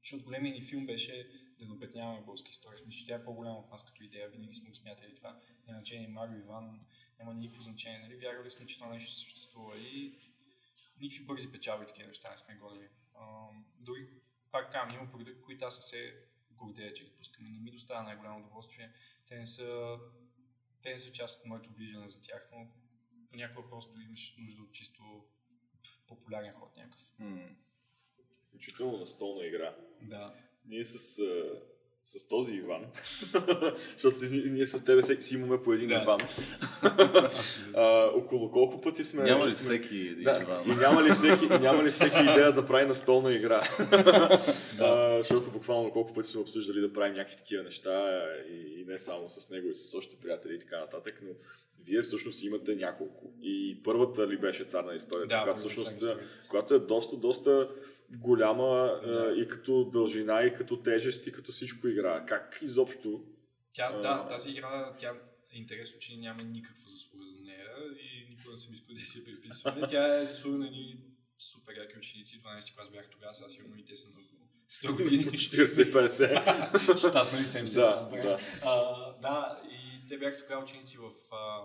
Защото 0.03 0.25
големият 0.25 0.55
ни 0.59 0.62
филм 0.62 0.87
беше 0.87 1.29
да 1.59 1.67
не 1.67 1.73
опетняваме 1.73 2.21
българска 2.21 2.51
история. 2.51 2.79
Мисля, 2.87 2.99
че 2.99 3.07
тя 3.07 3.14
е 3.14 3.25
по-голяма 3.25 3.59
от 3.59 3.71
нас 3.71 3.87
като 3.87 4.03
идея. 4.03 4.29
Винаги 4.29 4.55
сме 4.55 4.69
го 4.69 4.75
смятали 4.75 5.14
това. 5.14 5.37
Няма 5.67 5.79
значение 5.79 6.09
Марио 6.09 6.38
Иван, 6.38 6.81
няма 7.19 7.35
никакво 7.35 7.62
значение. 7.62 7.99
Нали? 7.99 8.17
Вярвали 8.17 8.51
сме, 8.51 8.67
че 8.67 8.79
това 8.79 8.91
нещо 8.93 9.12
съществува 9.12 9.79
и 9.79 10.14
никакви 11.00 11.24
бързи 11.24 11.52
печалби 11.52 11.87
такива 11.87 12.08
неща 12.08 12.30
не 12.30 12.37
сме 12.37 12.54
гонили. 12.54 12.88
Дори 13.87 14.08
пак 14.50 14.72
казвам, 14.72 15.00
има 15.00 15.11
продукти, 15.11 15.42
които 15.42 15.64
аз 15.64 15.78
не 15.78 15.82
се 15.82 16.24
гордея, 16.50 16.92
че 16.92 17.04
ги 17.04 17.11
пускаме. 17.11 17.48
Не 17.48 17.61
ми 17.61 17.70
доставя 17.70 18.02
най-голямо 18.02 18.40
удоволствие. 18.40 18.92
Те 19.26 19.38
не 19.38 19.46
са, 19.46 19.98
те 20.82 20.92
не 20.92 20.98
са 20.98 21.12
част 21.12 21.40
от 21.40 21.46
моето 21.46 21.70
виждане 21.70 22.08
за 22.08 22.22
тях, 22.22 22.48
но 22.52 22.66
понякога 23.30 23.68
просто 23.68 24.00
имаш 24.00 24.37
нужда 24.38 24.62
от 24.62 24.72
чисто 24.72 25.24
популярен 26.06 26.52
ход 26.52 26.76
някакъв. 26.76 27.12
Включително 28.48 28.98
на 28.98 29.06
столна 29.06 29.46
игра. 29.46 29.76
Да. 30.02 30.34
Ние 30.64 30.84
с, 30.84 31.22
с 32.04 32.28
този 32.28 32.54
Иван, 32.54 32.82
защото 33.92 34.16
ние 34.30 34.66
с 34.66 34.84
тебе 34.84 35.02
всеки 35.02 35.22
си 35.22 35.34
имаме 35.34 35.62
по 35.62 35.72
един 35.72 35.88
Да. 35.88 36.02
Иван. 36.02 36.20
А, 37.74 38.04
около 38.14 38.50
колко 38.50 38.80
пъти 38.80 39.04
сме... 39.04 39.22
Няма 39.22 39.46
ли 39.46 39.52
сме... 39.52 39.64
всеки 39.78 39.96
един 39.98 40.24
Да, 40.24 40.40
Иван? 40.42 40.64
и 40.66 40.74
няма 40.74 41.02
ли, 41.02 41.11
всеки, 41.11 41.44
и 41.44 41.48
няма 41.48 41.84
ли 41.84 41.90
всеки 41.90 42.20
идея 42.22 42.52
да 42.52 42.66
прави 42.66 42.87
настолна 42.87 43.34
игра? 43.34 43.62
а, 44.80 45.18
защото 45.18 45.50
буквално 45.50 45.90
колко 45.90 46.12
пъти 46.12 46.28
сме 46.28 46.40
обсъждали 46.40 46.80
да 46.80 46.92
правим 46.92 47.14
някакви 47.14 47.37
такива 47.37 47.62
неща 47.62 48.24
и, 48.50 48.80
и 48.80 48.84
не 48.84 48.98
само 48.98 49.28
с 49.28 49.50
него, 49.50 49.68
и 49.68 49.74
с 49.74 49.94
още 49.94 50.16
приятели 50.16 50.54
и 50.54 50.58
така 50.58 50.80
нататък, 50.80 51.20
но 51.22 51.30
вие 51.84 52.02
всъщност 52.02 52.42
имате 52.44 52.74
няколко. 52.74 53.32
И 53.42 53.80
първата 53.84 54.28
ли 54.28 54.37
беше 54.37 54.64
цар 54.64 54.84
на 54.84 54.94
историята, 54.94 55.37
Да, 55.37 55.42
която 55.42 55.58
всъщност 55.58 55.88
да, 55.88 55.94
историята. 55.96 56.24
която 56.48 56.74
е 56.74 56.78
доста, 56.78 57.16
доста 57.16 57.68
голяма 58.11 59.01
Да. 59.05 59.35
и 59.37 59.49
като 59.49 59.85
дължина, 59.85 60.42
и 60.42 60.55
като 60.55 60.83
тежест, 60.83 61.27
и 61.27 61.33
като 61.33 61.53
всичко 61.53 61.88
игра. 61.88 62.27
Как 62.27 62.59
изобщо 62.62 63.25
Тя, 63.73 63.90
А. 63.94 64.01
да, 64.01 64.27
тази 64.27 64.51
игра, 64.51 64.94
тя 65.01 65.09
е 65.53 65.59
интересно, 65.59 65.99
че 66.01 66.16
няма 66.16 66.42
никаква 66.42 66.90
заслуга 66.90 67.25
за 67.27 67.40
нея 67.44 67.66
и 68.01 68.31
никога 68.31 68.51
не 68.51 68.57
съм 68.57 68.73
искал 68.73 68.94
да 68.94 69.01
си 69.01 69.18
я 69.18 69.25
приписваме. 69.25 69.87
Тя 69.88 70.21
е 70.21 70.25
заслуга 70.25 70.59
на 70.59 70.71
ни 70.71 70.99
супер 71.38 71.75
яки 71.77 71.99
ученици. 71.99 72.42
12 72.42 72.75
клас 72.75 72.90
бях 72.90 73.09
тогава, 73.11 73.35
сега 73.35 73.49
сигурно 73.49 73.79
и 73.79 73.85
те 73.85 73.97
са 73.97 74.09
много 74.09 74.29
100 74.71 74.92
години. 75.03 75.25
40-50? 75.25 76.87
Защото 76.87 77.18
аз 77.18 77.33
нали 77.33 77.44
70 77.44 77.75
Да, 77.77 77.83
съм 77.83 78.09
да. 78.11 78.38
А, 78.64 79.12
да, 79.12 79.62
и 79.71 80.09
те 80.09 80.18
бяха 80.18 80.38
тогава 80.38 80.62
ученици 80.62 80.99
в 80.99 81.11
а, 81.35 81.62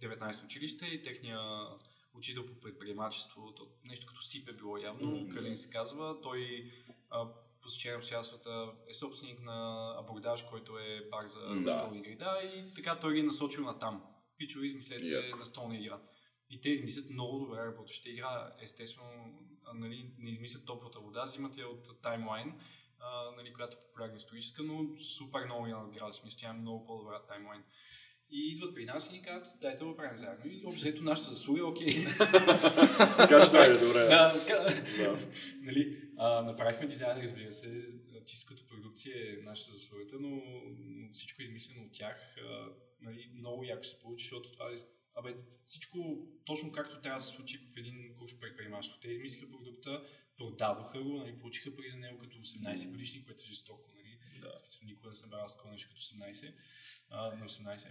19 0.00 0.44
училище 0.44 0.86
и 0.86 1.02
техния 1.02 1.38
учител 2.16 2.46
по 2.46 2.60
предприемачество, 2.60 3.54
то, 3.54 3.68
нещо 3.84 4.06
като 4.06 4.22
СИП 4.22 4.48
е 4.48 4.52
било 4.52 4.76
явно, 4.76 5.10
Мгм. 5.10 5.28
Калин 5.28 5.56
се 5.56 5.70
казва, 5.70 6.20
той 6.20 6.70
а, 7.10 7.28
по 7.62 7.68
стечение 7.68 7.92
на 7.92 7.98
обстоятелствата 7.98 8.72
е 8.88 8.94
собственик 8.94 9.42
на 9.42 9.90
абордаж, 9.98 10.42
който 10.42 10.78
е 10.78 11.08
бар 11.10 11.26
за 11.26 11.40
да. 11.40 11.54
настолни 11.54 11.98
игри. 11.98 12.16
Да, 12.16 12.40
и 12.44 12.74
така 12.74 13.00
той 13.00 13.14
ги 13.14 13.20
е 13.20 13.22
насочил 13.22 13.64
на 13.64 13.78
там. 13.78 14.02
Пичове, 14.38 14.66
измислете 14.66 15.12
Яко. 15.12 15.38
настолна 15.38 15.76
игра. 15.76 16.00
И 16.50 16.60
те 16.60 16.70
измислят 16.70 17.10
много 17.10 17.38
добре 17.38 17.66
работеща 17.66 18.10
игра. 18.10 18.52
Естествено, 18.62 19.38
нали, 19.74 20.14
не 20.18 20.30
измислят 20.30 20.66
топлата 20.66 21.00
вода, 21.00 21.22
взимат 21.22 21.56
я 21.56 21.68
от 21.68 22.02
таймлайн, 22.02 22.60
а, 23.00 23.30
нали, 23.36 23.52
която 23.52 23.76
е 23.76 23.80
популярна 23.80 24.16
историческа, 24.16 24.62
но 24.62 24.98
супер 24.98 25.44
много 25.44 25.66
я 25.66 25.76
надграда. 25.76 26.12
Смисъл, 26.12 26.38
тя 26.40 26.48
е 26.48 26.52
много 26.52 26.86
по-добра 26.86 27.18
таймлайн. 27.18 27.64
И 28.30 28.52
идват 28.52 28.74
при 28.74 28.84
нас 28.84 29.10
и 29.10 29.12
ни 29.12 29.22
казват, 29.22 29.60
дайте 29.60 29.78
да 29.78 29.84
го 29.84 29.96
правим 29.96 30.18
заедно. 30.18 30.44
И 30.46 30.62
общо 30.66 31.02
нашата 31.02 31.30
заслуга 31.30 31.60
е 31.60 31.62
окей. 31.62 31.94
Кажеш, 33.16 33.50
да, 33.50 33.86
добре. 33.86 34.00
да, 34.08 35.18
нали, 35.60 35.96
а, 36.16 36.42
направихме 36.42 36.86
дизайн, 36.86 37.22
разбира 37.22 37.52
се, 37.52 37.88
чисто 38.26 38.46
като 38.46 38.66
продукция 38.66 39.32
е 39.32 39.42
нашата 39.42 39.72
заслугата, 39.72 40.16
но, 40.20 40.42
всичко 41.12 41.42
е 41.42 41.44
измислено 41.44 41.82
от 41.82 41.92
тях. 41.92 42.36
А, 42.38 42.68
нали, 43.00 43.30
много 43.34 43.64
яко 43.64 43.84
се 43.84 43.98
получи, 43.98 44.24
защото 44.24 44.52
това 44.52 44.70
е 44.70 44.74
Абе, 45.18 45.36
всичко 45.64 46.28
точно 46.44 46.72
както 46.72 47.00
трябва 47.00 47.18
да 47.18 47.24
се 47.24 47.36
случи 47.36 47.58
в 47.58 47.76
един 47.76 48.14
курс 48.14 48.34
предприемачество. 48.40 49.00
Те 49.00 49.08
измислиха 49.08 49.50
продукта, 49.50 50.04
продадоха 50.36 51.02
го, 51.02 51.16
нали, 51.16 51.38
получиха 51.38 51.76
пари 51.76 51.88
за 51.88 51.96
него 51.96 52.18
като 52.18 52.38
18 52.38 52.90
годишни, 52.90 53.24
което 53.24 53.42
е 53.42 53.46
жестоко. 53.46 53.90
Нали. 53.94 54.18
Да. 54.40 54.58
Смисъл, 54.58 54.86
никога 54.86 55.08
не 55.08 55.14
съм 55.14 55.30
такова 55.30 55.70
нещо 55.70 55.88
като 55.88 56.00
18, 56.00 56.54
а, 57.10 57.36
на 57.36 57.48
18. 57.48 57.88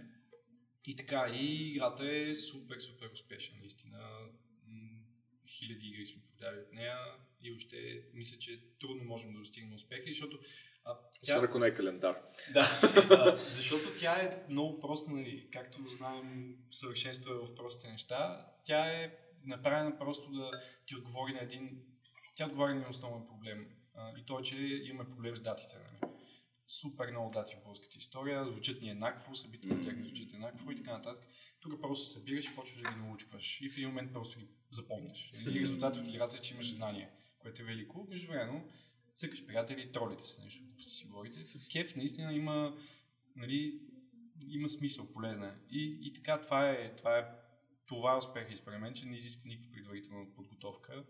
И 0.86 0.96
така, 0.96 1.32
и 1.34 1.70
играта 1.70 2.12
е 2.12 2.34
супер, 2.34 2.78
супер 2.78 3.10
успешна, 3.12 3.56
наистина. 3.58 3.98
Хиляди 5.48 5.86
игри 5.86 6.06
сме 6.06 6.22
продали 6.22 6.60
от 6.60 6.72
нея 6.72 6.98
и 7.42 7.52
още 7.52 8.02
мисля, 8.14 8.38
че 8.38 8.60
трудно 8.80 9.04
можем 9.04 9.32
да 9.32 9.38
достигнем 9.38 9.74
успеха, 9.74 10.04
защото 10.06 10.38
а, 10.84 10.98
Освен 11.22 11.44
ако 11.44 11.58
не 11.58 11.66
е 11.66 11.74
календар. 11.74 12.22
да, 12.52 12.60
а, 13.10 13.36
защото 13.56 13.88
тя 13.98 14.22
е 14.22 14.44
много 14.50 14.80
проста, 14.80 15.10
нали, 15.10 15.48
както 15.52 15.88
знаем, 15.88 16.56
съвършенство 16.70 17.32
е 17.32 17.38
в 17.38 17.54
простите 17.54 17.90
неща. 17.90 18.46
Тя 18.64 19.02
е 19.02 19.14
направена 19.44 19.98
просто 19.98 20.30
да 20.30 20.50
ти 20.86 20.96
отговори 20.96 21.32
на 21.32 21.40
един, 21.40 21.82
тя 22.34 22.46
отговори 22.46 22.72
на 22.72 22.78
един 22.78 22.90
основен 22.90 23.24
проблем. 23.24 23.68
А, 23.94 24.12
и 24.18 24.24
то 24.24 24.38
е, 24.38 24.42
че 24.42 24.56
имаме 24.58 25.10
проблем 25.10 25.36
с 25.36 25.40
датите. 25.40 25.76
Нали. 25.76 26.12
Супер 26.66 27.10
много 27.10 27.30
дати 27.30 27.54
в 27.54 27.62
българската 27.62 27.98
история, 27.98 28.46
звучат 28.46 28.82
ни 28.82 28.90
еднакво, 28.90 29.34
събитията 29.34 29.76
на 29.76 29.82
тях 29.82 29.96
не 29.96 30.02
звучат 30.02 30.32
еднакво 30.32 30.70
и 30.70 30.76
така 30.76 30.92
нататък. 30.92 31.28
Тук 31.60 31.80
просто 31.80 32.04
се 32.04 32.12
събираш 32.12 32.46
и 32.46 32.54
почваш 32.54 32.82
да 32.82 32.92
ги 32.92 33.00
научваш. 33.00 33.60
И 33.60 33.68
в 33.68 33.76
един 33.76 33.88
момент 33.88 34.12
просто 34.12 34.38
ги 34.38 34.46
запомняш. 34.70 35.32
И 35.34 35.50
резултатът 35.60 36.02
от 36.02 36.08
играта 36.08 36.36
е, 36.36 36.40
че 36.40 36.54
имаш 36.54 36.70
знание, 36.70 37.10
което 37.38 37.62
е 37.62 37.64
велико. 37.64 38.06
Междувременно, 38.10 38.68
цъкаш 39.16 39.46
приятели, 39.46 39.92
тролите 39.92 40.24
се 40.24 40.42
нещо, 40.42 40.64
ако 40.72 40.80
си 40.80 41.04
говорите. 41.06 41.44
Кеф 41.72 41.96
наистина 41.96 42.32
има, 42.32 42.76
нали, 43.36 43.80
има 44.50 44.68
смисъл, 44.68 45.12
полезна. 45.12 45.46
е. 45.46 45.52
И, 45.70 45.98
и 46.02 46.12
така, 46.12 46.40
това 46.40 46.70
е, 46.70 46.96
това 46.96 47.18
е, 47.18 47.24
това 47.86 48.12
е 48.12 48.16
успеха 48.16 48.52
и 48.52 48.56
според 48.56 48.80
мен, 48.80 48.94
че 48.94 49.06
не 49.06 49.16
изисква 49.16 49.48
никаква 49.48 49.72
предварителна 49.72 50.26
подготовка 50.34 51.04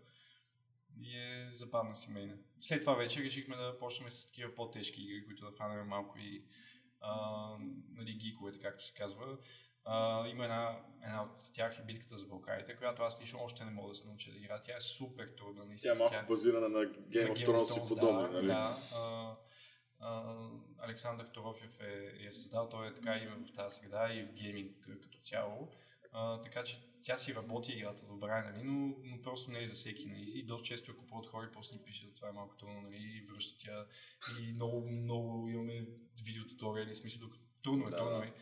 и 1.01 1.17
е 1.17 1.49
забавна 1.53 1.95
семейна. 1.95 2.37
След 2.59 2.81
това 2.81 2.93
вече 2.93 3.23
решихме 3.23 3.55
да 3.55 3.77
почнем 3.77 4.09
с 4.09 4.27
такива 4.27 4.55
по-тежки 4.55 5.01
игри, 5.01 5.25
които 5.25 5.45
да 5.45 5.55
фанем 5.57 5.87
малко 5.87 6.19
и 6.19 6.43
а, 7.01 7.11
нали, 7.89 8.13
гиковете, 8.13 8.59
както 8.59 8.83
се 8.83 8.93
казва. 8.93 9.37
А, 9.85 10.27
има 10.27 10.43
една, 10.43 10.79
една 11.03 11.23
от 11.23 11.53
тях 11.53 11.79
е 11.79 11.85
битката 11.85 12.17
за 12.17 12.27
Балканите, 12.27 12.75
която 12.75 13.01
аз 13.03 13.21
лично 13.21 13.39
още 13.43 13.65
не 13.65 13.71
мога 13.71 13.87
да 13.87 13.95
се 13.95 14.07
науча 14.07 14.31
да 14.31 14.37
игра. 14.37 14.61
Тя 14.61 14.75
е 14.75 14.79
супер 14.79 15.27
трудна, 15.27 15.61
Тя 15.61 15.65
е 15.65 15.67
наистина. 15.67 15.95
малко 15.95 16.27
базирана 16.27 16.69
на 16.69 16.79
Game 16.79 17.27
на 17.29 17.35
of 17.35 17.47
Thrones 17.47 17.85
и 17.85 17.87
подобно, 17.87 18.21
да, 18.21 18.29
нали? 18.29 18.47
Да, 18.47 18.79
а, 18.93 19.35
а, 19.99 20.35
Александър 20.79 21.25
Торофев 21.25 21.81
е, 21.81 22.25
е 22.27 22.31
създал, 22.31 22.69
той 22.69 22.87
е 22.87 22.93
така 22.93 23.15
и 23.17 23.27
в 23.27 23.53
тази 23.53 23.75
среда 23.75 24.13
и 24.13 24.23
в 24.23 24.33
гейминг 24.33 24.89
като 25.01 25.17
цяло. 25.21 25.71
А, 26.11 26.41
така 26.41 26.63
че 26.63 26.86
тя 27.03 27.17
си 27.17 27.35
работи 27.35 27.71
играта 27.71 28.05
добре, 28.05 28.51
нали, 28.51 28.63
но, 28.63 28.95
но 29.03 29.21
просто 29.21 29.51
не 29.51 29.61
е 29.61 29.67
за 29.67 29.73
всеки. 29.73 30.05
Нали. 30.05 30.25
И 30.35 30.43
доста 30.43 30.67
често 30.67 30.91
я 30.91 30.97
купуват 30.97 31.25
хора 31.27 31.45
и 31.45 31.51
после 31.53 31.75
ни 31.75 31.83
пишат, 31.83 32.13
това 32.15 32.29
е 32.29 32.31
малко 32.31 32.57
трудно, 32.57 32.81
нали, 32.81 33.25
връщат 33.31 33.65
я. 33.65 33.85
И 34.41 34.53
много, 34.53 34.91
много 34.91 35.49
имаме 35.49 35.87
видеотуториали, 36.23 36.93
в 36.93 36.97
смисъл, 36.97 37.21
докато 37.21 37.43
трудно 37.63 37.87
е, 37.87 37.89
Да, 37.89 37.97
трудно 37.97 38.23
е. 38.23 38.33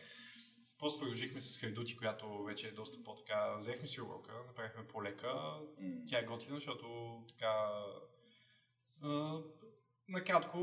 После 0.78 0.98
продължихме 0.98 1.40
с 1.40 1.58
Хайдути, 1.58 1.96
която 1.96 2.44
вече 2.44 2.68
е 2.68 2.72
доста 2.72 3.02
по-така. 3.02 3.56
Взехме 3.56 3.86
си 3.86 4.00
урока, 4.00 4.32
направихме 4.46 4.86
по-лека. 4.86 5.60
Тя 6.08 6.18
е 6.18 6.24
готина, 6.24 6.56
защото 6.56 7.24
така... 7.28 7.84
А, 9.02 9.40
накратко 10.08 10.58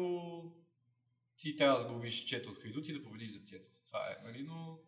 ти 1.38 1.56
трябва 1.56 1.76
да 1.76 1.82
сгубиш 1.82 2.24
чета 2.24 2.50
от 2.50 2.58
хайдут 2.58 2.88
и 2.88 2.94
да 2.94 3.04
победиш 3.04 3.30
за 3.30 3.40
птицата. 3.40 3.86
Това 3.86 4.00
е, 4.12 4.24
нали, 4.24 4.44
но 4.44 4.80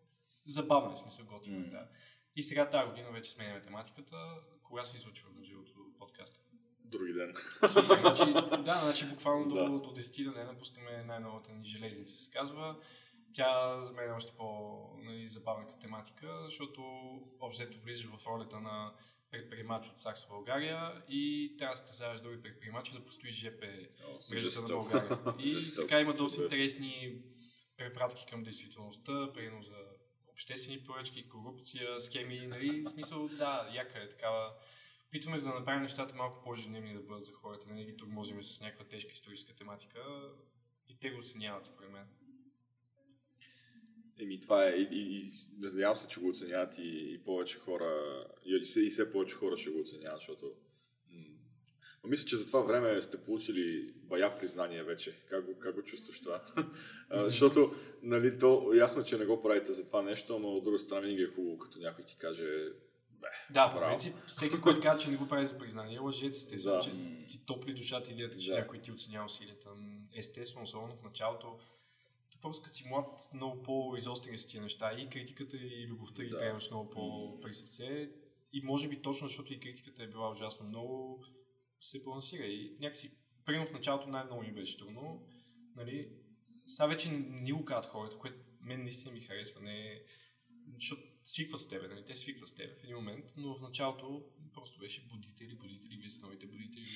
забавно 0.46 0.92
е, 0.92 0.96
смисъл 0.96 1.26
готино. 1.26 1.58
М. 1.58 1.66
Да. 1.66 1.88
И 2.36 2.42
сега 2.42 2.68
тази 2.68 2.88
година 2.88 3.10
вече 3.10 3.30
сменяме 3.30 3.60
тематиката. 3.60 4.16
Кога 4.62 4.84
се 4.84 4.96
излучва 4.96 5.28
на 5.38 5.44
живото 5.44 5.72
подкаста? 5.98 6.40
други 6.90 7.12
ден. 7.12 7.34
Значи, 7.62 8.32
да, 8.64 8.74
значи 8.74 9.06
буквално 9.06 9.54
Да. 9.54 9.64
до, 9.64 9.78
до 9.80 10.00
10 10.00 10.24
да 10.24 10.38
не 10.38 10.44
напускаме 10.44 11.04
най-новата 11.06 11.52
ни 11.52 11.64
железница, 11.64 12.14
се 12.14 12.30
казва. 12.30 12.76
Тя 13.32 13.82
за 13.82 13.92
мен 13.92 14.10
е 14.10 14.12
още 14.12 14.32
по-забавна 14.36 15.66
като 15.66 15.78
тематика, 15.78 16.40
защото 16.44 16.82
общо 17.40 17.78
влизаш 17.82 18.06
в 18.06 18.26
ролята 18.26 18.60
на 18.60 18.92
предприемач 19.30 19.88
от 19.88 20.00
Сакс 20.00 20.28
България 20.28 21.02
и 21.08 21.54
трябва 21.58 21.72
да 21.72 21.76
състезаваш 21.76 22.20
други 22.20 22.42
предприемачи 22.42 22.92
да 22.92 23.04
построиш 23.04 23.34
ЖП 23.34 23.66
мрежата 24.30 24.62
на. 24.62 24.68
България. 24.68 25.18
И 25.38 25.74
така 25.76 26.00
има 26.00 26.14
доста 26.14 26.42
интересни 26.42 27.22
препратки 27.76 28.26
към 28.26 28.42
действителността, 28.42 29.32
примерно 29.32 29.62
за 29.62 29.76
обществени 30.36 30.82
поръчки, 30.82 31.28
корупция, 31.28 32.00
схеми, 32.00 32.46
нали, 32.46 32.80
в 32.80 32.88
смисъл, 32.88 33.28
да, 33.28 33.70
яка 33.74 33.98
е 33.98 34.08
такава. 34.08 34.52
Опитваме 35.08 35.38
се 35.38 35.44
да 35.44 35.54
направим 35.54 35.82
нещата 35.82 36.14
малко 36.14 36.42
по-ежедневни 36.44 36.94
да 36.94 37.00
бъдат 37.00 37.24
за 37.24 37.32
хората, 37.32 37.70
не 37.70 37.84
ги 37.84 37.96
турмозиме 37.96 38.42
с 38.42 38.60
някаква 38.60 38.84
тежка 38.84 39.12
историческа 39.12 39.54
тематика 39.54 40.00
и 40.88 40.98
те 40.98 41.10
го 41.10 41.18
оценяват, 41.18 41.66
според 41.66 41.90
мен. 41.90 42.06
Еми, 44.18 44.40
това 44.40 44.66
е. 44.66 44.70
И, 44.70 44.88
и, 44.92 45.18
и 45.18 45.22
надявам 45.58 45.96
се, 45.96 46.08
че 46.08 46.20
го 46.20 46.28
оценяват 46.28 46.78
и, 46.78 47.12
и 47.14 47.18
повече 47.24 47.58
хора, 47.58 48.24
и, 48.44 48.56
и, 48.56 48.64
все, 48.64 48.80
и 48.80 48.90
все 48.90 49.12
повече 49.12 49.34
хора 49.34 49.56
ще 49.56 49.70
го 49.70 49.80
оценяват, 49.80 50.20
защото. 50.20 50.52
Но 52.06 52.10
мисля, 52.10 52.26
че 52.26 52.36
за 52.36 52.46
това 52.46 52.60
време 52.60 53.02
сте 53.02 53.16
получили 53.24 53.92
бая 53.96 54.38
признание 54.38 54.82
вече. 54.82 55.16
Как 55.30 55.44
го, 55.44 55.58
как 55.58 55.74
го 55.74 55.82
чувстваш 55.82 56.20
това? 56.20 56.42
А, 57.10 57.24
защото, 57.24 57.74
нали, 58.02 58.38
то 58.38 58.72
ясно, 58.74 59.04
че 59.04 59.18
не 59.18 59.24
го 59.26 59.42
правите 59.42 59.72
за 59.72 59.84
това 59.86 60.02
нещо, 60.02 60.38
но 60.38 60.48
от 60.48 60.64
друга 60.64 60.78
страна 60.78 61.00
винаги 61.00 61.22
е 61.22 61.26
хубаво, 61.26 61.58
като 61.58 61.78
някой 61.78 62.04
ти 62.04 62.16
каже, 62.16 62.44
бе, 63.10 63.26
Да, 63.50 63.70
по 63.70 63.80
принцип, 63.80 64.14
всеки, 64.26 64.60
който 64.60 64.80
казва, 64.80 64.98
че 65.00 65.10
не 65.10 65.16
го 65.16 65.28
прави 65.28 65.46
за 65.46 65.58
признание, 65.58 65.98
лъжец 65.98 66.36
естествено, 66.36 66.76
Да. 66.76 66.82
че 66.82 66.90
ти 67.26 67.46
топли 67.46 67.74
душата 67.74 68.10
идеята, 68.10 68.38
че 68.38 68.50
Да. 68.50 68.56
някой 68.58 68.78
ти 68.78 68.92
оценява 68.92 69.24
усилията. 69.26 69.70
Естествено, 70.16 70.62
особено 70.62 70.96
в 70.96 71.02
началото, 71.02 71.58
ти 72.30 72.38
просто 72.42 72.62
като 72.62 72.74
си 72.74 72.88
млад, 72.88 73.30
много 73.34 73.62
по-изострени 73.62 74.38
са 74.38 74.48
тия 74.48 74.62
неща. 74.62 74.92
И 74.98 75.08
критиката, 75.08 75.56
и 75.56 75.86
любовта 75.88 76.22
ги 76.24 76.30
Да. 76.30 76.38
приемаш 76.38 76.70
много 76.70 76.90
по-при 76.90 77.54
сърце. 77.54 78.10
И 78.52 78.60
може 78.64 78.88
би 78.88 79.02
точно 79.02 79.28
защото 79.28 79.52
и 79.52 79.60
критиката 79.60 80.02
е 80.02 80.06
била 80.06 80.30
ужасно 80.30 80.68
много, 80.68 81.24
се 81.80 82.02
балансира. 82.02 82.44
И 82.44 82.76
някакси, 82.80 83.10
примерно 83.44 83.66
в 83.66 83.72
началото 83.72 84.08
най-много 84.08 84.42
ми 84.42 84.52
беше 84.52 84.78
трудно. 84.78 85.26
Нали, 85.76 86.08
сега 86.66 86.86
вече 86.86 87.10
ни 87.10 87.52
го 87.52 87.64
казват 87.64 87.86
хората, 87.86 88.18
което 88.18 88.36
мен 88.60 88.82
наистина 88.82 89.12
ми 89.12 89.20
харесва. 89.20 89.60
Не, 89.60 90.02
защото 90.74 91.02
свикват 91.22 91.60
с 91.60 91.68
тебе, 91.68 91.88
нали? 91.88 92.04
те 92.04 92.14
свикват 92.14 92.48
с 92.48 92.54
тебе 92.54 92.74
в 92.74 92.84
един 92.84 92.96
момент, 92.96 93.24
но 93.36 93.54
в 93.54 93.62
началото 93.62 94.24
просто 94.54 94.78
беше 94.78 95.06
будители, 95.06 95.54
будители, 95.54 95.96
вие 95.96 96.08
сте 96.08 96.22
новите 96.22 96.46
будители. 96.46 96.86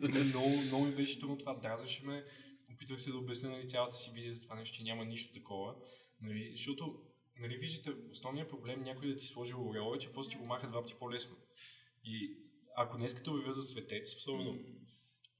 Нали? 0.00 0.24
Много, 0.24 0.48
много 0.48 0.84
ми 0.84 0.94
беше 0.94 1.18
трудно 1.18 1.38
това, 1.38 1.54
дразнеше 1.54 2.04
ме, 2.04 2.24
опитвах 2.72 3.00
се 3.00 3.10
да 3.10 3.18
обясня 3.18 3.50
нали, 3.50 3.68
цялата 3.68 3.96
си 3.96 4.10
визия 4.14 4.34
за 4.34 4.42
това 4.42 4.56
нещо, 4.56 4.76
че 4.76 4.82
няма 4.82 5.04
нищо 5.04 5.32
такова, 5.32 5.74
нали? 6.20 6.50
защото 6.52 7.02
нали, 7.40 7.56
виждате, 7.56 7.90
основният 8.10 8.48
проблем 8.48 8.82
някой 8.82 9.08
да 9.08 9.16
ти 9.16 9.26
сложи 9.26 9.54
ореол 9.54 9.96
е, 9.96 9.98
че 9.98 10.10
просто 10.10 10.30
ти 10.30 10.38
го 10.38 10.46
маха 10.46 10.68
два 10.68 10.82
пъти 10.82 10.94
по-лесно. 10.94 11.36
И 12.04 12.36
ако 12.76 12.96
днес 12.96 13.14
като 13.14 13.34
обявя 13.34 13.52
за 13.52 13.62
цветец, 13.62 14.14
особено 14.14 14.52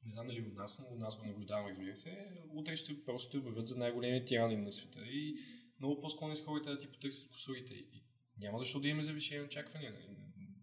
не 0.05 0.11
знам 0.11 0.27
дали 0.27 0.41
от 0.41 0.57
нас, 0.57 0.79
но 0.79 0.87
от 0.87 0.99
нас 0.99 1.17
го 1.17 1.27
наблюдавам, 1.27 1.67
разбира 1.67 1.97
се, 1.97 2.29
утре 2.55 2.77
ще 2.77 3.05
просто 3.05 3.31
те 3.31 3.39
обявят 3.39 3.69
за 3.69 3.77
най-големия 3.77 4.25
тиранин 4.25 4.63
на 4.63 4.73
света 4.73 5.01
и 5.07 5.35
много 5.81 6.01
по-склонни 6.01 6.37
с 6.37 6.41
хората 6.41 6.71
да 6.71 6.79
ти 6.79 6.87
потърсят 6.87 7.31
косурите. 7.31 7.75
И 7.75 8.05
няма 8.39 8.59
защо 8.59 8.81
да 8.81 8.89
имаме 8.89 9.03
завишени 9.03 9.45
очаквания. 9.45 9.93
нали. 9.93 10.17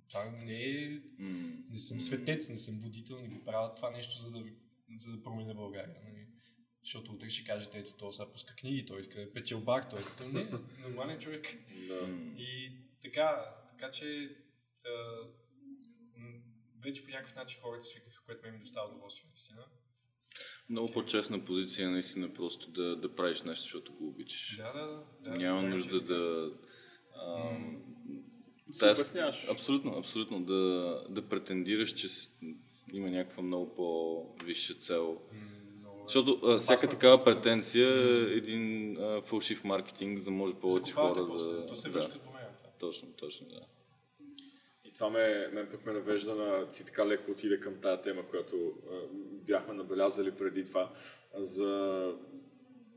Това 0.09 0.29
не 0.29 0.63
е... 0.63 1.01
Не 1.69 1.77
съм 1.77 2.01
светец, 2.01 2.49
не 2.49 2.57
съм 2.57 2.79
будител, 2.79 3.21
не 3.21 3.27
го 3.27 3.45
правя 3.45 3.73
това 3.73 3.91
нещо, 3.91 4.19
за 4.19 4.31
да, 4.31 4.43
за 4.95 5.11
да 5.11 5.23
променя 5.23 5.53
България. 5.53 5.95
Нали? 6.05 6.27
Защото 6.83 7.11
утре 7.11 7.29
ще 7.29 7.43
кажете, 7.43 7.79
ето, 7.79 7.93
то 7.93 8.11
сега 8.11 8.31
пуска 8.31 8.55
книги, 8.55 8.85
той 8.85 8.99
иска 8.99 9.15
да 9.15 9.21
е 9.21 9.31
печелбар, 9.31 9.83
той 9.83 9.99
е 9.99 10.29
не, 10.29 10.51
нормален 10.79 11.19
човек. 11.19 11.45
м. 12.07 12.33
И 12.37 12.71
така, 13.01 13.55
така 13.69 13.91
че 13.91 14.35
м, 14.85 15.29
вече 16.83 17.03
по 17.05 17.09
някакъв 17.11 17.35
начин 17.35 17.59
хората 17.61 17.85
свикнаха, 17.85 18.21
което 18.25 18.45
ме 18.45 18.51
ми 18.51 18.59
доставя 18.59 18.87
удоволствие, 18.89 19.25
наистина. 19.29 19.65
Много 20.69 20.91
по-честна 20.91 21.45
позиция 21.45 21.85
е 21.87 21.91
наистина 21.91 22.33
просто 22.33 22.71
да, 22.71 22.95
да 22.95 23.15
правиш 23.15 23.41
нещо, 23.41 23.63
защото 23.63 23.93
го 23.93 24.07
обичаш. 24.07 24.57
Да, 24.57 24.73
да, 24.73 25.03
да. 25.31 25.37
Няма 25.37 25.61
да, 25.61 25.67
нужда 25.67 25.99
че- 25.99 26.05
да... 26.05 26.51
А, 27.15 27.57
Се 28.71 28.79
тая- 28.79 28.93
обясняваш. 28.93 29.47
Абсолютно, 29.49 29.91
абсолютно. 29.97 30.43
Да, 30.43 30.53
да 31.09 31.29
претендираш, 31.29 31.93
че 31.93 32.07
има 32.93 33.09
някаква 33.09 33.43
много 33.43 33.75
по-висша 33.75 34.73
цел. 34.73 35.21
Много 35.79 35.99
е. 35.99 36.03
Защото 36.07 36.39
а, 36.43 36.57
всяка 36.57 36.73
Опасно 36.73 36.89
такава 36.89 37.23
претенция 37.23 37.87
е 37.87 38.33
един 38.33 38.97
а, 38.97 39.21
фалшив 39.21 39.63
маркетинг, 39.63 40.19
за 40.19 40.25
да 40.25 40.31
може 40.31 40.53
повече 40.55 40.93
хора 40.93 41.25
после, 41.27 41.51
да... 41.51 41.65
то 41.65 41.75
се 41.75 41.87
да, 41.89 41.93
връща 41.93 42.19
по 42.19 42.31
мен. 42.31 42.43
това. 42.57 42.69
точно, 42.79 43.13
точно, 43.13 43.47
да. 43.47 43.59
Това 44.99 45.11
ме, 45.11 45.49
мен 45.53 45.67
пък 45.71 45.85
ме 45.85 45.93
навежда 45.93 46.35
на... 46.35 46.71
Ти 46.71 46.85
така 46.85 47.07
леко 47.07 47.31
отиде 47.31 47.59
към 47.59 47.75
тая 47.81 48.01
тема, 48.01 48.23
която 48.29 48.55
а, 48.91 48.95
бяхме 49.47 49.73
набелязали 49.73 50.31
преди 50.31 50.65
това, 50.65 50.91
за 51.35 52.13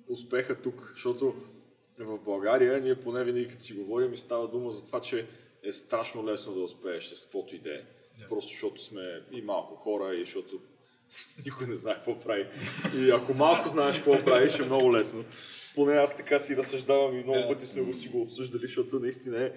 успеха 0.08 0.62
тук, 0.62 0.90
защото 0.94 1.34
в 1.98 2.18
България 2.18 2.80
ние 2.80 3.00
поне 3.00 3.24
винаги 3.24 3.48
като 3.48 3.62
си 3.62 3.74
говорим 3.74 4.12
и 4.12 4.18
става 4.18 4.48
дума 4.48 4.72
за 4.72 4.84
това, 4.84 5.00
че 5.00 5.26
е 5.62 5.72
страшно 5.72 6.26
лесно 6.26 6.54
да 6.54 6.60
успееш 6.60 7.04
с 7.04 7.22
каквото 7.24 7.56
и 7.56 7.58
да 7.58 7.74
е. 7.74 7.82
Просто 8.28 8.52
защото 8.52 8.84
сме 8.84 9.22
и 9.32 9.42
малко 9.42 9.74
хора 9.74 10.14
и 10.14 10.24
защото 10.24 10.60
никой 11.44 11.66
не 11.66 11.76
знае 11.76 11.94
какво 11.94 12.18
прави. 12.18 12.46
И 12.98 13.10
ако 13.10 13.34
малко 13.34 13.68
знаеш 13.68 13.96
какво 13.96 14.24
правиш, 14.24 14.58
е 14.58 14.64
много 14.64 14.92
лесно. 14.92 15.24
Поне 15.74 15.92
аз 15.92 16.16
така 16.16 16.38
си 16.38 16.56
разсъждавам 16.56 17.16
и 17.16 17.22
много 17.22 17.48
пъти 17.48 17.66
сме 17.66 17.82
го 17.82 17.94
си 17.94 18.08
го 18.08 18.20
обсъждали, 18.20 18.66
защото 18.66 18.98
наистина 18.98 19.44
е 19.44 19.52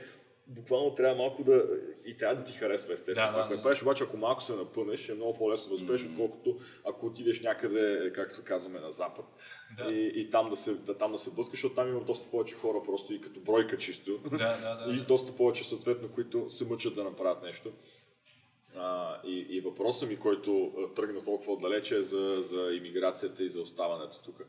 буквално 0.48 0.96
трябва 0.96 1.16
малко 1.16 1.44
да... 1.44 1.64
И 2.06 2.18
трябва 2.18 2.36
да 2.36 2.44
ти 2.44 2.54
харесва 2.54 2.94
естествено 2.94 3.28
Да, 3.28 3.32
това, 3.32 3.42
да, 3.42 3.48
което 3.48 3.60
да. 3.60 3.64
правиш, 3.64 3.82
обаче 3.82 4.04
ако 4.04 4.18
малко 4.18 4.44
се 4.44 4.56
напънеш, 4.56 5.10
е 5.10 5.14
много 5.14 5.38
по-лесно 5.38 5.70
да 5.70 5.76
успееш, 5.76 6.06
отколкото 6.06 6.58
ако 6.86 7.06
отидеш 7.06 7.42
някъде, 7.42 8.12
както 8.16 8.42
казваме, 8.44 8.80
на 8.80 8.92
запад 8.92 9.26
Да. 9.78 9.92
и, 9.92 10.12
и 10.16 10.30
там, 10.30 10.50
да 10.50 10.56
се, 10.56 10.74
да, 10.74 10.98
там 10.98 11.12
да 11.12 11.18
се 11.18 11.32
блъскаш, 11.32 11.58
защото 11.58 11.76
там 11.76 11.90
има 11.90 12.02
доста 12.02 12.30
повече 12.30 12.56
хора 12.56 12.84
просто 12.86 13.14
и 13.14 13.22
като 13.22 13.40
бройка 13.40 13.78
чисто. 13.78 14.20
Да, 14.32 14.38
да, 14.38 14.86
да. 14.86 14.94
И 14.98 15.06
доста 15.06 15.36
повече 15.36 15.64
съответно, 15.64 16.10
които 16.10 16.50
се 16.50 16.66
мъчат 16.66 16.96
да 16.96 17.04
направят 17.04 17.44
нещо. 17.44 17.72
А, 18.78 19.22
и, 19.26 19.48
и 19.50 19.62
въпросът 19.62 20.10
ми, 20.10 20.20
който 20.20 20.74
тръгна 20.96 21.24
толкова 21.24 21.54
отдалече 21.54 21.98
е 21.98 22.02
за, 22.02 22.38
за 22.42 22.74
иммиграцията 22.74 23.44
и 23.44 23.50
за 23.50 23.62
оставането 23.62 24.22
тук. 24.24 24.42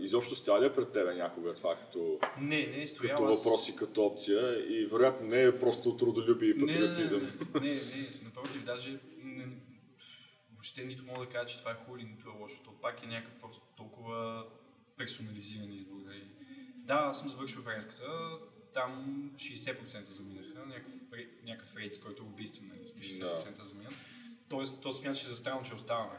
Изобщо 0.00 0.64
е 0.64 0.72
пред 0.72 0.92
тебе 0.92 1.14
някога 1.14 1.54
това 1.54 1.76
като, 1.76 2.18
Не, 2.40 2.66
не 2.66 2.82
е 2.82 2.86
стоял. 2.86 3.16
като 3.16 3.22
въпрос 3.22 3.68
и 3.68 3.76
като 3.76 4.04
опция 4.04 4.58
и 4.68 4.86
вероятно 4.86 5.26
не 5.26 5.42
е 5.42 5.58
просто 5.58 5.96
трудолюбие 5.96 6.48
и 6.50 6.54
Не, 6.54 6.72
не, 6.72 6.72
патриотизъм. 6.72 7.20
Не, 7.54 7.60
не, 7.60 7.74
не, 7.74 8.08
напротив, 8.24 8.64
даже 8.64 9.00
не, 9.22 9.48
въобще 10.52 10.84
нито 10.84 11.04
мога 11.04 11.20
да 11.20 11.28
кажа, 11.28 11.46
че 11.46 11.58
това 11.58 11.70
е 11.70 11.74
хубаво 11.74 11.96
или 11.96 12.04
нито 12.04 12.28
е 12.28 12.40
лошо. 12.40 12.62
То 12.64 12.70
пак 12.82 13.02
е 13.02 13.06
някакъв 13.06 13.40
просто 13.40 13.62
толкова 13.76 14.46
персонализиран 14.96 15.72
избор. 15.72 15.96
нали. 16.06 16.24
Да, 16.76 16.94
аз 16.94 17.18
съм 17.18 17.28
завършил 17.28 17.62
френската, 17.62 18.38
там 18.72 19.30
60% 19.36 20.02
заминаха, 20.02 20.66
някакъв, 20.66 20.92
някакъв 21.44 21.76
рейд, 21.76 22.00
който 22.00 22.22
е 22.22 22.26
убийствен, 22.26 22.68
нали, 22.68 22.86
60% 22.86 23.62
заминат. 23.62 23.94
Тоест, 24.48 24.82
то 24.82 24.92
смяташе 24.92 25.26
за 25.26 25.36
странно, 25.36 25.62
че 25.62 25.74
оставаме. 25.74 26.18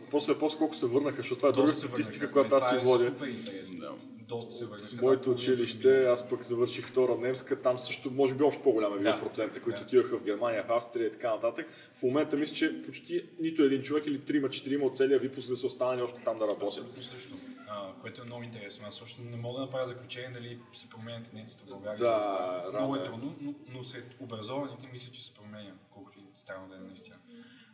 Въпросът 0.00 0.36
е 0.36 0.38
после 0.38 0.58
колко 0.58 0.74
се 0.74 0.86
върнаха, 0.86 1.16
защото 1.16 1.36
това 1.36 1.48
е 1.48 1.52
друга 1.52 1.72
статистика, 1.72 2.30
която 2.32 2.54
аз 2.54 2.68
си 2.68 2.74
е 2.74 2.78
водя. 2.78 3.04
Супер 3.04 3.26
интересно. 3.26 3.80
Да. 3.80 3.92
Доста 4.28 4.52
се 4.52 4.64
върнаха. 4.66 4.86
С 4.86 5.00
моето 5.02 5.30
училище, 5.30 6.04
аз 6.04 6.28
пък 6.28 6.42
завърших 6.42 6.86
втора 6.88 7.16
немска, 7.16 7.62
там 7.62 7.78
също 7.78 8.10
може 8.10 8.34
би 8.34 8.42
още 8.42 8.62
по-голям 8.62 8.92
е 8.94 8.96
бил 8.96 9.12
Да. 9.12 9.20
процента, 9.20 9.60
които 9.62 9.78
Да. 9.78 9.84
отиваха 9.84 10.18
в 10.18 10.24
Германия, 10.24 10.64
в 10.68 10.72
Австрия 10.72 11.06
и 11.06 11.10
така 11.12 11.34
нататък. 11.34 11.66
В 11.94 12.02
момента 12.02 12.36
мисля, 12.36 12.54
че 12.54 12.82
почти 12.82 13.24
нито 13.40 13.62
един 13.62 13.82
човек 13.82 14.06
или 14.06 14.18
трима-четирима 14.20 14.86
от 14.86 14.96
целия 14.96 15.18
випуск 15.18 15.48
да 15.48 15.56
са 15.56 15.66
останали 15.66 16.02
още 16.02 16.20
там 16.24 16.38
да 16.38 16.44
работят. 16.44 16.62
Абсолютно 16.68 17.02
също. 17.02 17.34
А, 17.68 17.92
което 18.00 18.22
е 18.22 18.24
много 18.24 18.42
интересно. 18.42 18.84
Аз 18.88 18.94
също 18.96 19.22
не 19.22 19.36
мога 19.36 19.58
да 19.58 19.64
направя 19.64 19.86
заключение 19.86 20.30
дали 20.30 20.58
се 20.72 20.88
променя 20.88 21.22
тенденцията 21.22 21.64
в 21.64 21.68
България. 21.68 21.98
Да, 21.98 22.62
рано 22.66 22.78
много 22.78 22.96
е 22.96 22.98
е. 22.98 23.02
трудно, 23.04 23.34
но, 23.40 23.54
но 23.68 23.84
сред 23.84 24.04
образованите 24.20 24.88
мисля, 24.92 25.12
че 25.12 25.24
се 25.24 25.34
променя, 25.34 25.72
колкото 25.90 26.18
и 26.18 26.22
странно 26.36 26.68
да 26.68 26.76
е 26.76 26.78
наистина. 26.78 27.16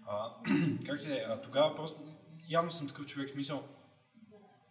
А, 0.06 0.34
е, 1.08 1.24
а, 1.28 1.40
тогава 1.40 1.74
просто 1.74 2.00
явно 2.48 2.70
съм 2.70 2.88
такъв 2.88 3.06
човек, 3.06 3.30
смисъл 3.30 3.68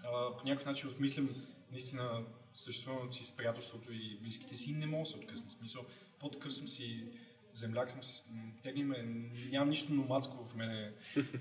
а, 0.04 0.38
по 0.38 0.46
някакъв 0.46 0.66
начин 0.66 0.90
осмислям 0.90 1.30
наистина 1.72 2.24
съществуването 2.56 3.16
си 3.16 3.26
с 3.26 3.32
приятелството 3.32 3.94
и 3.94 4.20
близките 4.22 4.58
си 4.58 4.70
и 4.72 4.74
не 4.74 4.86
мога 4.86 5.04
да 5.04 5.10
се 5.10 5.18
откъсна. 5.18 5.50
Смисъл, 5.50 5.86
по-такъв 6.20 6.54
съм 6.54 6.68
си 6.68 7.08
земляк 7.54 7.92
съм 7.92 8.04
си, 8.04 8.24
м, 8.32 8.52
тегли 8.64 8.84
ме, 8.84 9.04
нямам 9.52 9.70
нищо 9.70 9.94
номадско 9.94 10.46
в 10.46 10.56
мене. 10.56 10.92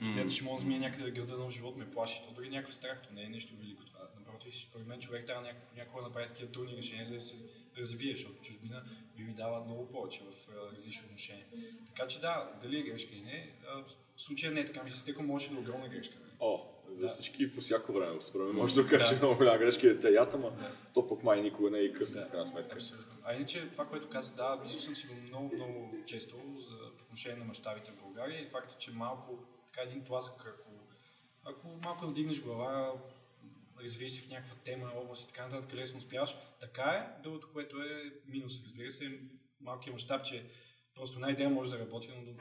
Идеята, 0.02 0.32
че 0.32 0.44
мога 0.44 0.56
да 0.56 0.60
сменя 0.62 0.78
някъде 0.78 1.04
да 1.04 1.10
града 1.10 1.38
нов 1.38 1.52
живот 1.52 1.76
ме 1.76 1.90
плаши. 1.90 2.22
То 2.24 2.34
дори 2.34 2.48
някакъв 2.50 2.74
страх, 2.74 3.02
то 3.02 3.14
не 3.14 3.22
е 3.22 3.28
нещо 3.28 3.56
велико 3.56 3.84
това. 3.84 3.98
Напротив, 4.18 4.56
според 4.56 4.86
мен 4.86 5.00
човек 5.00 5.26
трябва 5.26 5.44
няко- 5.44 5.76
някога 5.76 6.02
да 6.02 6.08
направи 6.08 6.28
такива 6.28 6.52
трудни 6.52 6.76
решения, 6.76 7.04
за 7.04 7.14
да 7.14 7.20
се 7.20 7.44
развие, 7.78 8.16
защото 8.16 8.40
чужбина 8.42 8.84
би 9.16 9.22
ми 9.24 9.34
дала 9.34 9.64
много 9.64 9.88
повече 9.88 10.20
в 10.30 10.48
различни 10.72 11.04
отношения. 11.04 11.46
Така 11.86 12.06
че 12.06 12.20
да, 12.20 12.52
дали 12.62 12.78
е 12.78 12.82
грешка 12.82 13.14
или 13.14 13.22
не, 13.22 13.52
в 14.16 14.20
случая 14.22 14.52
не, 14.52 14.64
така 14.64 14.82
ми 14.82 14.90
се 14.90 14.98
стека, 14.98 15.22
може 15.22 15.48
да 15.48 15.54
е 15.54 15.58
огромна 15.58 15.88
грешка. 15.88 16.16
О, 16.40 16.71
за 16.92 17.06
Да. 17.06 17.12
всички 17.12 17.54
по 17.54 17.60
всяко 17.60 17.92
време, 17.92 18.20
според 18.20 18.52
може 18.52 18.82
да 18.82 18.88
кажа, 18.88 19.04
че 19.04 19.10
Да. 19.10 19.16
е 19.16 19.18
много 19.18 19.36
голяма 19.38 19.58
грешка 19.58 19.90
е 19.90 20.00
теята, 20.00 20.38
ма 20.38 20.50
Да. 20.50 20.70
то 20.94 21.08
пък 21.08 21.22
май 21.22 21.42
никога 21.42 21.70
не 21.70 21.78
е 21.78 21.82
и 21.82 21.92
късно, 21.92 22.20
Да, 22.20 22.26
в 22.26 22.30
крайна 22.30 22.46
сметка. 22.46 22.74
Абсолютно. 22.74 23.12
А 23.24 23.34
иначе 23.34 23.70
това, 23.70 23.86
което 23.86 24.08
каза, 24.08 24.34
да, 24.36 24.58
мислил 24.62 24.80
съм 24.80 24.94
си 24.94 25.06
го 25.06 25.14
много, 25.14 25.54
много 25.54 25.94
често 26.06 26.36
за 26.58 26.74
отношение 27.04 27.38
на 27.38 27.44
мащабите 27.44 27.90
в 27.92 28.02
България 28.02 28.42
и 28.42 28.46
факта, 28.46 28.74
че 28.78 28.90
малко, 28.90 29.38
така 29.66 29.88
един 29.88 30.04
тласък, 30.04 30.54
ако, 30.58 30.70
ако 31.44 31.68
малко 31.84 32.06
надигнеш 32.06 32.42
глава, 32.42 32.92
развий 33.82 34.08
се 34.08 34.22
в 34.22 34.30
някаква 34.30 34.56
тема, 34.56 34.92
област 34.96 35.24
и 35.24 35.28
така 35.28 35.42
нататък, 35.44 35.74
лесно 35.74 35.98
успяваш. 35.98 36.36
Така 36.60 36.82
е. 36.82 37.22
Другото, 37.22 37.48
което 37.52 37.76
е 37.78 38.12
минус, 38.26 38.60
разбира 38.64 38.90
се, 38.90 39.20
малкият 39.60 39.92
мащаб, 39.94 40.24
че 40.24 40.44
просто 40.94 41.18
една 41.18 41.30
идея 41.30 41.50
може 41.50 41.70
да 41.70 41.78
работи, 41.78 42.10
но 42.16 42.32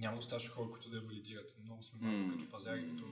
няма 0.00 0.16
достатъчно 0.16 0.54
хора, 0.54 0.70
които 0.70 0.90
да 0.90 0.96
я 0.96 1.02
валидират. 1.02 1.56
Много 1.64 1.82
сме 1.82 1.98
малко 2.02 2.18
М. 2.18 2.32
като 2.38 2.50
пазари, 2.50 2.80
като... 2.94 3.04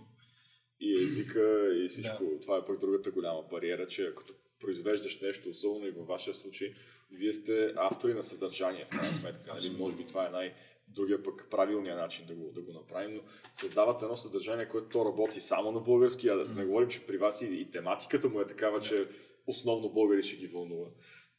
И 0.84 1.04
езика, 1.04 1.74
и 1.74 1.88
всичко. 1.88 2.24
Това 2.42 2.56
е 2.56 2.64
пък 2.64 2.80
другата 2.80 3.10
голяма 3.10 3.42
бариера, 3.50 3.86
че 3.86 4.14
като 4.14 4.34
произвеждаш 4.60 5.20
нещо, 5.20 5.50
особено 5.50 5.86
и 5.86 5.90
във 5.90 6.06
вашия 6.06 6.34
случай, 6.34 6.72
вие 7.12 7.32
сте 7.32 7.72
автори 7.76 8.14
на 8.14 8.22
съдържание, 8.22 8.84
в 8.84 8.90
крайна 8.90 9.14
сметка. 9.14 9.54
Нали? 9.54 9.76
Може 9.78 9.96
би 9.96 10.06
това 10.06 10.26
е 10.26 10.30
най- 10.30 10.54
другия 10.88 11.22
пък 11.22 11.46
правилният 11.50 11.98
начин 11.98 12.26
да 12.26 12.34
го, 12.34 12.52
да 12.52 12.62
го 12.62 12.72
направим, 12.72 13.14
но 13.14 13.22
създавате 13.54 14.04
едно 14.04 14.16
съдържание, 14.16 14.68
което 14.68 14.88
то 14.88 15.04
работи 15.04 15.40
само 15.40 15.72
на 15.72 15.80
български, 15.80 16.28
а 16.28 16.36
да 16.36 16.44
не 16.44 16.64
говорим, 16.64 16.88
че 16.88 17.06
при 17.06 17.18
вас 17.18 17.42
и, 17.42 17.46
и 17.46 17.70
тематиката 17.70 18.28
му 18.28 18.40
е 18.40 18.46
такава, 18.46 18.80
че 18.80 19.08
основно 19.46 19.92
българи 19.92 20.22
ще 20.22 20.36
ги 20.36 20.46
вълнува. 20.46 20.86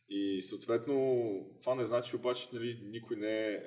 И 0.09 0.41
съответно, 0.41 1.25
това 1.61 1.75
не 1.75 1.85
значи 1.85 2.15
обаче, 2.15 2.47
нали, 2.53 2.79
никой 2.83 3.17
не 3.17 3.47
е, 3.47 3.51
е, 3.51 3.61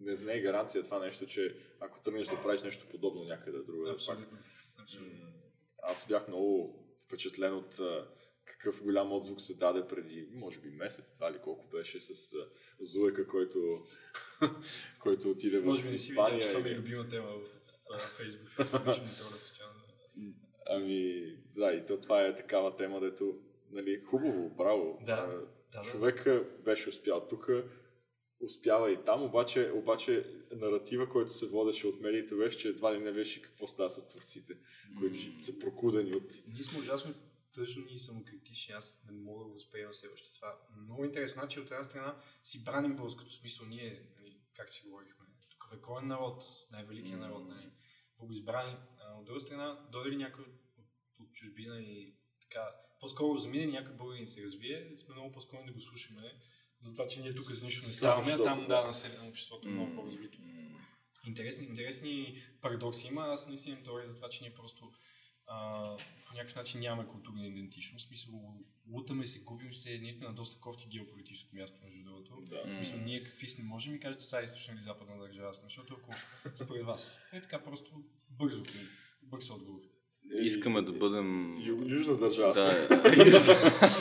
не, 0.00 0.12
не 0.12 0.32
е 0.32 0.40
гаранция 0.40 0.84
това 0.84 0.98
нещо, 0.98 1.26
че 1.26 1.56
ако 1.80 2.00
тръгнеш 2.00 2.26
да 2.26 2.42
правиш 2.42 2.62
нещо 2.62 2.86
подобно 2.90 3.24
някъде 3.24 3.58
друга, 3.58 3.90
Абсолютно. 3.90 4.38
Абсолютно. 4.82 5.18
аз 5.82 6.06
бях 6.08 6.28
много 6.28 6.76
впечатлен 7.04 7.54
от 7.54 7.80
какъв 8.44 8.82
голям 8.82 9.12
отзвук 9.12 9.40
се 9.40 9.54
даде 9.54 9.86
преди, 9.88 10.28
може 10.32 10.60
би 10.60 10.70
месец, 10.70 11.12
това 11.12 11.32
ли 11.32 11.38
колко 11.38 11.68
беше 11.68 12.00
с 12.00 12.36
Зуека, 12.80 13.26
който, 13.26 13.58
който 14.98 15.30
отиде 15.30 15.58
в 15.58 15.64
Може 15.64 15.82
би 15.82 15.88
не 15.88 15.96
си 15.96 16.12
видял, 16.12 16.40
че 16.40 16.48
това 16.48 16.60
ми 16.60 16.70
е 16.70 16.78
любима 16.78 17.08
тема 17.08 17.28
в, 17.28 17.44
в 17.90 18.16
Фейсбук. 18.16 18.48
Постоянно. 18.56 19.80
Ами, 20.66 21.24
да, 21.56 21.72
и 21.72 21.84
то, 21.84 22.00
това 22.00 22.26
е 22.26 22.36
такава 22.36 22.76
тема, 22.76 23.00
дето, 23.00 23.38
нали, 23.70 24.02
хубаво, 24.06 24.50
браво. 24.50 24.98
Да, 25.06 25.46
да, 25.72 25.82
човека 25.82 26.44
беше 26.64 26.88
успял 26.88 27.28
тук, 27.28 27.50
успява 28.40 28.92
и 28.92 29.04
там, 29.04 29.22
обаче, 29.22 29.70
обаче 29.74 30.44
наратива, 30.52 31.08
който 31.08 31.32
се 31.32 31.46
водеше 31.46 31.86
от 31.86 32.00
медиите, 32.00 32.34
беше, 32.34 32.58
че 32.58 32.68
едва 32.68 32.94
ли 32.94 32.98
не 32.98 33.12
беше 33.12 33.42
какво 33.42 33.66
става 33.66 33.90
с 33.90 34.08
творците, 34.08 34.56
които 34.98 35.16
са 35.44 35.58
прокудени 35.58 36.14
от... 36.14 36.32
Ние 36.46 36.62
сме 36.62 36.78
ужасно 36.78 37.14
тъжни 37.52 37.86
и 37.90 37.98
самокритични. 37.98 38.74
Аз 38.74 39.02
не 39.06 39.12
мога 39.12 39.44
да 39.44 39.52
възприема 39.52 39.90
все 39.92 40.08
още 40.14 40.34
това. 40.34 40.58
Много 40.82 41.04
интересно. 41.04 41.40
Значи 41.40 41.60
от 41.60 41.70
една 41.70 41.82
страна 41.82 42.16
си 42.42 42.64
браним 42.64 42.96
българското 42.96 43.32
смисъл. 43.32 43.66
Ние, 43.66 44.12
нали, 44.18 44.40
как 44.56 44.70
си 44.70 44.82
говорихме, 44.84 45.26
тук 45.50 45.70
вековен 45.70 46.06
народ, 46.06 46.44
най-великият 46.72 47.20
народ, 47.20 47.48
нали, 47.48 47.70
богоизбрани. 48.18 48.76
От 49.18 49.24
друга 49.24 49.40
страна, 49.40 49.88
дойде 49.92 50.10
ли 50.10 50.16
някой 50.16 50.44
от, 51.20 51.32
чужбина 51.32 51.80
и 51.80 52.14
така, 52.40 52.68
по-скоро 53.00 53.38
замине 53.38 53.66
някой 53.66 53.94
българин 53.94 54.26
се 54.26 54.42
развие, 54.42 54.92
сме 54.96 55.14
много 55.14 55.32
по-склонни 55.32 55.66
да 55.66 55.72
го 55.72 55.80
слушаме, 55.80 56.40
за 56.82 56.92
това, 56.92 57.06
че 57.06 57.20
ние 57.20 57.34
тук 57.34 57.50
за 57.50 57.64
нищо 57.64 57.86
не 57.86 57.92
ставаме, 57.92 58.32
а 58.32 58.42
там 58.42 58.66
да. 58.66 58.86
населено 58.86 59.28
обществото 59.28 59.68
е 59.68 59.72
много 59.72 59.94
по-развито. 59.94 60.38
Интересни, 61.26 61.66
интересни 61.66 62.42
парадокси 62.60 63.06
има. 63.06 63.22
Аз 63.22 63.48
наистина 63.48 63.72
имам 63.72 63.84
теория 63.84 64.06
за 64.06 64.16
това, 64.16 64.28
че 64.28 64.44
ние 64.44 64.54
просто 64.54 64.92
а, 65.46 65.96
по 66.26 66.34
някакъв 66.34 66.56
начин 66.56 66.80
нямаме 66.80 67.08
културна 67.08 67.46
идентичност. 67.46 68.04
В 68.04 68.08
смисъл, 68.08 68.54
лутаме 68.90 69.26
се, 69.26 69.40
губим 69.40 69.72
се, 69.72 69.98
наистина 69.98 70.28
на 70.28 70.34
доста 70.34 70.60
кофти 70.60 70.86
геополитическо 70.88 71.56
място, 71.56 71.78
между 71.84 72.02
другото. 72.02 72.40
Да. 72.40 72.70
В 72.70 72.74
смисъл, 72.74 72.98
ние 72.98 73.24
какви 73.24 73.48
сме, 73.48 73.64
може 73.64 73.90
ми 73.90 74.00
кажете 74.00 74.24
сега 74.24 74.42
източна 74.42 74.74
или 74.74 74.80
западна 74.80 75.18
държава 75.18 75.54
сме, 75.54 75.64
защото 75.64 75.94
ако 75.94 76.10
според 76.54 76.84
вас 76.84 77.18
е 77.32 77.40
така 77.40 77.62
просто 77.62 78.04
бързо, 78.30 78.62
бърз 79.22 79.50
отговор. 79.50 79.80
Искаме 80.32 80.82
да 80.82 80.92
бъдем... 80.92 81.56
Ю, 81.60 81.88
южна 81.88 82.16
държава. 82.16 82.52
Да, 82.52 82.86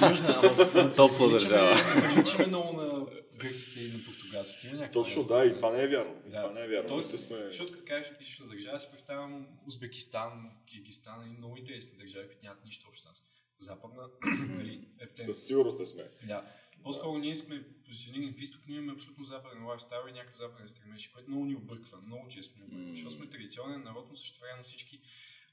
Южна, 0.11 0.35
ама 0.75 0.95
топла 0.95 1.29
държава. 1.29 1.75
Приличаме 2.01 2.45
много 2.47 2.81
на 2.81 3.05
гърците 3.37 3.79
и 3.79 3.87
на 3.87 3.99
португалците. 4.05 4.89
Точно, 4.93 5.23
да, 5.23 5.45
и 5.45 5.53
това 5.53 5.71
не 5.71 5.83
е 5.83 5.87
вярно. 5.87 6.15
Да. 6.25 6.37
Това 6.37 6.51
не 6.51 6.61
е 6.61 6.67
вярно. 6.67 6.87
Тоест, 6.87 7.19
сме... 7.19 7.37
Защото 7.37 7.71
като 7.71 7.85
кажеш 7.85 8.11
източна 8.21 8.47
държава, 8.47 8.79
си 8.79 8.87
представям 8.91 9.47
Узбекистан, 9.67 10.31
Киргистан 10.65 11.25
и 11.27 11.37
много 11.37 11.57
интересни 11.57 11.97
държави, 11.97 12.27
които 12.27 12.43
нямат 12.43 12.65
нищо 12.65 12.87
общо 12.89 13.03
с 13.03 13.09
нас. 13.09 13.23
Западна, 13.59 14.03
нали, 14.49 14.87
е 14.99 15.07
те- 15.07 15.23
Със 15.23 15.45
сигурност 15.45 15.79
не 15.79 15.85
сме. 15.85 16.03
Да. 16.23 16.43
По-скоро 16.83 17.17
ние 17.17 17.35
сме 17.35 17.63
позиционирани 17.85 18.33
в 18.37 18.41
изток, 18.41 18.61
ние 18.67 18.77
имаме 18.77 18.93
абсолютно 18.93 19.23
западен 19.23 19.65
лайфстайл 19.65 19.99
и 20.09 20.13
някакъв 20.13 20.37
западен 20.37 20.67
стремеж, 20.67 21.07
което 21.07 21.29
много 21.29 21.45
ни 21.45 21.55
обърква, 21.55 21.97
много 22.05 22.27
често 22.27 22.59
ни 22.59 22.63
обърква, 22.65 22.89
защото 22.89 23.11
сме 23.11 23.29
традиционен 23.29 23.83
народ, 23.83 24.05
но 24.09 24.15
също 24.15 24.39
време 24.39 24.63
всички 24.63 24.99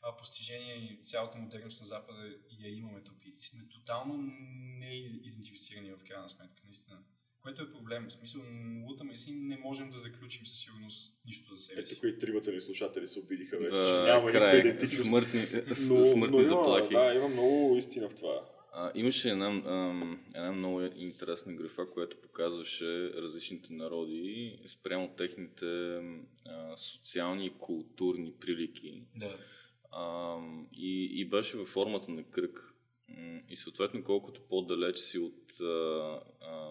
а, 0.06 0.16
постижения 0.16 0.76
и 0.76 0.98
цялата 1.02 1.38
модерност 1.38 1.80
на 1.80 1.86
Запада 1.86 2.18
я 2.60 2.76
имаме 2.76 3.02
тук 3.02 3.16
и 3.26 3.34
сме 3.38 3.60
тотално 3.68 4.14
не 4.78 4.94
идентифицирани 4.96 5.90
в 5.90 6.04
крайна 6.08 6.28
сметка, 6.28 6.62
наистина. 6.64 6.98
Което 7.40 7.62
е 7.62 7.72
проблем. 7.72 8.06
В 8.08 8.12
смисъл, 8.12 8.42
лутаме 8.84 9.16
си 9.16 9.32
не 9.32 9.56
можем 9.56 9.90
да 9.90 9.98
заключим 9.98 10.46
със 10.46 10.58
сигурност 10.58 11.14
нищо 11.26 11.54
за 11.54 11.60
себе 11.60 11.80
Ето 11.80 11.88
си. 11.88 11.94
тук 11.94 12.04
и 12.04 12.18
тримата 12.18 12.52
ни 12.52 12.60
слушатели 12.60 13.06
се 13.06 13.18
обидиха 13.18 13.56
вече, 13.58 13.70
че 13.70 13.80
Да, 13.80 14.06
няма 14.06 14.26
никаква 14.26 14.40
край. 14.40 14.60
идентичност. 14.60 15.06
Смъртни, 15.08 15.40
Но, 15.68 16.04
смъртни 16.04 16.36
но 16.36 16.40
има, 16.40 16.48
заплахи. 16.48 16.94
Да, 16.94 17.14
има 17.14 17.28
много 17.28 17.76
истина 17.76 18.08
в 18.08 18.14
това. 18.14 18.48
А, 18.72 18.92
имаше 18.94 19.30
една, 19.30 19.46
ам, 19.66 20.24
една 20.34 20.52
много 20.52 20.82
интересна 20.82 21.52
графа, 21.54 21.90
която 21.90 22.20
показваше 22.22 22.84
различните 23.12 23.72
народи 23.72 24.58
спрямо 24.66 25.08
техните 25.08 25.66
а, 26.46 26.76
социални 26.76 27.46
и 27.46 27.50
културни 27.50 28.32
прилики. 28.32 29.02
Да. 29.16 29.36
Ам, 29.92 30.66
и, 30.72 31.20
и 31.20 31.28
беше 31.28 31.58
във 31.58 31.68
формата 31.68 32.10
на 32.10 32.24
кръг. 32.24 32.72
И 33.48 33.56
съответно, 33.56 34.04
колкото 34.04 34.40
по-далеч 34.48 34.98
си 34.98 35.18
от. 35.18 35.60
А, 35.60 35.64
а, 36.40 36.70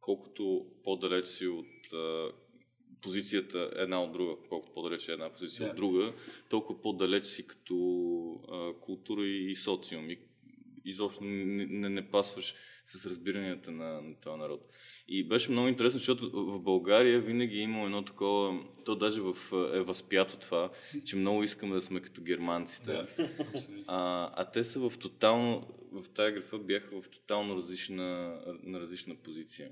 колкото 0.00 0.66
по-далеч 0.84 1.26
си 1.26 1.46
от 1.46 1.92
а, 1.92 2.32
позицията 3.02 3.70
една 3.76 4.02
от 4.02 4.12
друга, 4.12 4.36
колкото 4.48 4.72
по-далеч 4.74 5.08
е 5.08 5.12
една 5.12 5.32
позиция 5.32 5.66
Да. 5.66 5.70
от 5.70 5.76
друга, 5.76 6.14
толкова 6.50 6.82
по-далеч 6.82 7.24
си 7.24 7.46
като 7.46 7.76
а, 8.52 8.80
култура 8.80 9.26
и 9.26 9.56
социум. 9.56 10.10
И 10.10 10.18
изобщо 10.90 11.24
не, 11.24 11.66
не, 11.66 11.88
не 11.88 12.10
пасваш 12.10 12.54
с 12.84 13.06
разбиранията 13.06 13.70
на, 13.70 14.02
на 14.02 14.14
този 14.20 14.38
народ. 14.38 14.70
И 15.08 15.28
беше 15.28 15.50
много 15.50 15.68
интересно, 15.68 15.98
защото 15.98 16.30
в 16.30 16.60
България 16.60 17.20
винаги 17.20 17.58
е 17.58 17.62
имало 17.62 17.84
едно 17.84 18.04
такова, 18.04 18.60
то 18.84 18.96
даже 18.96 19.20
в, 19.20 19.36
е 19.74 19.80
възпято 19.80 20.38
това, 20.38 20.70
че 21.06 21.16
много 21.16 21.42
искаме 21.42 21.74
да 21.74 21.82
сме 21.82 22.00
като 22.00 22.22
германците. 22.22 22.92
Да. 22.92 23.06
А, 23.86 24.30
а 24.36 24.50
те 24.50 24.64
са 24.64 24.80
в 24.80 24.98
тотално, 24.98 25.68
в 25.92 26.08
тази 26.08 26.34
графа 26.34 26.58
бяха 26.58 27.02
в 27.02 27.08
тотално 27.08 27.56
различна, 27.56 28.40
на 28.62 28.80
различна 28.80 29.14
позиция. 29.14 29.70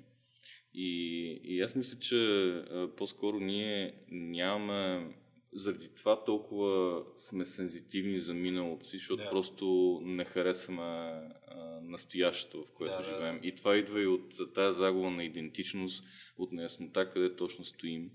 И, 0.74 1.26
и 1.44 1.60
аз 1.60 1.74
мисля, 1.74 1.98
че 1.98 2.16
а, 2.16 2.88
по-скоро 2.96 3.40
ние 3.40 3.94
нямаме, 4.10 5.14
заради 5.54 5.88
това 5.96 6.24
толкова 6.24 7.02
сме 7.16 7.46
сензитивни 7.46 8.18
за 8.20 8.34
миналото 8.34 8.86
си, 8.86 8.96
защото 8.98 9.22
Да. 9.22 9.28
просто 9.28 9.98
не 10.04 10.24
харесваме 10.24 10.82
а, 10.82 11.80
настоящето, 11.82 12.64
в 12.64 12.72
което 12.72 12.92
Да, 12.92 13.02
да, 13.02 13.08
да. 13.08 13.14
живеем. 13.14 13.40
И 13.42 13.54
това 13.54 13.76
идва 13.76 14.02
и 14.02 14.06
от 14.06 14.54
тази 14.54 14.78
загуба 14.78 15.10
на 15.10 15.24
идентичност, 15.24 16.04
от 16.38 16.52
неяснота 16.52 17.10
къде 17.10 17.36
точно 17.36 17.64
стоим. 17.64 18.10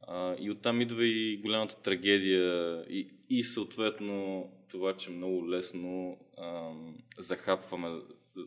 А, 0.00 0.36
и 0.40 0.50
оттам 0.50 0.80
идва 0.80 1.04
и 1.04 1.36
голямата 1.36 1.76
трагедия 1.82 2.84
и, 2.88 3.10
и 3.30 3.42
съответно 3.42 4.48
това, 4.70 4.96
че 4.96 5.10
много 5.10 5.50
лесно 5.50 6.18
ам, 6.38 6.96
захапваме 7.18 7.88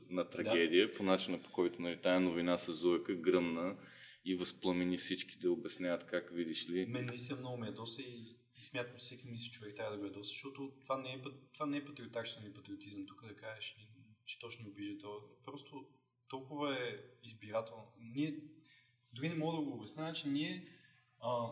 на 0.10 0.30
трагедия 0.30 0.94
по 0.94 1.04
начина 1.04 1.38
по 1.40 1.52
който 1.52 1.82
нали, 1.82 1.98
тая 2.02 2.20
новина 2.20 2.58
с 2.58 2.72
Зуека 2.72 3.16
гръмна 3.16 3.76
и 4.26 4.36
възпламени 4.36 4.98
всички 4.98 5.38
да 5.38 5.52
обясняват 5.52 6.06
как 6.06 6.36
видиш 6.36 6.70
ли. 6.70 6.86
Мен 6.86 7.06
наистина 7.06 7.40
много 7.40 7.58
ме 7.58 7.68
ядоса 7.68 8.02
и, 8.02 8.38
и 8.56 8.64
смятам, 8.64 8.98
че 8.98 9.04
всеки 9.04 9.28
мисли 9.28 9.52
човек 9.52 9.76
трябва 9.76 9.92
да 9.92 9.98
го 9.98 10.06
ядоса, 10.06 10.28
защото 10.28 10.74
това 10.82 10.98
не 10.98 11.10
е, 11.10 11.22
това 11.54 11.66
не 11.66 11.78
е 11.78 11.86
патриотачен 11.86 12.44
или 12.44 12.54
патриотизъм. 12.54 13.06
Тук 13.06 13.28
да 13.28 13.36
кажеш, 13.36 13.76
че 14.26 14.40
точно 14.40 14.66
ни 14.66 14.72
обижда 14.72 14.98
то. 14.98 15.22
Просто 15.44 15.88
толкова 16.28 16.88
е 16.88 16.98
избирателно. 17.24 17.94
Ние, 18.00 18.40
дори 19.14 19.30
не 19.30 19.36
мога 19.36 19.58
да 19.58 19.64
го 19.64 19.74
обясня, 19.74 20.14
че 20.14 20.28
ние 20.28 20.68
а, 21.20 21.50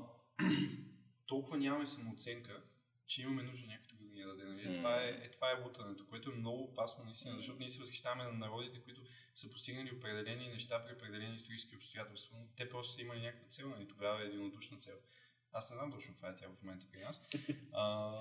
толкова 1.25 1.57
нямаме 1.57 1.85
самооценка, 1.85 2.63
че 3.05 3.21
имаме 3.21 3.43
нужда 3.43 3.67
някой 3.67 3.82
едния 4.29 4.47
да 4.47 4.53
нали? 4.53 4.67
Mm. 4.67 4.77
Това, 4.77 5.03
е, 5.03 5.09
е, 5.09 5.29
това 5.29 5.51
е 5.51 5.61
лутането, 5.61 6.07
което 6.07 6.31
е 6.31 6.35
много 6.35 6.63
опасно 6.63 7.03
наистина, 7.03 7.35
защото 7.35 7.59
ние 7.59 7.69
се 7.69 7.79
възхищаваме 7.79 8.23
на 8.23 8.31
народите, 8.31 8.83
които 8.83 9.01
са 9.35 9.49
постигнали 9.49 9.95
определени 9.95 10.47
неща 10.47 10.85
при 10.85 10.93
определени 10.93 11.35
исторически 11.35 11.75
обстоятелства, 11.75 12.37
но 12.39 12.45
те 12.55 12.69
просто 12.69 12.93
са 12.93 13.01
имали 13.01 13.21
някаква 13.21 13.47
цел, 13.47 13.69
нали? 13.69 13.87
тогава 13.87 14.23
е 14.23 14.25
единодушна 14.25 14.77
цел. 14.77 14.95
Аз 15.51 15.71
не 15.71 15.77
знам 15.77 15.91
точно 15.91 16.15
това 16.15 16.29
е 16.29 16.35
тя 16.35 16.47
в 16.47 16.63
момента 16.63 16.87
при 16.91 16.99
нас. 16.99 17.21
А, 17.73 18.13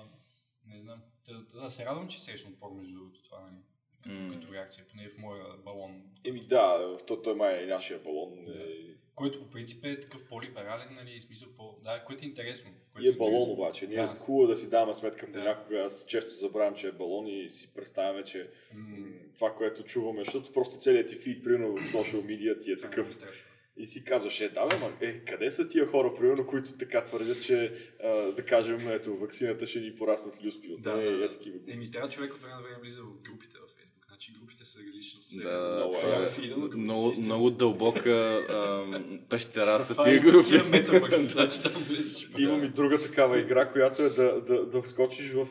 не 0.65 0.81
знам. 0.81 1.03
Да, 1.25 1.43
да 1.43 1.69
се 1.69 1.85
радвам, 1.85 2.07
че 2.07 2.21
срещна 2.21 2.51
отпор 2.51 2.71
между 2.71 2.93
другото 2.93 3.23
това, 3.23 3.41
нали? 3.41 3.61
Като, 4.03 4.15
mm. 4.15 4.31
като 4.31 4.53
реакция, 4.53 4.85
поне 4.91 5.09
в 5.09 5.17
моя 5.17 5.43
балон. 5.65 6.01
Еми 6.23 6.41
да, 6.41 6.77
в 6.77 7.21
той 7.23 7.35
май 7.35 7.63
е 7.63 7.65
нашия 7.65 7.99
балон. 7.99 8.39
Да. 8.47 8.51
Е... 8.51 8.93
Който 9.15 9.39
по 9.39 9.49
принцип 9.49 9.85
е 9.85 9.99
такъв 9.99 10.25
по-либерален, 10.25 10.87
нали, 10.91 11.21
смисъл 11.21 11.49
по... 11.57 11.75
Да, 11.83 12.03
което 12.07 12.25
е 12.25 12.27
интересно. 12.27 12.71
Което 12.93 13.05
и 13.05 13.09
е, 13.09 13.13
е 13.13 13.15
балон 13.15 13.33
интересно. 13.33 13.53
обаче. 13.53 13.87
Ние 13.87 13.97
да. 13.97 14.03
е 14.03 14.19
хубаво 14.19 14.47
да 14.47 14.55
си 14.55 14.69
даваме 14.69 14.93
сметка 14.93 15.25
да. 15.25 15.31
понякога. 15.31 15.79
Аз 15.79 16.05
често 16.07 16.33
забравям, 16.33 16.75
че 16.75 16.87
е 16.87 16.91
балон 16.91 17.27
и 17.27 17.49
си 17.49 17.73
представяме, 17.73 18.23
че 18.23 18.49
mm. 18.75 19.35
това, 19.35 19.55
което 19.55 19.83
чуваме, 19.83 20.23
защото 20.23 20.51
просто 20.51 20.79
целият 20.79 21.07
ти 21.07 21.15
фид, 21.15 21.43
примерно 21.43 21.77
в 21.77 21.91
социал 21.91 22.23
медиа 22.23 22.59
ти 22.59 22.71
е 22.71 22.75
такъв. 22.75 23.09
Е 23.09 23.25
и 23.77 23.85
си 23.85 24.03
казваш, 24.03 24.41
е, 24.41 24.49
да, 24.49 24.67
бе, 24.67 24.75
ма, 24.77 24.91
е, 25.01 25.19
къде 25.19 25.51
са 25.51 25.67
тия 25.67 25.87
хора, 25.87 26.13
примерно, 26.15 26.47
които 26.47 26.77
така 26.77 27.05
твърдят, 27.05 27.43
че, 27.43 27.73
а, 28.03 28.09
да 28.31 28.45
кажем, 28.45 28.89
ето, 28.89 29.17
вакцината 29.17 29.65
ще 29.65 29.79
ни 29.79 29.95
пораснат 29.95 30.43
люспи 30.43 30.69
от 30.71 30.81
да, 30.81 31.03
е, 31.03 31.23
е, 31.25 31.29
такива. 31.29 31.57
Еми, 31.67 31.91
трябва 31.91 32.09
човек 32.09 32.33
от 32.33 32.41
време 32.41 32.55
на 32.55 32.61
време 32.61 32.77
влиза 32.81 33.01
в 33.01 33.21
групите 33.21 33.57
в 33.57 33.71
Facebook. 33.71 33.92
Значи 34.23 34.39
групите 34.39 34.65
са 34.65 34.79
различни 34.87 35.17
от 35.17 35.23
сега. 35.23 35.49
Да, 35.49 35.75
много, 35.75 35.93
това 35.93 36.23
е, 36.23 36.25
фида, 36.25 36.55
много, 36.77 37.13
много 37.21 37.49
дълбока 37.49 38.39
пещера 39.29 39.79
са 39.81 40.03
тия 40.03 40.19
групи. 40.19 40.57
значи 41.11 41.63
там 41.63 41.71
влизаш. 41.71 42.27
Имам 42.37 42.63
и 42.63 42.67
друга 42.67 42.99
такава 42.99 43.39
игра, 43.39 43.71
която 43.71 44.01
е 44.01 44.09
да, 44.09 44.41
да, 44.41 44.65
да 44.65 44.81
вскочиш 44.81 45.31
в 45.31 45.47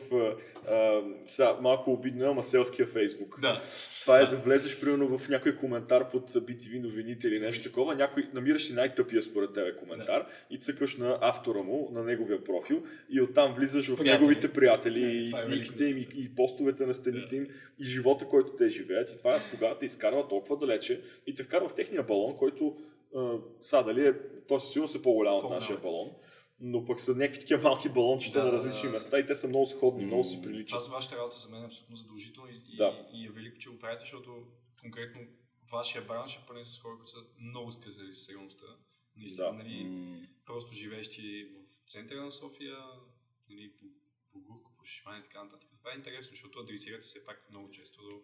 а, 0.69 1.01
са, 1.25 1.55
малко 1.61 1.91
обидно, 1.91 2.25
ама 2.25 2.43
селския 2.43 2.87
Фейсбук. 2.87 3.39
Да. 3.41 3.61
Това 4.01 4.19
е 4.19 4.25
да 4.25 4.37
влезеш, 4.37 4.79
примерно, 4.79 5.17
в 5.17 5.29
някой 5.29 5.55
коментар 5.55 6.09
под 6.09 6.31
BTV 6.31 6.83
новините 6.83 7.27
или 7.27 7.39
нещо 7.39 7.63
такова. 7.63 7.95
Някой, 7.95 8.27
намираш 8.33 8.63
си 8.63 8.73
най-тъпия 8.73 9.23
според 9.23 9.53
тебе 9.53 9.75
коментар 9.75 10.19
да. 10.19 10.27
и 10.49 10.57
цъкаш 10.57 10.97
на 10.97 11.17
автора 11.21 11.59
му, 11.59 11.89
на 11.93 12.03
неговия 12.03 12.43
профил 12.43 12.79
и 13.09 13.21
оттам 13.21 13.53
влизаш 13.53 13.87
в 13.87 13.95
приятели. 13.95 14.11
неговите 14.11 14.53
приятели 14.53 15.01
да, 15.01 15.07
и 15.07 15.25
е 15.25 15.33
снимките 15.33 15.85
им 15.85 15.97
и, 15.97 16.07
и 16.15 16.35
постовете 16.35 16.85
на 16.85 16.93
стените 16.93 17.35
им 17.35 17.47
и 17.79 17.83
живота, 17.83 18.27
който 18.27 18.55
те 18.55 18.69
живеят. 18.69 19.11
И 19.11 19.17
това 19.17 19.35
е 19.35 19.39
когато 19.51 19.79
те 19.79 19.85
изкарва 19.85 20.27
толкова 20.27 20.57
далече 20.57 21.03
и 21.27 21.35
те 21.35 21.43
вкарва 21.43 21.69
в 21.69 21.75
техния 21.75 22.03
балон, 22.03 22.35
който 22.37 22.77
са, 23.61 23.83
дали 23.83 24.07
е, 24.07 24.13
той 24.47 24.59
със 24.59 24.71
сигурност 24.71 24.95
е 24.95 25.01
по-голям 25.01 25.35
от 25.35 25.49
нашия 25.49 25.77
балон 25.77 26.09
но 26.59 26.85
пък 26.85 26.99
са 26.99 27.15
някакви 27.15 27.39
такива 27.39 27.61
малки 27.61 27.89
балончета 27.89 28.39
да, 28.39 28.45
на 28.45 28.51
различни 28.51 28.89
да, 28.89 28.93
места 28.93 29.19
и 29.19 29.25
те 29.25 29.35
са 29.35 29.47
много 29.47 29.65
сходни, 29.65 30.05
много 30.05 30.23
си 30.23 30.41
приличат. 30.41 30.67
Това 30.67 30.79
с 30.79 30.87
вашата 30.87 31.17
работа 31.17 31.37
за 31.37 31.49
мен 31.49 31.61
е 31.61 31.65
абсолютно 31.65 31.95
задължително 31.95 32.49
и, 32.49 32.77
да. 32.77 33.07
и, 33.13 33.23
и 33.23 33.25
е 33.25 33.29
велико, 33.29 33.57
че 33.57 33.69
го 33.69 33.79
правите, 33.79 33.99
защото 33.99 34.47
конкретно 34.81 35.21
вашия 35.71 36.01
бранш 36.01 36.35
е 36.35 36.45
пълен 36.47 36.65
с 36.65 36.79
хора, 36.79 36.95
които 36.95 37.11
са 37.11 37.17
много 37.39 37.71
сказали 37.71 38.13
с 38.13 38.29
реалността. 38.29 38.65
Наистина, 39.17 39.47
да. 39.47 39.53
нали, 39.53 39.85
mm. 39.85 40.27
просто 40.45 40.75
живеещи 40.75 41.47
в 41.87 41.91
центъра 41.91 42.21
на 42.21 42.31
София, 42.31 42.77
нали, 43.49 43.71
по, 43.79 43.85
по 44.31 44.39
Гурко, 44.39 44.71
по 44.83 44.87
Шишман 44.87 45.19
и 45.19 45.23
така 45.23 45.43
нататък. 45.43 45.69
Това 45.79 45.91
е 45.91 45.97
интересно, 45.97 46.29
защото 46.29 46.59
адресирате 46.59 47.05
се 47.05 47.25
пак 47.25 47.49
много 47.49 47.69
често 47.69 48.01
до 48.01 48.21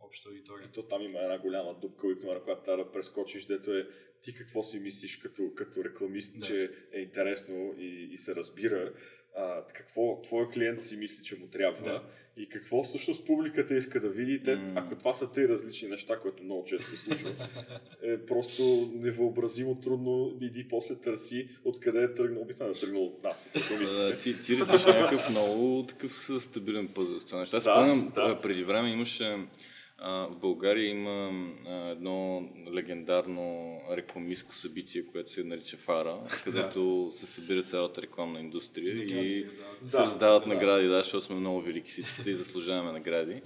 обща 0.00 0.28
аудитория. 0.28 0.68
И 0.68 0.72
то 0.72 0.82
там 0.82 1.02
има 1.02 1.18
една 1.20 1.38
голяма 1.38 1.78
дупка, 1.80 2.06
на 2.06 2.42
която 2.42 2.62
трябва 2.62 2.84
да 2.84 2.92
прескочиш, 2.92 3.44
дето 3.44 3.76
е 3.76 3.88
ти 4.22 4.34
какво 4.34 4.62
си 4.62 4.78
мислиш 4.78 5.16
като, 5.16 5.54
като 5.54 5.84
рекламист, 5.84 6.40
да. 6.40 6.46
че 6.46 6.70
е 6.92 7.00
интересно 7.00 7.74
и, 7.78 8.08
и 8.12 8.16
се 8.16 8.34
разбира, 8.34 8.92
а, 9.38 9.62
какво 9.74 10.22
твой 10.22 10.48
клиент 10.48 10.84
си 10.84 10.96
мисли, 10.96 11.24
че 11.24 11.36
му 11.36 11.46
трябва 11.46 11.82
да. 11.82 12.02
и 12.36 12.48
какво 12.48 12.82
всъщност 12.82 13.26
публиката 13.26 13.74
иска 13.74 14.00
да 14.00 14.08
види. 14.08 14.42
Те, 14.42 14.56
mm. 14.56 14.72
Ако 14.76 14.96
това 14.96 15.12
са 15.12 15.32
те 15.32 15.48
различни 15.48 15.88
неща, 15.88 16.18
което 16.18 16.42
много 16.42 16.64
често 16.64 16.90
се 16.90 16.96
случва, 16.96 17.30
е 18.02 18.26
просто 18.26 18.92
невъобразимо 18.94 19.74
трудно. 19.74 20.38
Иди 20.40 20.68
после 20.68 20.94
търси 20.94 21.48
откъде 21.64 22.02
е 22.02 22.14
тръгнал. 22.14 22.42
Обикновено 22.42 22.76
е 22.76 22.80
тръгнал 22.80 23.04
от 23.04 23.22
нас. 23.24 23.48
ти, 24.22 24.40
ти 24.40 24.56
редиш 24.56 24.86
някакъв 24.86 25.30
много 25.30 25.86
такъв 25.88 26.30
стабилен 26.38 26.88
пъзъл 26.88 27.38
неща. 27.38 27.56
Да, 27.56 27.60
Спомням, 27.60 28.12
да. 28.14 28.40
преди 28.40 28.64
време 28.64 28.90
имаше 28.90 29.36
в 30.02 30.36
България 30.40 30.90
има 30.90 31.32
едно 31.90 32.48
легендарно 32.74 33.78
рекламистко 33.90 34.54
събитие, 34.54 35.06
което 35.06 35.32
се 35.32 35.44
нарича 35.44 35.76
Фара, 35.76 36.20
където 36.44 37.08
се 37.12 37.26
събира 37.26 37.62
цялата 37.62 38.02
рекламна 38.02 38.40
индустрия 38.40 39.24
и 39.24 39.30
се 39.30 39.48
раздават 39.98 40.42
да, 40.42 40.48
награди, 40.48 40.88
да, 40.88 41.02
защото 41.02 41.24
сме 41.24 41.36
много 41.36 41.60
велики 41.60 41.90
всичките 41.90 42.30
и 42.30 42.34
заслужаваме 42.34 42.92
награди. 42.92 43.40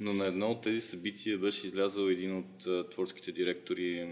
Но 0.00 0.12
на 0.12 0.26
едно 0.26 0.50
от 0.50 0.60
тези 0.60 0.80
събития 0.80 1.38
беше 1.38 1.66
излязъл 1.66 2.08
един 2.08 2.38
от 2.38 2.90
творческите 2.90 3.32
директори 3.32 4.08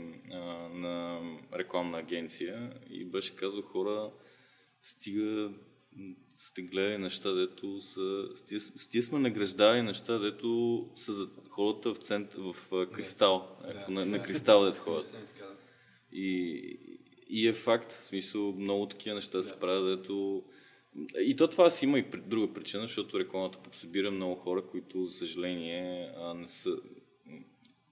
на 0.72 1.20
рекламна 1.54 1.98
агенция 1.98 2.72
и 2.90 3.04
беше 3.04 3.36
казал 3.36 3.62
хора, 3.62 4.10
стига 4.80 5.50
сте 6.36 6.62
гледали 6.62 6.98
неща, 6.98 7.32
дето 7.32 7.80
са... 7.80 8.28
С 8.58 8.88
тия 8.88 9.02
сме 9.02 9.18
награждали 9.18 9.82
неща, 9.82 10.18
дето 10.18 10.90
са 10.94 11.12
за 11.12 11.30
хората 11.50 11.94
в 11.94 11.98
център, 11.98 12.40
в 12.40 12.86
кристал. 12.92 13.58
Да, 13.62 13.86
на, 13.88 14.00
да, 14.00 14.06
на 14.06 14.22
кристал, 14.22 14.64
дето 14.64 14.78
ходят. 14.84 15.42
И, 16.12 16.78
и 17.28 17.48
е 17.48 17.52
факт, 17.52 17.92
в 17.92 18.04
смисъл, 18.04 18.52
много 18.52 18.88
такива 18.88 19.14
неща 19.14 19.38
да. 19.38 19.44
се 19.44 19.56
правят, 19.56 20.00
дето... 20.00 20.44
И 21.20 21.36
то 21.36 21.48
това 21.48 21.70
си 21.70 21.84
има 21.84 21.98
и 21.98 22.04
друга 22.26 22.52
причина, 22.52 22.82
защото 22.82 23.18
рекламата 23.18 23.58
пък 23.64 23.74
събира 23.74 24.10
много 24.10 24.34
хора, 24.34 24.66
които, 24.66 25.04
за 25.04 25.12
съжаление, 25.12 26.12
не 26.36 26.48
са, 26.48 26.76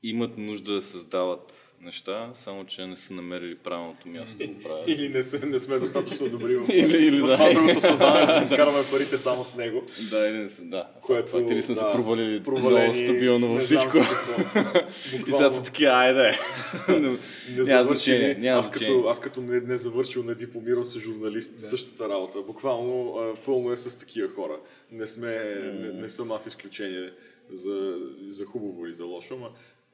имат 0.03 0.39
нужда 0.39 0.75
да 0.75 0.83
създават 0.83 1.75
неща, 1.81 2.31
само 2.35 2.65
че 2.65 2.87
не 2.87 2.97
са 2.97 3.13
намерили 3.15 3.55
правилното 3.55 4.09
място 4.09 4.39
да 4.39 4.47
го 4.47 4.59
правят. 4.59 4.89
Или 4.89 5.09
не, 5.09 5.23
са, 5.23 5.47
не 5.47 5.59
сме 5.59 5.79
достатъчно 5.79 6.29
добри 6.29 6.57
в, 6.57 6.67
или, 6.73 7.07
или, 7.07 7.17
да. 7.17 7.33
това 7.33 7.53
другото 7.53 7.81
създаване, 7.81 8.27
за 8.27 8.33
да 8.33 8.43
изкарваме 8.43 8.85
парите 8.93 9.19
само 9.19 9.45
с 9.45 9.55
него. 9.55 9.83
Да, 10.11 10.29
или 10.29 10.39
не 10.39 10.49
са, 10.49 10.65
да. 10.65 10.91
Което, 11.01 11.39
или 11.39 11.63
сме 11.63 11.75
да, 11.75 11.81
се 11.81 11.87
провалили 11.93 12.43
провалени, 12.43 12.89
много 12.89 12.95
стабилно 12.95 13.49
във 13.49 13.63
всичко. 13.63 13.97
И 15.29 15.33
сега 15.33 15.49
са 15.49 15.63
такива, 15.63 15.93
айде. 15.93 16.39
няма 17.59 17.85
значение. 17.85 18.35
Няма 18.35 18.59
аз, 18.59 18.71
като, 18.71 19.05
аз 19.09 19.21
като 19.21 19.41
не, 19.41 19.61
не 19.61 19.79
завършил, 19.79 20.23
не 20.23 20.35
дипломирал 20.35 20.85
се 20.85 21.01
журналист, 21.01 21.57
да. 21.57 21.67
същата 21.67 22.09
работа. 22.09 22.39
Буквално 22.47 23.17
пълно 23.45 23.73
е 23.73 23.77
с 23.77 23.99
такива 23.99 24.29
хора. 24.29 24.61
Не 24.93 25.07
сме, 25.07 25.31
не, 25.81 25.93
не 25.93 26.09
съм 26.09 26.33
аз 26.33 26.47
изключение 26.47 27.11
за, 27.53 27.99
за 28.27 28.45
хубаво 28.45 28.87
или 28.87 28.95
за 28.95 29.05
лошо, 29.05 29.35
ама 29.35 29.51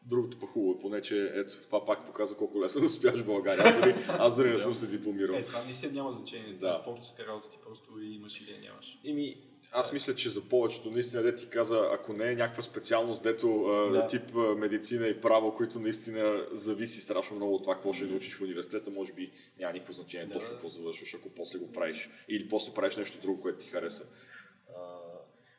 Другото 0.08 0.38
пък 0.38 0.50
хубаво 0.50 0.72
е 0.72 0.80
поне, 0.80 1.02
че 1.02 1.32
ето, 1.34 1.62
това 1.62 1.84
пак 1.84 2.06
показва 2.06 2.36
колко 2.36 2.62
лесно 2.62 2.80
да 2.80 2.86
успяш 2.86 3.20
в 3.20 3.26
България. 3.26 3.64
Аз 3.64 3.80
дори, 3.80 3.94
аз 4.08 4.36
дори 4.36 4.52
не 4.52 4.58
съм 4.58 4.74
се 4.74 4.86
дипломирал. 4.86 5.34
Е, 5.34 5.44
това 5.44 5.64
наистина 5.64 5.92
няма 5.92 6.12
значение. 6.12 6.52
Да. 6.60 6.80
Фокуска 6.84 7.26
работа 7.26 7.50
ти 7.50 7.58
просто 7.66 8.00
имаш 8.00 8.40
или 8.40 8.58
нямаш. 8.62 8.98
Ими, 9.04 9.36
аз 9.72 9.92
мисля, 9.92 10.14
че 10.14 10.28
за 10.28 10.40
повечето, 10.40 10.90
наистина, 10.90 11.22
де 11.22 11.34
ти 11.34 11.48
каза, 11.48 11.88
ако 11.92 12.12
не 12.12 12.32
е 12.32 12.34
някаква 12.34 12.62
специалност, 12.62 13.22
дето 13.22 13.48
да. 13.92 14.06
тип 14.06 14.34
медицина 14.56 15.06
и 15.06 15.20
право, 15.20 15.56
които 15.56 15.80
наистина 15.80 16.46
зависи 16.52 17.00
страшно 17.00 17.36
много 17.36 17.54
от 17.54 17.62
това, 17.62 17.74
какво 17.74 17.92
ще 17.92 18.04
научиш 18.04 18.34
в 18.34 18.42
университета, 18.42 18.90
може 18.90 19.12
би 19.12 19.32
няма 19.58 19.72
никакво 19.72 19.92
значение 19.92 20.26
да. 20.26 20.34
точно 20.34 20.50
какво 20.50 20.68
завършваш, 20.68 21.14
ако 21.14 21.28
после 21.28 21.58
го 21.58 21.72
правиш. 21.72 22.10
Или 22.28 22.48
после 22.48 22.74
правиш 22.74 22.96
нещо 22.96 23.18
друго, 23.22 23.42
което 23.42 23.58
ти 23.58 23.66
хареса. 23.66 24.04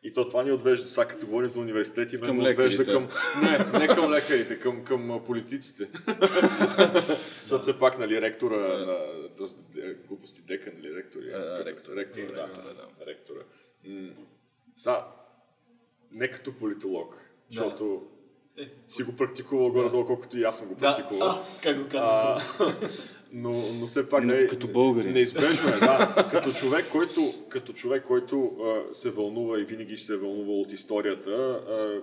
И 0.04 0.14
то 0.14 0.26
това 0.26 0.43
ни 0.43 0.52
отвежда, 0.52 0.88
сега 0.88 1.08
като 1.08 1.26
говорим 1.26 1.50
за 1.50 1.60
университети, 1.60 2.18
ме 2.18 2.22
към 2.22 2.39
отвежда 2.39 2.86
към... 2.86 3.08
Не, 3.43 3.80
не 3.80 3.88
към 3.88 4.12
лекарите, 4.12 4.60
към, 4.60 4.84
към 4.84 5.22
политиците. 5.26 5.89
Защото 7.41 7.62
все 7.62 7.80
пак, 7.80 8.00
нали, 8.00 8.22
ректора 8.22 8.58
на... 8.58 8.97
Е, 9.78 9.93
глупости 9.93 10.41
дека, 10.41 10.72
нали, 10.76 10.95
ректор, 10.95 11.20
е, 11.20 11.66
ректор, 11.66 11.95
ректор, 11.95 12.22
да, 12.22 12.50
ректора. 13.08 13.39
Са, 14.76 15.04
не 16.12 16.32
като 16.32 16.58
политолог, 16.58 17.16
защото 17.50 18.08
е, 18.58 18.70
си 18.88 19.04
го 19.04 19.16
практикувал 19.16 19.72
горе-долу, 19.72 20.06
колкото 20.06 20.38
и 20.38 20.43
аз 20.43 20.58
съм 20.58 20.68
го 20.68 20.76
практикувал. 20.76 21.45
Как 21.64 21.78
го 21.84 21.89
казвам? 21.89 22.38
но, 23.34 23.62
но 23.80 23.88
все 23.88 24.10
пак 24.10 24.24
не, 24.24 24.48
като 24.48 24.68
българин. 24.68 25.14
неизбежно 25.14 25.70
е, 25.70 25.80
да. 25.80 26.28
като 26.32 26.52
човек, 26.52 26.86
който, 26.92 27.22
като 27.50 27.74
човек, 27.74 28.04
който 28.04 28.52
а, 28.64 28.94
се 28.94 29.10
вълнува 29.12 29.60
и 29.60 29.64
винаги 29.64 29.98
ще 29.98 30.06
се 30.06 30.14
е 30.14 30.18
вълнувал 30.18 30.62
от 30.62 30.72
историята, 30.72 31.32
а, 31.70 32.02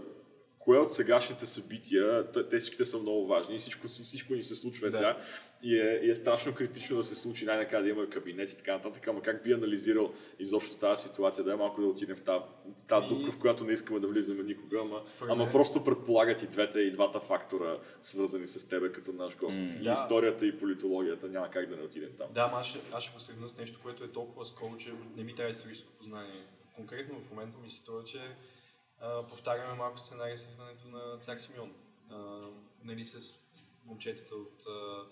кое 0.66 0.78
от 0.78 0.92
сегашните 0.92 1.46
събития, 1.46 2.32
те 2.50 2.58
всичките 2.58 2.84
са 2.84 2.98
много 2.98 3.26
важни 3.26 3.54
и 3.54 3.58
всичко, 3.58 3.88
всичко 3.88 4.34
ни 4.34 4.42
се 4.42 4.54
случва 4.54 4.88
да. 4.88 4.96
сега 4.96 5.18
и 5.62 5.78
е, 5.78 6.00
и 6.04 6.10
е 6.10 6.14
страшно 6.14 6.54
критично 6.54 6.96
да 6.96 7.02
се 7.02 7.14
случи 7.14 7.44
най-накрая 7.44 7.82
да 7.82 7.88
има 7.88 8.10
кабинет 8.10 8.52
и 8.52 8.56
така 8.56 8.72
нататък, 8.72 9.08
ама 9.08 9.22
как 9.22 9.42
би 9.42 9.52
анализирал 9.52 10.12
изобщо 10.38 10.76
тази 10.76 11.02
ситуация, 11.02 11.44
да 11.44 11.52
е 11.52 11.56
малко 11.56 11.80
да 11.80 11.86
отидем 11.86 12.16
в 12.16 12.22
тази, 12.22 12.44
в 12.78 12.82
тази 12.82 13.08
дупка, 13.08 13.32
в 13.32 13.38
която 13.38 13.64
не 13.64 13.72
искаме 13.72 14.00
да 14.00 14.06
влизаме 14.06 14.42
никога, 14.42 14.78
ама, 14.80 15.02
ама 15.28 15.50
просто 15.50 15.84
предполагат 15.84 16.42
и 16.42 16.46
двете 16.46 16.80
и 16.80 16.90
двата 16.90 17.20
фактора, 17.20 17.78
свързани 18.00 18.46
с 18.46 18.68
тебе 18.68 18.92
като 18.92 19.12
наш 19.12 19.36
гост. 19.36 19.58
Mm, 19.58 19.80
и 19.80 19.82
да. 19.82 19.92
историята 19.92 20.46
и 20.46 20.58
политологията, 20.58 21.28
няма 21.28 21.50
как 21.50 21.68
да 21.68 21.76
не 21.76 21.82
отидем 21.82 22.10
там. 22.18 22.26
Да, 22.34 22.50
аз 22.54 22.66
ще, 22.66 22.78
аз 22.92 23.04
ще 23.04 23.14
го 23.14 23.20
сравня 23.20 23.48
с 23.48 23.58
нещо, 23.58 23.80
което 23.82 24.04
е 24.04 24.08
толкова 24.08 24.46
скоро, 24.46 24.76
че 24.76 24.90
не 25.16 25.24
ми 25.24 25.34
трябва 25.34 25.50
историческо 25.50 25.92
познание 25.92 26.42
конкретно 26.76 27.20
в 27.20 27.30
момента 27.30 27.58
ми 27.62 27.70
се 27.70 27.76
струва, 27.76 28.04
че 28.04 28.18
а, 29.00 29.26
повтаряме 29.26 29.74
малко 29.74 29.98
сценария 29.98 30.36
с 30.36 30.50
идването 30.50 30.88
на 30.88 31.18
цар 31.18 31.38
Симеон. 31.38 31.74
А, 32.10 32.40
нали, 32.84 33.04
с 33.04 33.34
момчетата 33.84 34.34
от 34.34 34.64
а, 34.68 35.04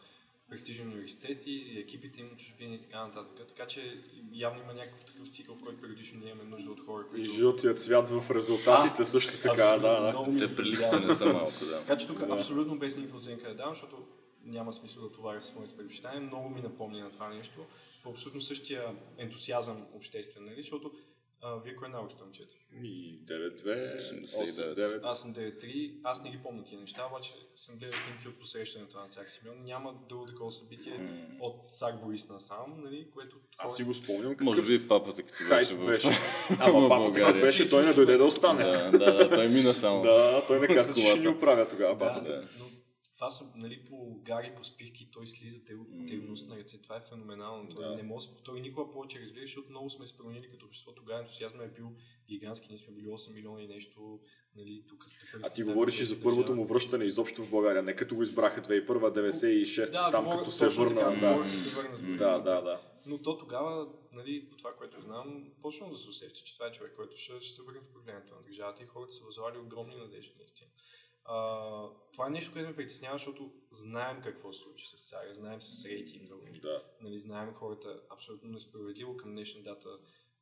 престижни 0.50 0.86
университети, 0.86 1.50
и 1.50 1.78
екипите 1.80 2.20
им 2.20 2.36
чужбини 2.36 2.74
и 2.74 2.80
така 2.80 3.06
нататък. 3.06 3.46
Така 3.48 3.66
че 3.66 4.02
явно 4.32 4.62
има 4.62 4.74
някакъв 4.74 5.04
такъв 5.04 5.28
цикъл, 5.28 5.56
в 5.56 5.62
който 5.62 5.80
периодично 5.80 6.20
ние 6.20 6.30
имаме 6.30 6.50
нужда 6.50 6.70
от 6.70 6.80
хора, 6.86 7.04
И 7.06 7.10
които... 7.10 7.32
жълтият 7.32 7.80
цвят 7.80 8.08
в 8.08 8.30
резултатите 8.30 9.04
също 9.04 9.42
така, 9.42 9.78
да, 9.78 10.00
да. 10.00 10.38
Те 10.38 10.56
приликите 10.56 10.90
да. 10.90 11.00
не 11.00 11.14
са 11.14 11.32
малко, 11.32 11.64
да. 11.64 11.78
Така 11.78 11.96
че 11.96 12.06
тук 12.06 12.26
Да. 12.26 12.34
абсолютно 12.34 12.78
без 12.78 12.96
никаква 12.96 13.18
оценка 13.18 13.48
да 13.48 13.54
давам, 13.54 13.74
защото 13.74 14.06
няма 14.44 14.72
смисъл 14.72 15.02
да 15.02 15.12
товаря 15.12 15.40
с 15.40 15.54
моите 15.54 15.76
предпочитания. 15.76 16.20
Много 16.20 16.48
ми 16.50 16.60
напомня 16.60 17.04
на 17.04 17.10
това 17.10 17.28
нещо. 17.28 17.66
По 18.02 18.10
абсолютно 18.10 18.40
същия 18.40 18.96
ентусиазъм 19.18 19.86
обществен, 19.92 20.44
нали? 20.44 20.62
Защото 20.62 20.92
а, 21.44 21.56
вие 21.64 21.76
кой 21.76 21.88
навък 21.88 22.12
сте 22.12 22.22
момчета? 22.22 22.54
И 22.82 23.18
9-2, 23.26 23.96
89. 23.96 24.76
8-9. 24.76 25.00
Аз 25.02 25.20
съм 25.20 25.34
9-3, 25.34 25.94
аз 26.02 26.24
не 26.24 26.30
ги 26.30 26.38
помня 26.42 26.64
тия 26.64 26.80
неща, 26.80 27.06
обаче 27.10 27.32
съм 27.56 27.78
гледал 27.78 27.98
снимки 27.98 28.28
от 28.28 28.38
посрещането 28.38 28.98
на 28.98 29.08
цар 29.08 29.24
Симеон. 29.26 29.56
Няма 29.64 29.92
друго 30.08 30.26
такова 30.26 30.52
събитие 30.52 31.08
от 31.40 31.70
цар 31.72 31.92
Борис 32.04 32.28
насам, 32.28 32.74
нали? 32.84 33.06
Което 33.14 33.36
Аз 33.58 33.76
си 33.76 33.84
го 33.84 33.94
спомням 33.94 34.32
какъв 34.32 34.44
Може 34.44 34.62
би 34.62 34.88
папата, 34.88 35.22
като 35.22 35.48
беше 35.48 35.74
в... 35.74 35.86
беше. 35.86 36.08
Ама 36.60 36.88
папата 36.88 37.24
като 37.24 37.38
беше, 37.40 37.68
той 37.68 37.86
не 37.86 37.92
дойде 37.92 38.16
да 38.16 38.24
остане. 38.24 38.64
Да, 38.64 38.90
да, 38.90 39.12
да, 39.12 39.30
той 39.30 39.48
мина 39.48 39.74
само. 39.74 40.02
Да, 40.02 40.46
той 40.46 40.60
не 40.60 40.66
каза, 40.66 40.94
че 40.94 41.06
ще 41.06 41.18
ни 41.18 41.28
оправя 41.28 41.68
тогава 41.68 41.94
Да, 41.94 41.98
папата. 41.98 42.32
да. 42.32 42.48
но 42.58 42.64
това 43.14 43.30
са 43.30 43.44
нали, 43.56 43.84
по 43.84 44.20
гари, 44.22 44.54
по 44.56 44.64
спирки, 44.64 45.10
той 45.10 45.26
слиза 45.26 45.64
телност 46.08 46.48
на 46.48 46.56
ръце. 46.56 46.82
Това 46.82 46.96
е 46.96 47.00
феноменално. 47.00 47.68
Той 47.68 47.84
Да. 47.84 47.94
не 47.94 48.02
може 48.02 48.16
да 48.16 48.30
се 48.30 48.36
повтори 48.36 48.60
никога 48.60 48.92
повече, 48.92 49.20
разбираш, 49.20 49.44
защото 49.44 49.70
много 49.70 49.90
сме 49.90 50.06
се 50.06 50.16
променили 50.16 50.50
като 50.50 50.66
общество. 50.66 50.92
Тогава 50.92 51.20
ентусиазма 51.20 51.64
е 51.64 51.68
бил 51.68 51.92
гигантски. 52.28 52.68
Ние 52.68 52.78
сме 52.78 52.94
били 52.94 53.06
8 53.06 53.32
милиона 53.32 53.62
и 53.62 53.68
нещо. 53.68 54.20
Нали, 54.56 54.84
тук 54.88 55.04
А 55.42 55.50
ти 55.50 55.62
говориш 55.62 56.00
и 56.00 56.04
за 56.04 56.22
първото 56.22 56.54
му 56.54 56.64
връщане 56.64 57.04
изобщо 57.04 57.44
в 57.44 57.50
България. 57.50 57.82
Не 57.82 57.96
като 57.96 58.14
го 58.14 58.22
избраха 58.22 58.62
2001-96, 58.62 59.90
Да, 59.92 60.10
там 60.10 60.24
говоря- 60.24 60.38
като 60.38 60.50
се 60.50 60.68
върна. 60.68 60.94
така, 60.96 61.10
Да, 61.10 61.28
говоря, 61.28 61.44
че 61.44 61.56
се 61.56 61.76
върна 61.76 61.96
с 61.96 62.02
да, 62.02 62.38
да. 62.38 62.60
да. 62.62 62.80
Но 63.06 63.18
то 63.18 63.38
тогава, 63.38 63.88
нали, 64.12 64.48
по 64.50 64.56
това, 64.56 64.72
което 64.72 65.00
знам, 65.00 65.52
почвам 65.62 65.90
да 65.90 65.96
се 65.96 66.08
усеща, 66.08 66.38
че 66.38 66.54
това 66.54 66.66
е 66.66 66.72
човек, 66.72 66.92
който 66.96 67.16
ще, 67.16 67.40
ще 67.40 67.54
се 67.54 67.62
върне 67.62 67.80
в 67.80 67.86
управлението 67.86 68.34
на 68.34 68.42
държавата 68.42 68.82
и 68.82 68.86
хората 68.86 69.12
са 69.12 69.24
възлагали 69.24 69.58
огромни 69.58 69.96
надежди, 69.96 70.32
наистина. 70.38 70.70
А, 71.24 71.88
това 72.12 72.26
е 72.26 72.30
нещо, 72.30 72.52
което 72.52 72.68
ме 72.68 72.76
притеснява, 72.76 73.18
защото 73.18 73.52
знаем 73.70 74.20
какво 74.22 74.52
се 74.52 74.62
случи 74.62 74.86
с 74.86 75.08
царя, 75.08 75.34
знаем 75.34 75.62
с 75.62 75.86
рейтинга, 75.86 76.34
му, 76.34 76.42
да. 76.62 76.82
нали, 77.00 77.18
знаем 77.18 77.54
хората 77.54 78.00
абсолютно 78.10 78.50
несправедливо 78.50 79.16
към 79.16 79.30
днешна 79.30 79.62
дата, 79.62 79.88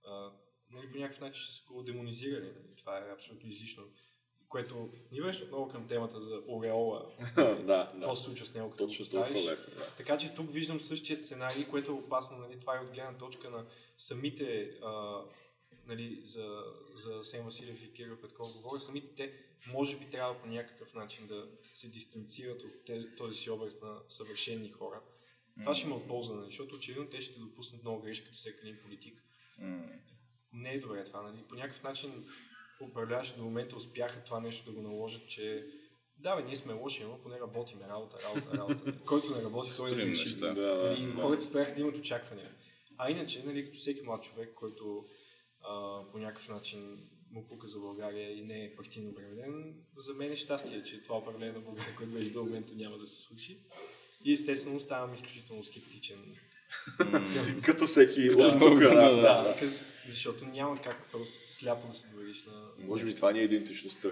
а, 0.05 0.33
нали, 0.71 0.93
по 0.93 0.99
някакъв 0.99 1.21
начин 1.21 1.43
ще 1.43 1.73
го 1.73 1.83
демонизирали. 1.83 2.47
Нали, 2.47 2.77
това 2.77 2.99
е 2.99 3.13
абсолютно 3.13 3.49
излишно. 3.49 3.85
Което 4.49 4.89
ни 5.13 5.21
връща 5.21 5.45
отново 5.45 5.69
към 5.69 5.87
темата 5.87 6.21
за 6.21 6.43
Ореола. 6.49 7.07
да, 7.37 7.91
Какво 7.93 8.11
да. 8.11 8.17
се 8.17 8.23
случва 8.23 8.47
с 8.47 8.55
него, 8.55 8.71
като 8.71 8.87
Точно 8.87 9.51
лесно. 9.51 9.75
Да. 9.75 9.85
Така 9.97 10.19
че 10.19 10.35
тук 10.35 10.51
виждам 10.51 10.81
същия 10.81 11.17
сценарий, 11.17 11.69
което 11.69 11.91
е 11.93 11.95
опасно. 11.95 12.39
Нали, 12.39 12.61
това 12.61 12.77
е 12.77 12.81
от 12.81 12.95
гледна 12.95 13.19
точка 13.19 13.51
на 13.51 13.67
самите, 13.97 14.71
а, 14.83 15.23
нали, 15.87 16.21
за, 16.23 16.65
за 16.95 17.23
Сен 17.23 17.45
Василев 17.45 17.83
и 17.83 17.93
Кирил 17.93 18.21
Петков 18.21 18.53
говоря, 18.53 18.81
самите 18.81 19.15
те 19.15 19.33
може 19.73 19.99
би 19.99 20.09
трябва 20.09 20.41
по 20.41 20.47
някакъв 20.47 20.95
начин 20.95 21.27
да 21.27 21.49
се 21.75 21.89
дистанцират 21.89 22.63
от 22.63 22.85
тези, 22.85 23.07
този 23.17 23.35
си 23.41 23.51
образ 23.51 23.81
на 23.81 23.99
съвършени 24.09 24.71
хора. 24.71 25.01
Това 25.61 25.75
ще 25.75 25.87
има 25.87 25.97
от 25.97 26.09
полза, 26.09 26.35
нали, 26.35 26.47
защото 26.47 26.75
очевидно 26.75 27.07
те 27.07 27.21
ще 27.21 27.41
допуснат 27.41 27.83
много 27.83 28.03
грешки 28.03 28.25
като 28.25 28.37
всеки 28.37 28.59
един 28.63 28.79
политик. 28.83 29.25
Не 30.53 30.73
е 30.73 30.81
добре 30.81 31.05
това, 31.05 31.23
нали? 31.23 31.43
По 31.49 31.55
някакъв 31.55 31.83
начин 31.83 32.25
управляващи 32.81 33.39
до 33.39 33.45
момента 33.45 33.77
успяха 33.77 34.25
това 34.25 34.41
нещо 34.41 34.65
да 34.65 34.73
го 34.73 34.83
наложат, 34.83 35.29
че 35.29 35.65
да, 36.19 36.37
бе, 36.37 36.43
ние 36.43 36.57
сме 36.57 36.73
лоши, 36.73 37.05
но 37.05 37.19
поне 37.23 37.41
работиме 37.41 37.89
работа, 37.89 38.17
работа, 38.25 38.59
работа. 38.59 38.99
Който 39.07 39.37
не 39.37 39.43
работи, 39.43 39.71
той 39.77 39.91
да 39.91 39.95
Строим 39.95 40.09
греши. 40.09 40.29
неща. 40.29 40.55
Да, 40.55 40.89
Нали, 40.89 41.07
да. 41.07 41.23
хората 41.23 41.45
спряха 41.45 41.75
да 41.75 41.81
имат 41.81 41.97
очаквания. 41.97 42.55
А 42.99 43.11
иначе, 43.11 43.43
нали, 43.47 43.65
като 43.65 43.77
всеки 43.77 44.03
млад 44.03 44.23
човек, 44.23 44.55
който 44.55 45.05
а, 45.65 46.03
по 46.13 46.19
някакъв 46.19 46.49
начин 46.49 46.99
му 47.31 47.47
пука 47.47 47.67
за 47.67 47.79
България 47.79 48.39
и 48.39 48.43
не 48.43 48.65
е 48.65 48.77
партийно 48.77 49.11
обременен, 49.11 49.75
за 49.97 50.15
мен 50.15 50.33
е 50.33 50.37
щастие, 50.37 50.83
че 50.83 51.03
това 51.03 51.19
управление 51.19 51.53
на 51.53 51.61
България, 51.61 51.97
което 51.97 52.13
беше 52.13 52.31
до 52.31 52.45
момента, 52.45 52.73
няма 52.77 52.99
да 52.99 53.07
се 53.07 53.17
случи. 53.17 53.59
И 54.25 54.33
естествено 54.33 54.81
ставам 54.81 55.15
изключително 55.15 55.63
скептичен. 55.63 56.37
Като 57.65 57.87
всеки 57.87 58.29
Да, 58.29 58.47
от 58.47 58.59
тук. 58.59 59.69
Защото 60.09 60.45
няма 60.45 60.81
как 60.81 61.11
просто 61.13 61.53
сляпо 61.53 61.89
да 61.89 61.95
се 61.95 62.09
довериш 62.09 62.45
на... 62.45 62.69
Може 62.79 63.05
би 63.05 63.15
това 63.15 63.33
ни 63.33 63.39
е 63.39 63.43
идентичността, 63.43 64.09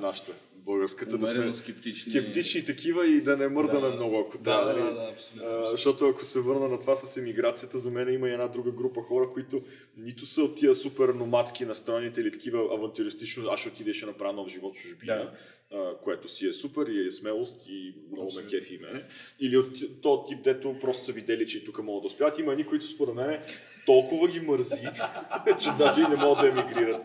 нашата, 0.00 0.32
българската, 0.70 1.18
да 1.18 1.26
сме 1.26 1.54
скептични. 1.54 2.12
скептични 2.12 2.64
такива 2.64 3.06
и 3.06 3.20
да 3.20 3.36
не 3.36 3.48
мърдаме 3.48 3.88
Да. 3.88 3.94
много, 3.94 4.18
ако 4.18 4.38
Да, 4.38 4.44
трябва. 4.44 4.74
да, 4.74 4.80
нали? 4.80 4.94
да, 4.94 5.08
абсолютно. 5.12 5.48
А, 5.50 5.64
защото 5.64 6.08
ако 6.08 6.24
се 6.24 6.40
върна 6.40 6.68
на 6.68 6.80
това 6.80 6.96
с 6.96 7.16
емиграцията, 7.16 7.78
за 7.78 7.90
мен 7.90 8.14
има 8.14 8.28
и 8.28 8.32
една 8.32 8.48
друга 8.48 8.70
група 8.70 9.02
хора, 9.02 9.30
които 9.30 9.62
нито 9.96 10.26
са 10.26 10.42
от 10.42 10.56
тия 10.56 10.74
супер 10.74 11.08
номадски 11.08 11.64
настроените 11.64 12.20
или 12.20 12.32
такива 12.32 12.74
авантюристично, 12.74 13.48
аз 13.50 13.60
ще 13.60 13.68
отида 13.68 13.94
ще 13.94 14.06
направя 14.06 14.32
нов 14.32 14.48
живот 14.48 14.76
в 14.76 14.82
чужбина, 14.82 15.30
а, 15.74 15.96
което 16.02 16.28
си 16.28 16.46
е 16.48 16.52
супер 16.52 16.86
и 16.86 17.06
е 17.06 17.10
смелост 17.10 17.66
и 17.68 17.94
много 18.12 18.30
ме 18.36 18.46
кефи 18.46 18.74
и 18.74 18.78
мене. 18.78 19.04
Или 19.40 19.56
от 19.58 20.00
този 20.02 20.20
тип, 20.26 20.42
дето 20.44 20.76
просто 20.80 21.04
са 21.04 21.12
видели, 21.12 21.46
че 21.46 21.58
и 21.58 21.64
тук 21.64 21.82
могат 21.82 22.02
да 22.02 22.06
успяват. 22.06 22.38
Има 22.38 22.52
едни, 22.52 22.66
които 22.66 22.86
според 22.86 23.14
мен 23.14 23.40
толкова 23.86 24.28
ги 24.28 24.40
мързи, 24.40 24.76
че 25.62 25.68
даже 25.78 26.00
и 26.00 26.08
не 26.08 26.16
могат 26.16 26.40
да 26.40 26.60
емигрират. 26.60 27.02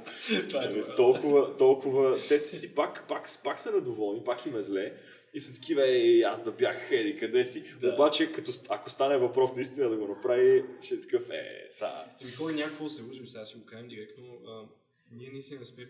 Това 0.50 0.64
е 0.64 0.68
добре. 0.68 0.96
толкова, 0.96 1.58
толкова, 1.58 2.18
те 2.30 2.40
си 2.40 2.56
си 2.56 2.76
пак, 2.76 3.08
пак, 3.08 3.30
пак 3.44 3.55
са 3.60 3.72
недоволни, 3.72 4.24
пак 4.24 4.46
им 4.46 4.56
е 4.56 4.64
зле. 4.64 4.94
И 5.34 5.40
са 5.40 5.54
такива, 5.54 5.88
ей, 5.88 6.26
аз 6.26 6.44
да 6.44 6.52
бях 6.52 6.92
еди 6.92 7.18
къде 7.18 7.46
си. 7.46 7.64
Да. 7.82 7.94
Обаче, 7.94 8.32
като, 8.32 8.52
ако 8.70 8.90
стане 8.90 9.18
въпрос 9.18 9.56
наистина 9.56 9.90
да 9.90 9.98
го 9.98 10.08
направи, 10.08 10.66
ще 10.82 10.96
е 10.96 11.02
такъв, 11.02 11.30
е, 11.30 11.68
са. 11.70 11.90
Ами 12.22 12.32
хора, 12.32 12.54
някакво 12.54 12.84
да 12.84 12.90
се 12.90 13.04
лъжим, 13.04 13.28
сега 13.28 13.46
си 13.46 13.58
го 13.58 13.66
кажем 13.66 13.88
директно. 13.88 14.24
А, 14.48 14.64
ние 15.12 15.30
наистина 15.32 15.60
не 15.60 15.66
сме 15.66 15.88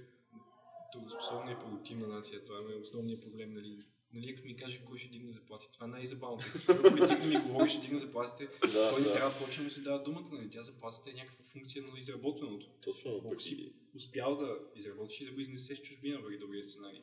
трудоспособна 0.93 1.51
и 1.51 1.59
продуктивна 1.59 2.07
нация. 2.07 2.43
Това 2.43 2.57
е 2.57 2.80
основният 2.82 3.22
проблем. 3.22 3.53
Нали? 3.53 3.78
Нали, 4.13 4.36
ако 4.38 4.47
ми 4.47 4.55
каже 4.55 4.82
кой 4.86 4.97
ще 4.97 5.09
дигне 5.09 5.32
заплатите, 5.32 5.74
това 5.74 5.86
е 5.86 5.89
най-забавното. 5.89 6.45
Политик 6.82 7.20
да 7.22 7.28
ми 7.28 7.36
говори, 7.36 7.70
ще 7.70 7.82
дигне 7.82 7.97
заплатите, 7.97 8.51
Да, 8.61 8.89
той 8.89 9.01
не 9.01 9.07
да. 9.07 9.13
трябва 9.13 9.30
да 9.30 9.45
почне 9.45 9.63
да 9.63 9.72
се 9.72 9.82
дава 9.82 10.03
думата. 10.03 10.30
Нали? 10.32 10.49
Тя 10.49 10.61
заплатата 10.61 11.09
е 11.09 11.13
някаква 11.13 11.45
функция 11.45 11.84
на 11.84 11.97
изработеното. 11.97 12.70
Точно, 12.82 13.20
Колко 13.22 13.39
си 13.39 13.74
успял 13.95 14.36
да 14.38 14.59
изработиш 14.76 15.22
и 15.22 15.26
да 15.26 15.32
го 15.32 15.39
изнесеш 15.39 15.82
чужбина 15.82 16.24
при 16.28 16.38
добрия 16.38 16.63
сценарий. 16.63 17.01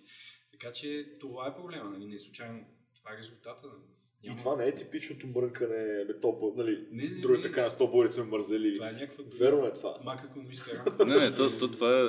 Така 0.62 0.72
че 0.72 1.06
това 1.20 1.48
е 1.48 1.54
проблема. 1.54 1.90
Нали? 1.90 2.06
Не 2.06 2.14
е 2.14 2.18
случайно. 2.18 2.60
Това 2.94 3.14
е 3.14 3.18
резултата. 3.18 3.66
Нали? 3.66 4.34
И 4.34 4.36
това 4.36 4.56
не 4.56 4.66
е 4.66 4.74
типичното 4.74 5.26
мрънкане, 5.26 6.04
бе, 6.04 6.20
то, 6.20 6.52
нали, 6.56 6.86
Не, 6.92 7.04
не, 7.04 7.20
другите 7.20 7.38
не. 7.38 7.54
така 7.54 7.62
на 7.62 7.70
100 7.70 7.90
борец 7.90 8.14
сме 8.14 8.24
мързели. 8.24 8.74
Това 8.74 8.88
е 8.88 8.92
някаква 8.92 9.24
Верно 9.38 9.66
е 9.66 9.72
това. 9.72 9.98
макроекономическа 10.04 10.84
рамка. 10.86 11.06
Не, 11.06 11.16
не, 11.16 11.34
то, 11.34 11.58
то 11.58 11.70
това 11.70 12.00
е, 12.00 12.04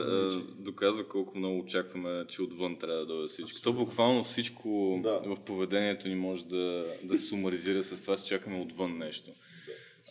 доказва 0.55 1.07
колко 1.07 1.37
много 1.37 1.59
очакваме, 1.59 2.25
че 2.27 2.41
отвън 2.41 2.79
трябва 2.79 2.97
да 2.97 3.05
дойде 3.05 3.27
всичко. 3.27 3.61
То 3.63 3.73
буквално 3.73 4.23
всичко 4.23 4.99
Да. 5.03 5.21
в 5.25 5.37
поведението 5.45 6.07
ни 6.07 6.15
може 6.15 6.45
да, 6.45 6.85
да 7.03 7.17
се 7.17 7.23
сумаризира 7.23 7.83
с 7.83 8.01
това, 8.01 8.17
че 8.17 8.23
чакаме 8.23 8.61
отвън 8.61 8.97
нещо. 8.97 9.31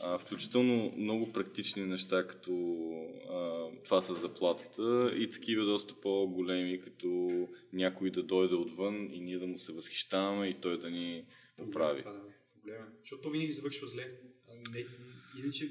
А, 0.03 0.19
включително 0.19 0.93
много 0.97 1.33
практични 1.33 1.87
неща, 1.87 2.27
като 2.27 2.53
а, 3.31 3.69
това 3.85 4.01
с 4.01 4.21
заплатата 4.21 5.13
и 5.17 5.31
такива 5.31 5.65
доста 5.65 5.95
по-големи, 6.01 6.81
като 6.81 7.49
някой 7.73 8.11
да 8.11 8.23
дойде 8.23 8.55
отвън 8.55 9.09
и 9.13 9.21
ние 9.21 9.39
да 9.39 9.47
му 9.47 9.59
се 9.59 9.73
възхищаваме 9.73 10.47
и 10.47 10.61
той 10.61 10.79
да 10.79 10.91
ни 10.91 11.25
поправи. 11.57 11.99
Това 11.99 12.13
да 12.13 12.33
проблема. 12.63 12.87
Защото 13.01 13.23
то 13.23 13.31
винаги 13.31 13.51
завършва 13.51 13.87
зле. 13.87 14.13
Не, 14.73 14.87
иначе 15.39 15.71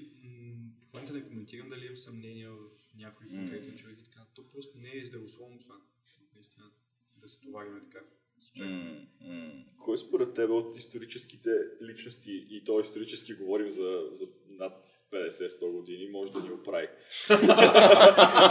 в 0.81 0.93
момента 0.93 1.13
не 1.13 1.23
коментирам 1.23 1.69
дали 1.69 1.85
имам 1.85 1.97
съмнения 1.97 2.51
в 2.51 2.69
някой 2.95 3.27
конкретен 3.27 3.75
човек 3.75 3.97
и 3.99 4.03
така. 4.03 4.25
То 4.35 4.47
просто 4.47 4.77
не 4.77 4.97
е 4.97 5.05
здравословно 5.05 5.59
това. 5.59 5.75
Наистина 6.35 6.71
да 7.17 7.27
се 7.27 7.41
товариме 7.41 7.81
така. 7.81 7.99
М, 8.59 8.97
м. 9.21 9.51
Кой 9.79 9.97
според 9.97 10.33
тебе 10.33 10.53
от 10.53 10.75
историческите 10.75 11.49
личности, 11.89 12.47
и 12.49 12.63
то 12.63 12.79
исторически 12.79 13.33
говорим 13.33 13.71
за, 13.71 14.01
за 14.11 14.25
над 14.59 14.73
50-100 15.13 15.71
години, 15.71 16.09
може 16.11 16.31
да 16.31 16.39
ни 16.39 16.51
оправи? 16.51 16.87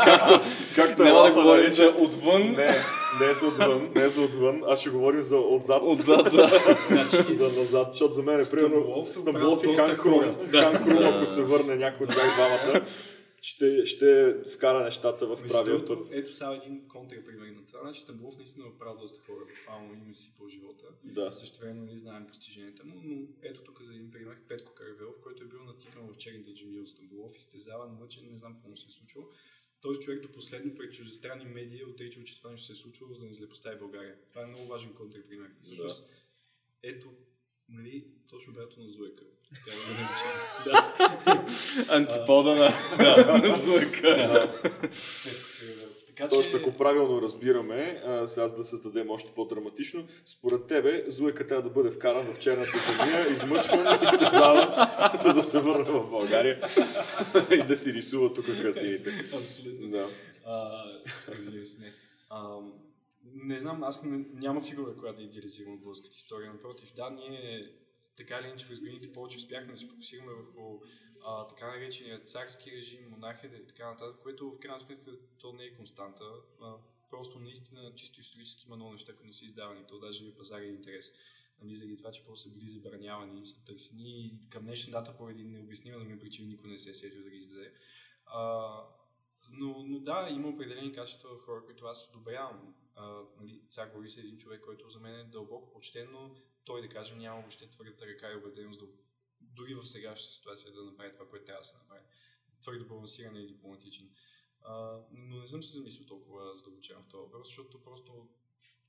както, 0.05 0.41
както 0.77 1.03
Няма 1.03 1.23
да 1.23 1.33
говорим 1.35 1.71
за 1.71 1.95
отвън. 1.99 2.43
Не, 2.43 2.77
не 3.21 3.35
за 3.35 3.47
отвън, 3.47 3.93
не 3.95 4.09
за 4.09 4.23
отвън, 4.23 4.63
а 4.67 4.77
ще 4.77 4.91
говорим 4.91 5.23
за 5.23 5.39
отзад. 5.39 5.83
Отзад, 5.83 6.25
да. 6.33 6.49
Значи, 6.91 7.35
за 7.35 7.45
назад, 7.45 7.93
защото 7.93 8.13
за 8.13 8.23
мен 8.23 8.41
е 8.41 8.51
примерно 8.51 9.05
Стамбулов 9.05 9.65
и 9.65 9.67
Хан 9.67 9.77
доста 9.77 9.99
Крум. 9.99 10.13
хора. 10.13 10.37
Хан 10.51 10.85
Крум, 10.85 11.15
ако 11.15 11.27
се 11.27 11.43
върне 11.43 11.77
някой 11.77 12.07
от 12.07 12.13
тях 12.15 12.35
двамата, 12.35 12.87
ще, 13.41 13.87
ще 13.87 14.37
вкара 14.55 14.85
нещата 14.85 15.27
в 15.27 15.49
другото, 15.49 15.99
път. 15.99 16.09
ето 16.13 16.33
сега 16.33 16.55
един 16.55 16.89
контрапример 16.89 17.49
на 17.49 17.65
това. 17.65 17.81
Значи 17.81 18.01
Стамбулов 18.01 18.37
наистина 18.37 18.67
е 18.67 18.69
оправил 18.69 19.01
доста 19.01 19.21
хора, 19.21 19.41
буквално 19.57 19.95
име 19.95 20.15
си 20.15 20.35
по 20.39 20.49
живота. 20.49 20.87
Да. 21.05 21.33
Също 21.33 21.61
време 21.61 21.81
не 21.81 21.99
знаем 21.99 22.27
постиженията 22.27 22.85
му, 22.85 23.01
но 23.05 23.27
ето 23.43 23.63
тук 23.63 23.83
за 23.83 23.95
един 23.95 24.11
пример 24.11 24.37
Петко 24.49 24.73
Каравелов, 24.75 25.21
който 25.23 25.45
е 25.45 25.47
бил 25.47 25.65
натикан 25.65 26.13
в 26.13 26.17
черните 26.17 26.55
джами 26.55 26.81
от 26.81 26.89
Стамбулов, 26.89 27.37
изтезаван, 27.37 27.97
мъчен, 28.01 28.29
не 28.31 28.39
знам 28.39 28.55
какво 28.55 28.69
му 28.69 28.77
се 28.77 28.87
е 28.89 28.91
случило. 28.91 29.25
този 29.81 30.01
човек 30.01 30.23
до 30.23 30.33
последно 30.33 30.75
пред 30.75 30.93
чуждестранни 30.93 31.45
медии 31.45 31.85
отричал, 31.85 32.23
че 32.25 32.37
това 32.37 32.51
нещо 32.51 32.67
се 32.67 32.73
е 32.73 32.77
случило, 32.77 33.15
за 33.15 33.21
да 33.21 33.27
не 33.27 33.33
злепостави 33.33 33.79
България. 33.79 34.17
Това 34.31 34.43
е 34.43 34.47
много 34.47 34.67
важен 34.67 34.95
контрапример. 34.95 35.51
Всъщност, 35.63 36.09
ето, 36.83 37.13
нали, 37.69 38.07
точно 38.29 38.53
бято 38.53 38.81
на 38.81 38.89
Зуека. 38.89 39.25
Така 39.55 39.77
да. 40.65 41.45
Антипода 41.91 42.55
на, 42.55 43.39
на 43.39 43.57
Зуека. 43.57 44.49
Така 46.07 46.29
Тоест, 46.29 46.51
че... 46.51 46.57
ако 46.57 46.73
правилно 46.73 47.23
разбираме, 47.23 48.03
а, 48.07 48.27
сега 48.27 48.49
да 48.49 48.65
създадем 48.65 49.11
още 49.11 49.33
по-драматично, 49.35 50.07
според 50.25 50.67
тебе 50.67 51.05
Зуека 51.09 51.47
трябва 51.47 51.63
да 51.63 51.71
бъде 51.71 51.91
вкаран 51.91 52.35
в 52.35 52.41
черната 52.41 52.79
земя, 52.79 53.21
измъчван, 53.31 54.03
изтезаван, 54.03 54.89
за 55.23 55.35
да 55.35 55.45
се 55.45 55.59
върне 55.59 55.91
в 55.91 56.11
България 56.11 56.61
и 57.51 57.67
да 57.67 57.77
си 57.77 57.93
рисува 57.93 58.35
тук 58.35 58.47
картините. 58.47 59.11
Абсолютно. 59.35 59.89
Да. 59.89 60.09
А, 60.47 60.85
разбира 61.29 61.65
се, 61.65 61.81
не. 61.81 61.93
А, 62.31 62.59
не 63.35 63.59
знам, 63.59 63.83
аз 63.83 64.03
не, 64.03 64.25
няма 64.35 64.61
фигура, 64.61 64.97
която 64.97 65.19
да 65.19 65.25
идеализирам 65.25 65.73
от 65.73 65.81
българската 65.81 66.15
история. 66.17 66.53
Напротив, 66.53 66.93
да, 66.97 67.11
ние 67.11 67.71
така 68.21 68.39
или 68.39 68.47
иначе 68.47 68.67
през 68.67 68.81
годините 68.81 69.13
повече 69.13 69.39
успяхме 69.39 69.73
да 69.73 69.77
се 69.77 69.87
фокусираме 69.87 70.33
върху 70.33 70.81
а, 71.25 71.47
така 71.47 71.67
наречения 71.67 72.23
царски 72.23 72.73
режим, 72.73 73.11
монархията 73.11 73.57
и 73.57 73.67
така 73.67 73.91
нататък, 73.91 74.17
което 74.23 74.53
в 74.53 74.59
крайна 74.59 74.81
сметка 74.81 75.11
то 75.39 75.53
не 75.53 75.65
е 75.65 75.75
константа. 75.75 76.25
А, 76.63 76.75
просто 77.11 77.39
наистина 77.39 77.95
чисто 77.95 78.21
исторически 78.21 78.67
има 78.67 78.77
много 78.77 78.93
неща, 78.93 79.13
които 79.13 79.27
не 79.27 79.33
са 79.33 79.45
издавани. 79.45 79.87
То 79.89 79.99
даже 79.99 80.29
е 80.29 80.35
пазарен 80.35 80.69
интерес. 80.69 81.13
Нали, 81.63 81.77
заради 81.77 81.97
това, 81.97 82.11
че 82.11 82.25
просто 82.25 82.49
са 82.49 82.55
били 82.55 82.69
забранявани 82.69 83.41
и 83.41 83.47
са 83.47 83.65
търсени 83.65 84.27
и 84.27 84.49
към 84.49 84.65
днешна 84.65 84.93
дата 84.93 85.17
поради 85.17 85.45
необяснима 85.45 85.99
за 85.99 86.05
мен 86.05 86.19
причини 86.19 86.49
никой 86.49 86.71
не 86.71 86.79
се 86.79 86.91
е 86.91 86.95
сетил 86.95 87.23
да 87.23 87.31
ги 87.31 87.37
издаде. 87.37 87.73
А, 88.27 88.71
но, 89.51 89.85
но 89.87 89.99
да, 89.99 90.29
има 90.31 90.49
определени 90.49 90.93
качества 90.93 91.31
в 91.37 91.41
хора, 91.41 91.65
които 91.65 91.87
аз 91.87 92.09
одобрявам. 92.09 92.75
Нали, 93.41 93.61
цар 93.69 93.91
Борис 93.95 94.17
е 94.17 94.21
един 94.21 94.39
човек, 94.39 94.61
който 94.61 94.91
за 94.91 95.01
мен 95.01 95.15
е 95.15 95.25
дълбоко 95.25 95.71
почтен, 95.71 96.09
но 96.13 96.35
той, 96.65 96.83
да 96.83 96.89
кажем, 96.89 97.19
няма 97.19 97.41
въобще 97.41 97.69
твърдата 97.69 98.07
ръка 98.07 98.33
и 98.33 98.37
убеденост 98.37 98.81
да, 98.81 98.87
дори 99.41 99.75
в 99.75 99.85
сегашната 99.85 100.33
ситуация 100.35 100.73
да 100.73 100.85
направи 100.85 101.15
това, 101.15 101.29
което 101.29 101.45
трябва 101.45 101.61
да 101.61 101.65
се 101.65 101.77
направи. 101.77 102.01
Твърдо 102.61 102.87
балансиран 102.87 103.37
и 103.37 103.47
дипломатичен. 103.47 104.11
А, 104.63 105.01
но 105.13 105.41
не 105.41 105.47
съм 105.47 105.63
се 105.63 105.73
замислил 105.73 106.07
толкова 106.07 106.57
задълбочено 106.57 107.03
в 107.03 107.09
този 107.09 107.21
въпрос, 107.23 107.49
защото 107.49 107.83
просто 107.83 108.29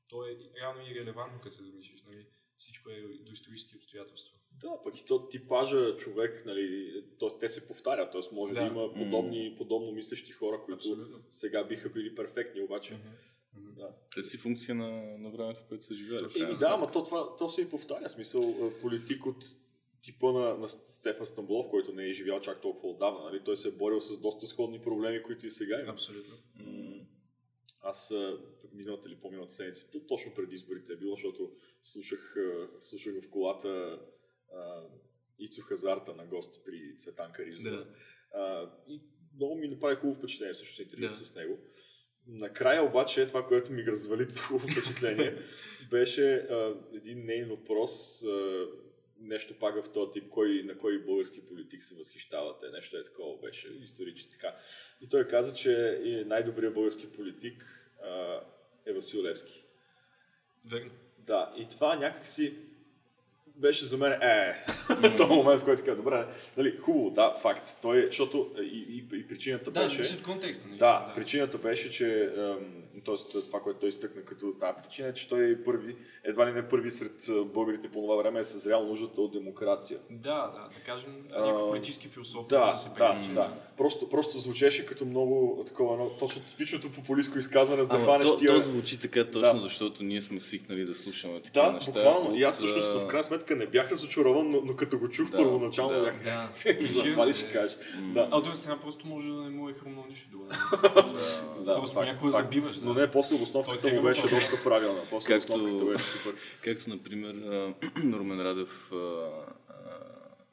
то 0.07 0.25
е 0.27 0.37
реално 0.59 0.81
и 0.81 0.95
релевантно, 0.95 1.41
като 1.41 1.55
се 1.55 1.63
замислиш. 1.63 2.01
Нали? 2.01 2.27
Всичко 2.57 2.89
е 2.89 3.01
до 3.01 3.31
исторически 3.31 3.77
обстоятелства. 3.77 4.37
Да, 4.51 4.83
пък 4.83 4.97
и 4.97 5.05
то 5.05 5.27
типажа 5.27 5.95
човек, 5.97 6.45
нали, 6.45 6.93
то, 7.19 7.37
те 7.39 7.49
се 7.49 7.67
повтарят, 7.67 8.11
т.е. 8.11 8.35
може 8.35 8.53
да, 8.53 8.59
Да. 8.59 8.65
има 8.67 8.93
подобни, 8.93 9.55
подобно 9.57 9.91
мислещи 9.91 10.31
хора, 10.31 10.61
които 10.65 10.75
Абсолютно. 10.75 11.23
сега 11.29 11.63
биха 11.63 11.89
били 11.89 12.15
перфектни, 12.15 12.61
обаче. 12.61 12.99
Да. 13.81 13.95
Те 14.15 14.23
си 14.23 14.37
функция 14.37 14.75
на, 14.75 15.17
на 15.17 15.31
времето, 15.31 15.61
в 15.61 15.67
което 15.67 15.85
в 15.85 15.91
Еми 15.91 16.07
крайна 16.33 16.57
да, 16.57 16.67
ама 16.69 16.91
то, 16.91 17.03
това, 17.03 17.35
то 17.37 17.49
се 17.49 17.61
и 17.61 17.69
повтаря. 17.69 18.09
Смисъл, 18.09 18.55
а, 18.61 18.81
политик 18.81 19.25
от 19.25 19.43
типа 20.01 20.31
на, 20.31 20.57
на 20.57 20.69
Стефан 20.69 21.25
Стамбулов, 21.25 21.69
който 21.69 21.93
не 21.93 22.09
е 22.09 22.13
живял 22.13 22.39
чак 22.41 22.61
толкова 22.61 22.89
отдавна. 22.89 23.23
Нали? 23.23 23.43
Той 23.43 23.57
се 23.57 23.67
е 23.67 23.71
борил 23.71 24.01
с 24.01 24.19
доста 24.21 24.47
сходни 24.47 24.81
проблеми, 24.81 25.23
които 25.23 25.45
и 25.45 25.51
сега 25.51 25.79
има. 25.81 25.91
Абсолютно. 25.91 26.35
Аз 27.83 28.11
а, 28.11 28.39
миналата 28.73 29.09
или 29.09 29.15
по-миналата 29.19 29.53
седмица, 29.53 29.91
то- 29.91 29.99
точно 30.07 30.33
преди 30.33 30.55
изборите 30.55 30.93
е 30.93 30.97
било, 30.97 31.15
защото 31.15 31.51
слушах, 31.83 32.35
а, 32.37 32.67
слушах 32.81 33.13
в 33.23 33.29
колата 33.29 33.99
а, 34.53 34.83
Ицо 35.39 35.61
Хазарта 35.61 36.15
на 36.15 36.25
гост 36.25 36.65
при 36.65 36.97
Цветан 36.97 37.31
Каризова. 37.31 37.69
Да. 37.69 37.87
А, 38.33 38.71
и 38.87 39.01
много 39.35 39.55
ми 39.55 39.67
направи 39.67 39.95
хубаво 39.95 40.17
впечатление, 40.19 40.53
също 40.53 40.75
се 40.75 40.83
интервю 40.83 41.07
Да. 41.07 41.15
с 41.15 41.35
него. 41.35 41.57
Накрая 42.27 42.83
обаче 42.83 43.25
това, 43.25 43.45
което 43.47 43.71
ми 43.71 43.85
развали 43.85 44.27
това 44.27 44.41
хубаво 44.41 44.67
впечатление, 44.67 45.35
беше 45.91 46.33
а, 46.33 46.75
един 46.93 47.25
нейн 47.25 47.49
въпрос, 47.49 48.23
а, 48.23 48.65
нещо 49.19 49.53
пак 49.59 49.83
в 49.83 49.89
този 49.89 50.11
тип, 50.11 50.29
кой, 50.29 50.63
на 50.65 50.77
кой 50.77 51.05
български 51.05 51.45
политик 51.45 51.83
се 51.83 51.95
възхищавате, 51.95 52.69
нещо 52.69 52.97
е 52.97 53.03
такова 53.03 53.37
беше, 53.41 53.67
исторически 53.83 54.31
така. 54.31 54.55
И 55.01 55.09
той 55.09 55.27
каза, 55.27 55.53
че 55.53 56.01
и 56.03 56.25
най-добрият 56.25 56.73
български 56.73 57.11
политик 57.11 57.87
а, 58.03 58.39
е 58.85 58.93
Васил 58.93 59.23
Левски. 59.23 59.63
Верно. 60.65 60.91
Да, 61.17 61.53
и 61.57 61.69
това 61.69 61.95
някакси 61.95 62.57
беше 63.61 63.85
за 63.85 63.97
мен, 63.97 64.11
е, 64.11 64.65
този 65.17 65.29
момент, 65.29 65.61
в 65.61 65.63
който 65.63 65.79
си 65.79 65.85
каза, 65.85 65.97
добре, 65.97 66.25
нали, 66.57 66.77
хубаво, 66.77 67.09
да, 67.09 67.33
факт. 67.41 67.75
Той, 67.81 68.05
защото 68.05 68.49
и, 68.61 68.85
и, 68.89 69.17
и 69.17 69.27
причината 69.27 69.71
Да, 69.71 69.81
беше... 69.81 70.15
от 70.15 70.21
контекста. 70.21 70.67
Да, 70.67 70.69
наистина, 70.69 71.13
причината 71.15 71.57
беше, 71.57 71.91
че 71.91 72.29
т.е. 73.05 73.41
това, 73.41 73.59
което 73.59 73.79
той 73.79 73.89
изтъкна 73.89 74.21
като 74.21 74.53
тази 74.59 74.73
причина 74.83 75.07
е, 75.07 75.13
че 75.13 75.29
той 75.29 75.51
е 75.51 75.63
първи, 75.63 75.95
едва 76.23 76.47
ли 76.47 76.51
не 76.51 76.67
първи 76.67 76.91
сред 76.91 77.29
българите 77.53 77.87
по 77.87 78.01
това 78.01 78.15
време 78.15 78.39
е 78.39 78.43
съзрял 78.43 78.85
нуждата 78.85 79.21
от 79.21 79.31
демокрация. 79.31 79.99
Да, 80.09 80.51
да, 80.55 80.77
да 80.77 80.85
кажем, 80.85 81.09
някакъв 81.31 81.67
политически 81.67 82.07
философ 82.07 82.47
Да, 82.47 82.59
може 82.59 82.71
да 82.71 82.77
се 82.77 82.89
да, 82.89 83.33
да. 83.33 83.53
Просто, 83.77 84.09
просто 84.09 84.39
звучеше 84.39 84.85
като 84.85 85.05
много 85.05 85.63
такова, 85.67 85.93
едно, 85.93 86.09
точно 86.19 86.41
типичното 86.41 86.91
популистско 86.91 87.37
изказване, 87.37 87.83
за 87.83 87.89
да 87.89 87.97
хванеш 87.99 88.27
то, 88.27 88.35
тия... 88.35 88.53
то 88.53 88.59
звучи 88.59 88.99
така 88.99 89.25
точно, 89.31 89.53
Да. 89.53 89.59
защото 89.59 90.03
ние 90.03 90.21
сме 90.21 90.39
свикнали 90.39 90.85
да 90.85 90.95
слушаме 90.95 91.41
такива 91.41 91.65
Да, 91.65 91.71
неща. 91.71 91.91
буквално. 91.91 92.35
И 92.35 92.43
аз 92.43 92.63
а, 92.63 92.99
в 92.99 93.07
крайна 93.07 93.23
сметка 93.23 93.55
не 93.55 93.65
бях 93.65 93.91
разочарован, 93.91 94.51
но, 94.51 94.61
но 94.61 94.75
като 94.75 94.99
го 94.99 95.09
чух 95.09 95.29
Да, 95.29 95.37
първоначално 95.37 95.93
да. 95.95 96.01
бях 96.03 96.19
Да. 96.21 96.49
за 96.87 97.03
това 97.03 97.27
ли 97.27 97.33
ще 97.33 97.51
кажеш? 97.51 97.77
Да. 98.13 98.27
А 98.31 98.37
от 98.37 98.43
друга 98.43 98.55
страна, 98.57 98.79
просто 98.79 99.07
може 99.07 99.29
да 99.29 99.41
не 99.41 99.49
му 99.49 99.69
е 99.69 99.73
хрумнало 99.73 100.05
нищо 100.09 100.29
друго. 100.29 100.45
Да, 101.65 101.73
просто 101.73 101.97
понякога 101.97 102.31
забиваш. 102.31 102.80
Да. 102.81 102.87
Но 102.87 102.93
не, 102.93 103.11
после 103.11 103.35
обосновката 103.35 103.89
е 103.89 103.93
му 103.93 104.01
беше 104.01 104.21
доста 104.21 104.63
правилна. 104.63 105.01
После 105.09 105.27
Както- 105.27 105.53
обосновката 105.53 105.85
беше 105.91 106.03
супер. 106.03 106.35
Както, 106.63 106.89
например, 106.89 107.33
а, 107.35 107.73
Румен 108.13 108.41
Радев 108.41 108.91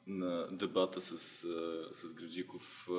на 0.07 0.47
дебата 0.51 1.01
с, 1.01 1.17
с 1.91 2.13
Граджиков, 2.13 2.89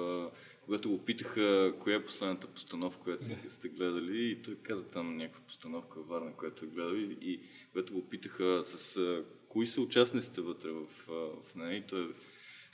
когато 0.64 0.90
го 0.90 1.04
питаха 1.04 1.74
коя 1.80 1.96
е 1.96 2.04
последната 2.04 2.46
постановка, 2.46 3.02
която 3.02 3.24
сте, 3.48 3.68
гледали, 3.68 4.30
и 4.30 4.42
той 4.42 4.56
каза 4.62 4.88
там 4.88 5.16
някаква 5.16 5.40
постановка 5.46 6.00
Варна, 6.00 6.32
която 6.36 6.64
е 6.64 6.68
гледал, 6.68 6.94
и, 6.94 7.18
и 7.20 7.40
когато 7.72 7.92
го 7.92 8.08
питаха 8.08 8.60
с 8.64 9.00
кои 9.48 9.66
са 9.66 9.80
участниците 9.80 10.40
вътре 10.40 10.68
в, 10.70 10.86
в 11.44 11.54
нея, 11.54 11.76
и 11.76 11.82
той, 11.86 12.14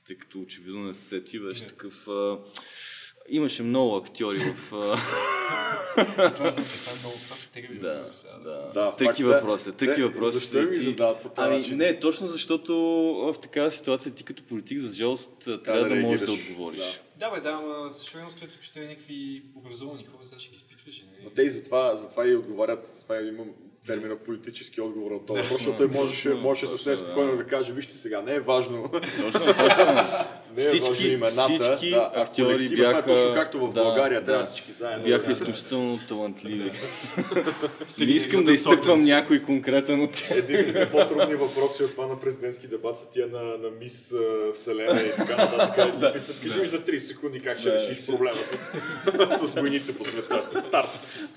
тъй 0.07 0.17
като 0.17 0.41
очевидно 0.41 0.85
не 0.85 0.95
се 0.95 1.03
сети, 1.03 1.41
беше 1.41 1.67
такъв... 1.67 2.09
А, 2.09 2.39
имаше 3.29 3.63
много 3.63 3.97
актьори 3.97 4.39
в... 4.39 4.71
Това, 4.71 4.95
е, 6.25 6.33
това, 6.35 6.49
е 6.49 6.53
много, 7.01 7.15
това 7.25 7.37
са 7.37 7.51
тегави 7.53 7.79
Да, 7.79 8.05
да. 8.45 8.71
Да, 8.75 8.87
факт, 8.87 9.19
да. 9.19 9.25
въпроси, 9.25 9.73
Те- 9.73 10.03
въпроси. 10.05 10.39
защо 10.39 10.63
ми 10.63 10.73
задават 10.77 11.23
по 11.23 11.29
този 11.29 11.49
Ами 11.49 11.77
не, 11.77 12.01
точно 12.01 12.29
защото 12.29 12.75
в 13.17 13.35
такава 13.43 13.71
ситуация 13.71 14.13
ти 14.13 14.25
като 14.25 14.43
политик, 14.43 14.79
за 14.79 14.97
жалост, 14.97 15.33
трябва 15.65 15.89
да, 15.89 15.95
можеш 15.95 16.27
да 16.27 16.33
отговориш. 16.33 17.01
Да. 17.19 17.31
Бе, 17.31 17.41
да, 17.41 17.51
ама 17.51 17.91
също 17.91 18.17
време 18.17 18.31
стоят 18.31 18.51
се 18.51 18.81
някакви 18.81 19.43
образовани 19.57 20.05
хора, 20.05 20.21
сега 20.25 20.39
ще 20.39 20.51
ги 20.51 20.57
изпитваш. 20.57 21.03
Но 21.19 21.25
Нали? 21.25 21.35
те 21.35 21.43
и 21.43 21.51
затова, 21.51 21.97
затова 21.97 22.29
и 22.29 22.37
отговарят, 22.37 22.85
затова 22.95 23.21
имам 23.21 23.47
термина 23.87 24.17
политически 24.17 24.81
отговор 24.81 25.11
от 25.11 25.27
това, 25.27 25.43
защото 25.43 25.77
той 25.77 25.87
можеше, 25.87 26.29
можеше 26.29 26.67
съвсем 26.67 26.93
да. 26.93 26.97
спокойно 26.97 27.37
да 27.37 27.45
каже, 27.45 27.73
вижте 27.73 27.95
сега, 27.95 28.23
не 28.23 28.35
е 28.35 28.41
важно, 28.41 28.91
Точно, 28.93 29.41
точно. 29.41 29.85
не 30.57 30.63
е 30.63 30.69
важно 30.69 30.95
всички, 30.95 31.09
имената, 31.09 31.43
всички 31.43 31.91
да, 31.91 32.11
актьори 32.15 32.55
колектива, 32.55 32.77
това 32.77 32.91
е 32.91 32.95
бяха... 32.95 33.09
точно 33.09 33.35
както 33.35 33.67
в 33.67 33.73
да, 33.73 33.83
България, 33.83 34.25
трябва 34.25 34.43
да, 34.43 34.49
всички 34.49 34.73
заедно. 34.73 35.05
Бяха 35.05 35.27
да. 35.27 35.33
изключително 35.33 35.99
талантливи. 36.09 36.73
Не 37.99 38.05
искам 38.05 38.41
да 38.41 38.47
да 38.47 38.53
изтъквам 38.53 39.01
някой 39.01 39.43
конкретен 39.43 40.03
от 40.03 40.13
тях. 40.13 40.37
Единствените 40.37 40.91
по-трудни 40.93 41.35
въпроси 41.35 41.85
от 41.85 41.91
това 41.91 42.07
на 42.07 42.21
президентски 42.21 42.69
дебат 42.69 42.99
са 42.99 43.11
тия 43.11 43.27
на, 43.27 43.43
на 43.43 43.71
мис 43.71 44.15
Вселена 44.55 45.03
и 45.03 45.11
така 45.17 45.37
нататък. 45.37 45.95
Питат, 45.95 46.41
кажи 46.43 46.61
ми 46.61 46.69
за 46.69 46.81
30 46.81 46.97
секунди 46.97 47.41
как 47.41 47.59
ще 47.59 47.71
Да, 47.71 47.77
решиш 47.77 48.07
проблема 48.07 48.37
с, 48.37 49.49
с 49.49 49.55
войните 49.55 49.97
по 49.97 50.05
света. 50.05 50.49
Старт. 50.69 51.29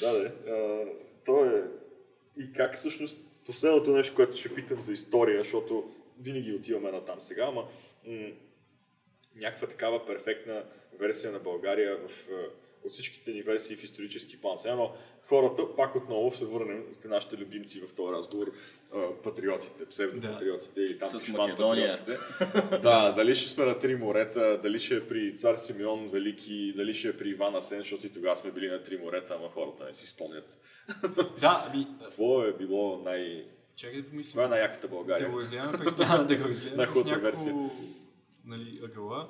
да, 0.00 0.12
да. 0.12 0.32
А, 0.48 0.84
то 1.26 1.44
е... 1.44 1.62
И 2.40 2.52
как 2.52 2.67
всъщност... 2.78 3.20
Последното 3.46 3.90
нещо, 3.90 4.14
което 4.14 4.36
ще 4.36 4.54
питам 4.54 4.82
за 4.82 4.92
история, 4.92 5.38
защото 5.38 5.90
винаги 6.20 6.52
отиваме 6.52 6.90
на 6.90 7.04
там 7.04 7.20
сега, 7.20 7.44
ама 7.44 7.68
м- 8.06 8.28
някаква 9.36 9.68
такава 9.68 10.06
перфектна 10.06 10.64
версия 10.98 11.32
на 11.32 11.38
България 11.38 11.96
в, 12.08 12.28
а, 12.30 12.34
от 12.84 12.92
всичките 12.92 13.32
ни 13.32 13.42
версии 13.42 13.76
в 13.76 13.84
исторически 13.84 14.40
план. 14.40 14.58
Сега, 14.58 14.74
но 14.74 14.94
хората, 15.28 15.76
пак 15.76 15.96
отново 15.96 16.30
се 16.32 16.46
върнем 16.46 16.84
от 16.92 17.04
нашите 17.04 17.36
любимци 17.36 17.80
в 17.80 17.94
този 17.94 18.12
разговор, 18.12 18.52
патриотите, 19.24 19.86
псевдопатриотите 19.86 20.80
или 20.80 20.98
там 20.98 21.08
С 21.08 21.32
патриотите. 21.36 22.16
да, 22.82 23.12
дали 23.12 23.34
ще 23.34 23.50
сме 23.50 23.64
на 23.64 23.78
три 23.78 23.96
морета, 23.96 24.60
дали 24.62 24.78
ще 24.78 24.96
е 24.96 25.06
при 25.06 25.36
цар 25.36 25.56
Симеон 25.56 26.08
Велики, 26.08 26.72
дали 26.76 26.94
ще 26.94 27.08
е 27.08 27.16
при 27.16 27.28
Иван 27.28 27.54
Асен, 27.56 27.78
защото 27.78 28.06
и 28.06 28.12
тогава 28.12 28.36
сме 28.36 28.50
били 28.50 28.68
на 28.68 28.82
три 28.82 28.96
морета, 28.98 29.34
ама 29.40 29.48
хората 29.50 29.84
не 29.84 29.94
си 29.94 30.06
спомнят. 30.06 30.58
Да, 31.40 31.66
ами, 31.68 31.86
Какво 32.04 32.42
е 32.42 32.52
било 32.52 32.98
най... 32.98 33.46
чакай 33.76 34.02
да 34.02 34.08
помислим. 34.08 34.32
Това 34.32 34.44
е 34.44 34.48
най-яката 34.48 34.88
Да 34.88 34.94
България. 34.94 35.30
го 35.30 35.40
разгледаме 35.40 35.78
през, 35.78 35.96
да 35.96 36.06
го 36.86 36.92
през 36.92 37.04
версия. 37.22 37.70
нали, 38.46 38.80
ъгъла. 38.84 39.28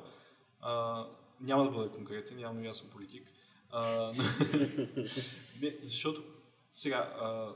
А, 0.61 1.05
няма 1.41 1.65
да 1.65 1.71
бъда 1.71 1.91
конкретен, 1.91 2.41
явно 2.41 2.65
и 2.65 2.69
аз 2.69 2.79
съм 2.79 2.91
политик. 2.91 3.33
А, 3.71 4.13
не, 5.63 5.77
защото 5.83 6.25
сега 6.73 6.97
а, 7.21 7.55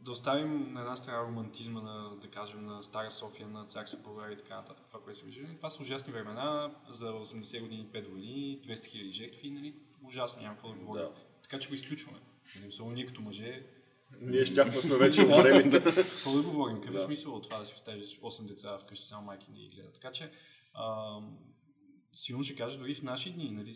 да 0.00 0.10
оставим 0.10 0.72
на 0.72 0.80
една 0.80 0.96
страна 0.96 1.22
романтизма 1.22 1.80
на, 1.80 2.16
да 2.16 2.28
кажем, 2.28 2.66
на 2.66 2.82
Стара 2.82 3.10
София, 3.10 3.48
на 3.48 3.64
Царство 3.64 3.98
България 3.98 4.34
и 4.34 4.38
така 4.38 4.56
нататък, 4.56 4.84
това, 4.88 5.00
което 5.00 5.18
се 5.18 5.24
вижда. 5.24 5.56
Това 5.56 5.68
са 5.68 5.82
ужасни 5.82 6.12
времена, 6.12 6.74
за 6.90 7.12
80 7.12 7.60
години, 7.60 7.86
5 7.92 8.08
войни, 8.08 8.60
200 8.66 8.72
000 8.72 9.10
жертви, 9.10 9.50
нали? 9.50 9.74
ужасно, 10.02 10.42
няма 10.42 10.54
какво 10.54 10.68
да 10.68 10.74
говорим. 10.74 11.04
Да. 11.04 11.12
Така 11.42 11.58
че 11.58 11.68
го 11.68 11.74
изключваме. 11.74 12.18
Нали, 12.56 12.68
Особено 12.68 12.94
ние 12.94 13.06
като 13.06 13.20
мъже, 13.20 13.66
Ние 14.20 14.44
щяхме 14.44 14.82
сме 14.82 14.96
вече 14.96 15.22
умрели. 15.24 15.70
какво 15.70 16.32
да 16.32 16.42
говорим? 16.42 16.80
Какъв 16.80 16.96
е 16.96 16.98
смисъл 16.98 17.34
от 17.34 17.42
това 17.42 17.58
да 17.58 17.64
си 17.64 17.74
оставиш 17.74 18.20
8 18.20 18.46
деца 18.46 18.78
вкъщи, 18.78 19.06
само 19.06 19.26
майки 19.26 19.50
ни 19.50 19.60
ги 19.60 19.74
гледат? 19.76 19.94
Така 19.94 20.12
че, 20.12 20.30
а, 20.74 21.16
силно 22.12 22.42
ще 22.44 22.54
кажа, 22.54 22.78
дори 22.78 22.94
в 22.94 23.02
наши 23.02 23.30
дни, 23.32 23.50
нали, 23.50 23.72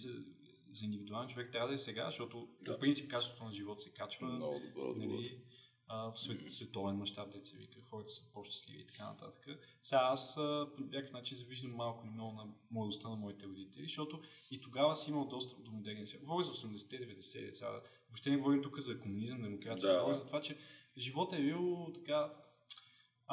за, 0.73 0.85
индивидуален 0.85 1.29
човек 1.29 1.53
трябва 1.53 1.69
да 1.69 1.75
е 1.75 1.79
сега, 1.79 2.05
защото 2.05 2.49
Да. 2.63 2.73
по 2.75 2.81
принцип 2.81 3.11
качеството 3.11 3.45
на 3.45 3.53
живот 3.53 3.83
се 3.83 3.91
качва. 3.91 4.29
Много 4.29 4.61
добър 4.61 4.95
нали, 4.97 5.41
в 5.89 6.13
свет, 6.17 6.53
световен 6.53 6.97
мащаб, 6.97 7.33
деца 7.33 7.57
вика, 7.57 7.81
хората 7.81 8.09
са 8.09 8.33
по-щастливи 8.33 8.81
и 8.81 8.87
така 8.87 9.05
нататък. 9.05 9.49
Сега 9.83 10.01
аз 10.05 10.35
по 10.77 10.83
някакъв 10.83 11.13
начин 11.13 11.37
завиждам 11.37 11.75
малко 11.75 12.05
или 12.05 12.13
много 12.13 12.33
на 12.33 12.47
младостта 12.71 13.09
на 13.09 13.17
моите 13.17 13.47
родители, 13.47 13.83
защото 13.83 14.21
и 14.51 14.61
тогава 14.61 14.97
си 14.97 15.11
имал 15.11 15.27
достъп 15.27 15.63
до 15.63 15.71
модерния 15.71 16.07
свят. 16.07 16.23
Говоря 16.23 16.43
за 16.45 16.53
80-90 16.53 17.45
деца. 17.45 17.67
Въобще 18.09 18.31
не 18.31 18.37
говорим 18.37 18.63
тук 18.63 18.79
за 18.79 18.99
комунизъм, 18.99 19.43
демокрация. 19.43 19.93
Да. 19.93 19.99
Говоря 19.99 20.15
за 20.15 20.27
това, 20.27 20.41
че 20.41 20.57
живота 20.97 21.37
е 21.37 21.43
бил 21.43 21.91
така 21.95 22.33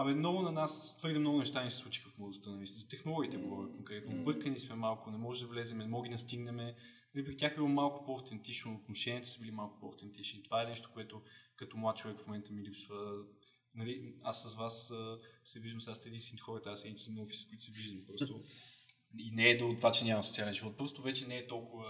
Абе, 0.02 0.14
много 0.14 0.41
на 0.41 0.52
нас, 0.52 0.97
твърде 0.97 1.20
много 1.20 1.39
неща 1.39 1.64
ни 1.64 1.70
се 1.70 1.78
случиха 1.78 2.10
в 2.10 2.18
младостта. 2.18 2.50
Нали? 2.50 2.66
За 2.68 2.88
технологиите 2.88 3.38
говоря 3.38 3.72
конкретно. 3.72 4.24
Бъркани 4.24 4.60
сме 4.60 4.76
малко, 4.76 5.12
не 5.12 5.18
може 5.18 5.41
да 5.41 5.47
влезем, 5.47 5.78
не 5.78 5.88
може 5.88 6.10
да 6.10 6.18
стигнем. 6.18 6.56
Нали, 6.56 7.26
при 7.26 7.38
тях 7.38 7.52
е 7.52 7.56
било 7.56 7.68
малко 7.68 8.06
по-автентично, 8.06 8.76
отношенията 8.76 9.28
са 9.28 9.39
били 9.39 9.52
малко 9.52 9.80
по-автентични. 9.80 10.43
Това 10.43 10.64
е 10.64 10.66
нещо, 10.66 10.89
което 10.93 11.22
като 11.56 11.78
млад 11.78 11.97
човек 11.97 12.20
в 12.20 12.28
момента 12.28 12.54
ми 12.54 12.64
липсва. 12.64 12.95
Нали, 13.76 14.16
аз 14.24 14.43
с 14.43 14.56
вас 14.56 14.91
а, 14.91 15.18
се 15.43 15.60
виждам, 15.60 15.82
сега 15.82 15.95
сте 15.95 16.10
единствените 16.10 16.41
хора 16.41 16.62
тази 16.62 16.82
седмица 16.82 17.12
на 17.12 17.22
офис, 17.22 17.41
с 17.41 17.45
които 17.45 17.64
се 17.64 17.72
виждам. 17.72 18.06
Просто 18.08 18.43
и 19.18 19.32
не 19.32 19.50
е 19.50 19.58
до 19.58 19.74
това, 19.78 19.91
че 19.91 20.06
нямам 20.06 20.24
социален 20.24 20.54
живот. 20.54 20.78
Просто 20.78 21.02
вече 21.02 21.28
не 21.28 21.38
е 21.38 21.47
толкова 21.47 21.86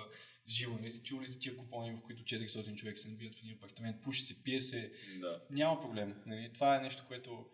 живо. 0.48 0.78
Не 0.78 0.90
сте 0.90 1.04
чули 1.04 1.28
за 1.28 1.40
тия 1.40 1.58
купони, 1.58 1.92
в 1.92 2.02
които 2.02 2.24
400 2.24 2.76
човека 2.76 2.98
се 2.98 3.10
набият 3.10 3.36
в 3.36 3.40
един 3.40 3.54
апартамент, 3.54 4.02
пуши 4.02 4.22
се, 4.22 4.44
пие 4.44 4.62
се, 4.62 4.92
Да. 5.20 5.42
няма 5.52 5.82
проблем. 5.82 6.16
Нали? 6.26 6.52
Това 6.54 6.78
е 6.78 6.82
нещо, 6.82 7.04
което 7.08 7.46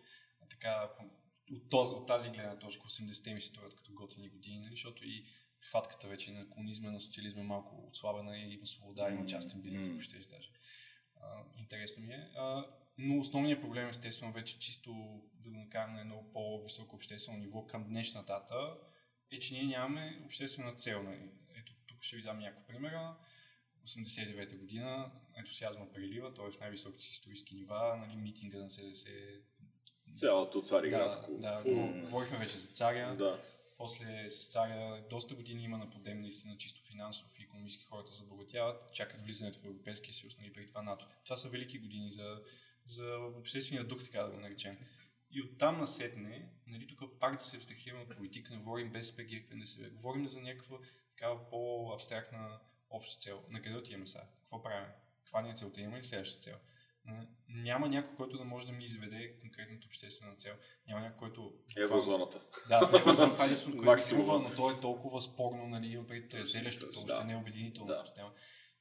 така, 0.58 0.90
от, 1.52 1.70
този, 1.70 1.92
от 1.92 2.06
тази 2.06 2.30
гледна 2.30 2.58
точка 2.58 2.82
80-те 2.82 3.34
ми 3.34 3.40
се 3.40 3.46
струват 3.46 3.74
като 3.74 3.92
готини 3.92 4.28
години, 4.28 4.58
нали? 4.58 4.70
защото 4.70 5.04
и 5.04 5.24
хватката 5.60 6.08
вече 6.08 6.30
на 6.30 6.48
комунизма, 6.48 6.90
на 6.90 7.00
социализма 7.00 7.40
е 7.40 7.44
малко 7.44 7.86
отслабена 7.88 8.38
и 8.38 8.54
има 8.54 8.66
свобода, 8.66 9.10
има 9.10 9.26
частен 9.26 9.60
бизнес, 9.60 9.88
ако 9.88 10.00
ще 10.00 10.16
даже. 10.16 10.50
А, 11.20 11.42
интересно 11.58 12.02
ми 12.02 12.14
е. 12.14 12.30
А, 12.36 12.66
но 12.98 13.20
основният 13.20 13.60
проблем, 13.60 13.88
естествено, 13.88 14.32
вече 14.32 14.58
чисто 14.58 15.22
да 15.34 15.50
го 15.50 15.56
накарам 15.56 15.94
на 15.94 16.00
едно 16.00 16.32
по-високо 16.32 16.96
обществено 16.96 17.38
ниво 17.38 17.66
към 17.66 17.84
днешна 17.84 18.22
дата, 18.22 18.76
е, 19.30 19.38
че 19.38 19.54
ние 19.54 19.64
нямаме 19.64 20.22
обществена 20.24 20.72
цел. 20.72 21.02
Нали? 21.02 21.30
Ето, 21.54 21.74
тук 21.86 22.02
ще 22.02 22.16
ви 22.16 22.22
дам 22.22 22.38
няколко 22.38 22.66
примера. 22.66 23.16
89-та 23.86 24.56
година 24.56 25.12
ентусиазма 25.38 25.92
прелива, 25.92 26.34
т.е. 26.34 26.50
в 26.50 26.60
най-високите 26.60 27.02
си 27.02 27.12
исторически 27.12 27.54
нива, 27.54 27.96
нали, 27.96 28.16
митинга 28.16 28.58
на 28.58 28.70
СДС. 28.70 29.10
Цялото 30.14 30.62
цариградско. 30.62 31.32
Да, 31.32 31.62
да, 31.62 32.00
говорихме 32.02 32.38
вече 32.38 32.58
за 32.58 32.68
царя. 32.68 33.14
да. 33.16 33.40
После 33.78 34.30
с 34.30 34.52
царя 34.52 35.04
доста 35.10 35.34
години 35.34 35.64
има 35.64 35.78
на 35.78 35.90
подем 35.90 36.20
наистина 36.20 36.56
чисто 36.56 36.80
финансов 36.80 37.38
и 37.38 37.42
економически 37.42 37.84
хората 37.84 38.12
забогатяват, 38.12 38.92
чакат 38.92 39.20
влизането 39.20 39.58
в 39.58 39.64
Европейския 39.64 40.14
съюз, 40.14 40.38
нали, 40.38 40.52
преди 40.52 40.68
това 40.68 40.82
НАТО. 40.82 41.06
Това 41.24 41.36
са 41.36 41.48
велики 41.48 41.78
години 41.78 42.10
за, 42.10 42.40
за 42.86 43.16
обществения 43.38 43.84
дух, 43.84 44.04
така 44.04 44.22
да 44.22 44.30
го 44.30 44.40
наречем. 44.40 44.78
И 45.30 45.42
оттам 45.42 45.78
насетне, 45.78 46.48
нали, 46.66 46.86
тук 46.86 47.18
пак 47.20 47.36
да 47.36 47.44
се 47.44 47.56
абстрахираме 47.56 48.02
от 48.02 48.16
политика, 48.16 48.54
не 48.54 48.58
говорим 48.58 48.92
БСП, 48.92 49.22
ГЕРБ, 49.22 49.46
НДСВ, 49.54 49.90
говорим 49.90 50.26
за 50.26 50.40
някаква 50.40 50.78
такава 51.16 51.48
по-абстрактна 51.48 52.58
обща 52.90 53.18
цел. 53.18 53.42
На 53.50 53.62
къде 53.62 53.76
отиваме 53.76 54.06
сега? 54.06 54.24
Какво 54.40 54.62
правим? 54.62 54.88
Каква 55.24 55.42
ни 55.42 55.50
е 55.50 55.54
целта? 55.54 55.80
Има 55.80 55.98
ли 55.98 56.04
следващата 56.04 56.42
цел? 56.42 56.56
Няма 57.48 57.88
някой, 57.88 58.16
който 58.16 58.38
да 58.38 58.44
може 58.44 58.66
да 58.66 58.72
ми 58.72 58.84
изведе 58.84 59.38
конкретната 59.40 59.86
обществена 59.86 60.36
цел. 60.36 60.52
Няма 60.88 61.00
някой, 61.00 61.16
който... 61.16 61.52
Еврозоната. 61.76 62.42
Да, 62.68 62.90
еврозоната, 62.94 63.32
това 63.32 63.44
е 63.44 63.46
единственото, 63.46 63.82
което 63.82 63.94
ми 63.94 64.00
струва, 64.00 64.38
но 64.38 64.50
то 64.50 64.70
е 64.70 64.80
толкова 64.80 65.20
спорно, 65.20 65.66
нали, 65.68 66.04
пред 66.08 66.34
разделящото, 66.34 67.04
Да. 67.04 67.12
още 67.12 67.24
не 67.24 67.32
е 67.32 67.36
обединително 67.36 67.88
Да. 67.88 68.04
тема. 68.14 68.32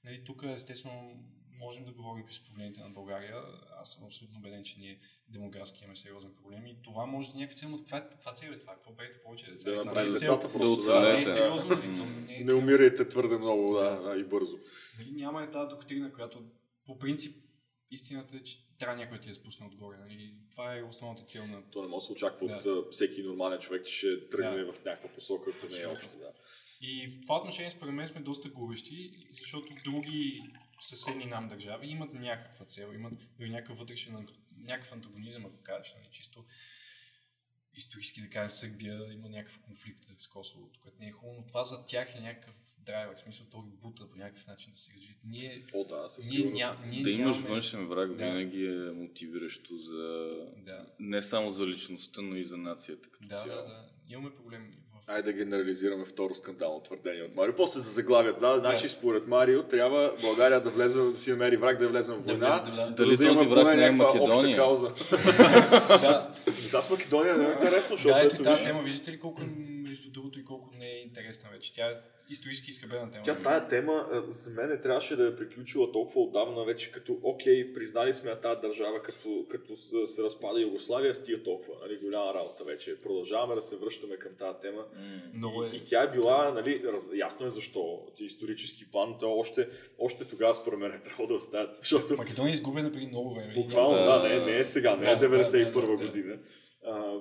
Нали, 0.03 0.23
тук, 0.23 0.43
естествено, 0.43 1.23
можем 1.59 1.85
да 1.85 1.91
говорим 1.91 2.25
с 2.31 2.45
проблемите 2.45 2.81
на 2.81 2.89
България. 2.89 3.35
Аз 3.81 3.93
съм 3.93 4.05
абсолютно 4.05 4.39
убеден, 4.39 4.63
че 4.63 4.79
ние 4.79 4.99
демографски 5.29 5.83
имаме 5.83 5.95
сериозен 5.95 6.33
проблем 6.35 6.65
и 6.65 6.81
това 6.83 7.05
може 7.05 7.31
да 7.31 7.37
е 7.37 7.39
някаква 7.39 7.55
цел, 7.55 7.69
но 7.69 7.77
каква, 7.77 8.07
каква 8.07 8.33
цел 8.33 8.47
е 8.47 8.59
това? 8.59 8.73
Какво 8.73 8.95
правите 8.95 9.19
повече 9.19 9.51
деца? 9.51 9.71
Да 9.71 9.79
е 9.79 9.83
цел. 9.83 10.11
децата 10.11 10.47
Да 10.47 10.53
просто. 10.53 10.77
Това 10.77 10.99
не 10.99 11.09
е 11.09 11.21
оцелеете. 11.21 11.29
сериозно, 11.29 11.69
нали? 11.69 11.87
Не 12.27 12.35
е 12.35 12.43
Не 12.43 12.53
умирайте 12.53 13.09
твърде 13.09 13.37
много, 13.37 13.73
да, 13.73 13.95
да, 13.95 14.17
и 14.19 14.23
бързо. 14.23 14.57
Нали, 14.99 15.11
няма 15.11 15.43
е 15.43 15.49
тази 15.49 15.69
доктрина, 15.69 16.13
която 16.13 16.43
по 16.85 16.99
принцип 16.99 17.41
истината 17.91 18.37
е, 18.37 18.43
че 18.43 18.67
трябва 18.79 18.95
някой 18.95 19.19
ти 19.19 19.29
я 19.29 19.33
спусне 19.33 19.65
отгоре. 19.67 19.97
Нали? 19.97 20.35
Това 20.51 20.77
е 20.77 20.83
основната 20.83 21.23
цел 21.23 21.47
на 21.47 21.71
То 21.71 21.81
не 21.81 21.87
може 21.87 22.01
да 22.03 22.05
се 22.05 22.11
очаква 22.11 22.47
Да. 22.47 22.69
от 22.71 22.93
всеки 22.93 23.23
нормален 23.23 23.59
човек, 23.59 23.85
че 23.85 23.95
ще 23.95 24.29
тръгне 24.29 24.63
Да. 24.63 24.73
в 24.73 24.83
някаква 24.85 25.09
посока, 25.09 25.51
ако 25.57 25.73
не 25.73 25.81
е 25.81 25.87
общо. 25.87 26.17
Да. 26.17 26.31
И 26.81 27.07
в 27.07 27.21
това 27.21 27.37
отношение 27.37 27.69
според 27.69 27.93
мен 27.93 28.07
сме 28.07 28.21
доста 28.21 28.49
губещи, 28.49 29.11
защото 29.33 29.73
други 29.83 30.41
съседни 30.81 31.25
нам 31.25 31.47
държави 31.47 31.87
имат 31.87 32.13
някаква 32.13 32.65
цел, 32.65 32.91
имат 32.93 33.13
някакъв 33.39 33.79
вътрешен, 33.79 34.27
някакъв 34.57 34.91
антагонизъм, 34.93 35.45
ако 35.45 35.63
кажеш, 35.63 35.93
нали, 35.97 36.07
чисто 36.11 36.45
исторически 37.75 38.21
да 38.21 38.29
кажем 38.29 38.49
Сърбия 38.49 39.13
има 39.13 39.29
някакъв 39.29 39.59
конфликт 39.59 40.03
с 40.17 40.27
Косово, 40.27 40.69
което 40.83 40.97
не 40.99 41.07
е 41.07 41.11
хубаво, 41.11 41.35
но 41.41 41.47
това 41.47 41.63
за 41.63 41.85
тях 41.85 42.15
е 42.15 42.21
някакъв 42.21 42.55
драйвер, 42.85 43.15
в 43.15 43.19
смисъл 43.19 43.45
той 43.51 43.61
бута 43.81 44.09
по 44.09 44.17
някакъв 44.17 44.47
начин 44.47 44.71
да 44.71 44.77
се 44.77 44.91
развият. 44.93 45.17
Ние, 45.25 45.63
О, 45.73 45.83
да, 45.83 46.09
със 46.09 46.29
ние, 46.31 46.45
ня, 46.45 46.75
ние 46.87 47.03
Да 47.03 47.09
имаш 47.09 47.35
нямаме... 47.35 47.53
външен 47.53 47.87
враг 47.87 48.13
Да. 48.13 48.23
винаги 48.25 48.65
е 48.65 48.91
мотивиращо 48.91 49.77
за 49.77 50.29
Да, 50.57 50.85
не 50.99 51.21
само 51.21 51.51
за 51.51 51.67
личността, 51.67 52.21
но 52.21 52.35
и 52.35 52.43
за 52.45 52.57
нацията 52.57 53.09
като 53.09 53.27
да, 53.27 53.35
цяло. 53.35 53.49
да, 53.49 53.63
да. 53.63 53.85
Имаме 54.09 54.33
проблеми 54.33 54.67
в... 54.95 55.09
Айде 55.09 55.31
да 55.31 55.37
генерализираме 55.37 56.05
второ 56.05 56.35
скандално 56.35 56.81
твърдение 56.81 57.23
от 57.23 57.35
Марио. 57.35 57.55
После 57.55 57.81
се 57.81 57.89
заглавят. 57.89 58.39
Да, 58.39 58.57
значи 58.57 58.89
според 58.89 59.27
Марио 59.27 59.63
трябва 59.63 60.13
България 60.21 60.61
да 60.61 60.69
влезе, 60.69 60.99
да 60.99 61.13
си 61.13 61.31
намери 61.31 61.57
враг, 61.57 61.79
да 61.79 61.87
влезе 61.89 62.13
в 62.13 62.17
война. 62.17 62.59
влезе, 62.59 62.71
да, 62.77 62.85
да. 62.85 62.91
Дали 62.95 63.17
да 63.17 63.23
има 63.25 63.33
този 63.33 63.47
враг 63.47 63.63
поне 63.63 63.75
не 63.75 63.85
е 63.85 63.91
някаква 63.91 64.05
обща 64.05 64.19
Македония? 64.19 64.57
кауза. 64.57 64.87
да, 66.01 66.31
Сега 66.65 66.81
с 66.81 66.89
Македония 66.89 67.37
не 67.37 67.45
е 67.45 67.51
интересно, 67.51 67.95
защото 67.95 68.15
да, 68.19 68.25
ето 68.25 68.37
тази 68.37 68.63
тема, 68.63 68.81
виждате 68.81 69.11
ли 69.11 69.19
колко, 69.19 69.41
между 69.95 70.11
другото, 70.11 70.39
и 70.39 70.43
колко 70.43 70.69
не 70.79 70.87
е 70.87 71.01
интересна 71.01 71.49
вече. 71.49 71.73
Тя 71.73 71.87
е 71.87 71.93
исторически 72.29 72.71
изхъбена 72.71 73.11
тема. 73.11 73.23
Тя 73.23 73.35
тая 73.35 73.67
тема 73.67 74.23
за 74.29 74.51
мен 74.51 74.79
трябваше 74.83 75.15
да 75.15 75.27
е 75.27 75.35
приключила 75.35 75.91
толкова 75.91 76.21
отдавна 76.21 76.65
вече, 76.65 76.91
като 76.91 77.17
окей, 77.23 77.73
признали 77.73 78.13
сме 78.13 78.29
я 78.29 78.39
тази 78.39 78.61
държава, 78.61 79.03
като, 79.03 79.45
като 79.49 79.75
се, 80.07 80.23
разпада 80.23 80.61
Югославия, 80.61 81.15
стига 81.15 81.43
толкова. 81.43 81.73
Нали, 81.81 81.97
голяма 81.97 82.33
работа 82.33 82.63
вече. 82.63 82.99
Продължаваме 82.99 83.55
да 83.55 83.61
се 83.61 83.77
връщаме 83.77 84.17
към 84.17 84.31
тази 84.35 84.59
тема. 84.61 84.85
Много 85.33 85.63
е. 85.63 85.69
И, 85.73 85.77
и 85.77 85.79
тя 85.79 86.03
е 86.03 86.11
била, 86.11 86.51
нали, 86.51 86.83
раз, 86.85 87.09
ясно 87.15 87.45
е 87.45 87.49
защо. 87.49 88.07
Ти 88.17 88.25
исторически 88.25 88.91
план, 88.91 89.15
то 89.19 89.37
още, 89.37 89.67
още 89.99 90.25
тогава 90.25 90.53
според 90.53 90.79
мен 90.79 90.91
е 90.91 91.01
трябвало 91.01 91.27
да 91.27 91.33
оставят. 91.33 91.77
Защото 91.77 92.17
Македония 92.17 92.51
е 92.51 92.53
изгубена 92.53 92.91
преди 92.91 93.07
много 93.07 93.33
време. 93.33 93.53
буквално, 93.53 93.97
Да, 93.97 94.19
да, 94.19 94.29
не, 94.29 94.45
не 94.45 94.57
е 94.57 94.65
сега, 94.65 94.95
не 94.95 95.11
е 95.11 95.15
да, 95.15 95.29
да, 95.29 95.43
91 95.43 95.97
да, 95.97 96.11
да, 96.11 96.23
да. 96.23 96.37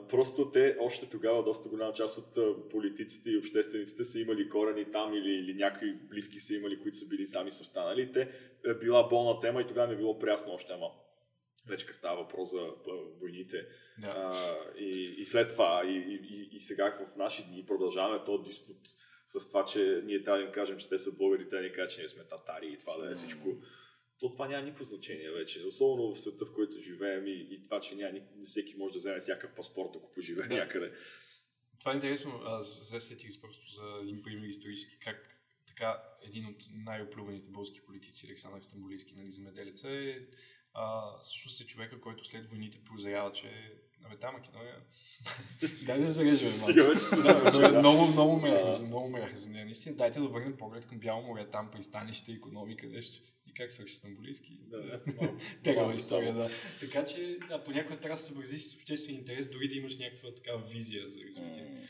Просто 0.08 0.48
те 0.48 0.76
още 0.80 1.08
тогава 1.10 1.44
доста 1.44 1.68
голяма 1.68 1.92
част 1.92 2.18
от 2.18 2.68
политиците 2.70 3.30
и 3.30 3.38
обществениците 3.38 4.04
са 4.04 4.20
имали 4.20 4.48
корени 4.48 4.90
там 4.90 5.14
или, 5.14 5.30
или 5.30 5.54
някои 5.54 5.92
близки 5.92 6.40
са 6.40 6.54
имали, 6.54 6.80
които 6.80 6.96
са 6.96 7.08
били 7.08 7.30
там 7.30 7.46
и 7.46 7.50
са 7.50 7.62
останали. 7.62 8.12
Те 8.12 8.30
е 8.66 8.74
била 8.74 9.08
болна 9.08 9.40
тема 9.40 9.60
и 9.60 9.66
тогава 9.66 9.88
не 9.88 9.96
било 9.96 10.18
прясно 10.18 10.52
още, 10.52 10.72
ама 10.72 10.86
вече 11.66 11.92
става 11.92 12.22
въпрос 12.22 12.50
за 12.50 12.70
войните. 13.20 13.66
Да. 13.98 14.08
А, 14.08 14.34
и, 14.78 15.14
и 15.18 15.24
след 15.24 15.48
това, 15.48 15.82
и, 15.86 15.96
и, 15.96 16.48
и, 16.52 16.58
сега 16.58 16.90
в 16.90 17.16
наши 17.16 17.44
дни 17.44 17.64
продължаваме 17.66 18.24
този 18.24 18.42
диспут 18.42 18.78
с 19.26 19.48
това, 19.48 19.64
че 19.64 20.02
ние 20.04 20.22
трябва 20.22 20.38
да 20.38 20.46
им 20.46 20.52
кажем, 20.52 20.78
че 20.78 20.88
те 20.88 20.98
са 20.98 21.12
българи, 21.12 21.48
те 21.48 21.60
ни 21.60 21.72
кажат, 21.72 21.90
че 21.90 22.00
ние 22.00 22.08
сме 22.08 22.24
татари 22.24 22.66
и 22.66 22.78
това 22.78 22.96
да 22.96 23.10
е 23.10 23.14
всичко. 23.14 23.48
То 24.20 24.32
това 24.32 24.48
няма 24.48 24.62
никакво 24.62 24.84
значение 24.84 25.30
вече. 25.30 25.64
Особено 25.64 26.14
в 26.14 26.20
света, 26.20 26.46
в 26.46 26.52
който 26.52 26.78
живеем 26.80 27.26
и, 27.26 27.48
и 27.50 27.64
това, 27.64 27.80
че 27.80 27.94
няма, 27.94 28.18
всеки 28.44 28.76
може 28.76 28.92
да 28.92 28.98
вземе 28.98 29.18
всякакъв 29.20 29.54
паспорт, 29.56 29.90
ако 29.96 30.10
поживее 30.10 30.48
Да. 30.48 30.54
някъде. 30.54 30.92
Това 31.80 31.92
е 31.92 31.94
интересно. 31.94 32.40
Аз 32.44 32.88
се 32.88 33.00
сетих 33.00 33.40
просто 33.40 33.74
за 33.74 33.98
един 34.02 34.22
пример 34.22 34.46
исторически, 34.46 34.98
как 34.98 35.40
така 35.66 36.02
един 36.22 36.46
от 36.46 36.56
най-оплюваните 36.70 37.48
български 37.48 37.84
политици, 37.84 38.26
Александър 38.26 38.60
Стамбулийски, 38.60 39.14
нали, 39.14 39.30
земеделеца, 39.30 39.90
е 39.90 40.18
а, 40.72 41.02
всъщност 41.20 41.60
е 41.60 41.66
човека, 41.66 42.00
който 42.00 42.24
след 42.24 42.46
войните 42.46 42.84
прозрява, 42.84 43.32
че 43.32 43.74
Абе, 44.06 44.16
там 44.16 44.34
Македония... 44.34 44.76
Дай 45.86 46.00
да 46.00 46.10
зарежем. 46.10 46.52
Стига 46.52 46.84
вече 46.84 47.00
сме 47.00 47.22
Да, 47.22 47.78
много, 47.78 48.06
много 48.06 48.36
ме 48.40 48.50
Да. 48.50 48.54
яха, 48.56 48.86
много 48.86 49.08
ме 49.08 49.20
яха 49.20 49.36
за 49.36 49.50
нея. 49.50 49.64
Наистина, 49.64 49.96
дайте 49.96 50.18
да 50.18 50.24
обърнем 50.24 50.56
поглед 50.56 50.86
към 50.86 50.98
Бяло 50.98 51.22
море, 51.22 51.50
там 51.50 51.70
пристанище, 51.70 52.32
економика, 52.32 52.86
нещо. 52.86 53.28
И 53.54 53.56
как 53.56 53.72
свърши 53.72 53.94
стамбулийски. 53.94 54.58
Да, 54.60 54.82
да, 54.82 55.02
малко- 55.12 55.38
Тегава 55.62 55.94
история, 55.94 56.34
да. 56.34 56.48
Така 56.80 57.04
че, 57.04 57.38
да, 57.48 57.62
понякога 57.62 58.00
трябва 58.00 58.14
да 58.14 58.20
се 58.20 58.26
съобрази 58.26 58.58
с 58.58 58.74
обществен 58.74 59.14
интерес, 59.14 59.50
дори 59.50 59.68
да 59.68 59.74
имаш 59.74 59.96
някаква 59.96 60.34
такава 60.34 60.62
визия 60.62 61.08
за 61.08 61.20
развитие. 61.20 61.88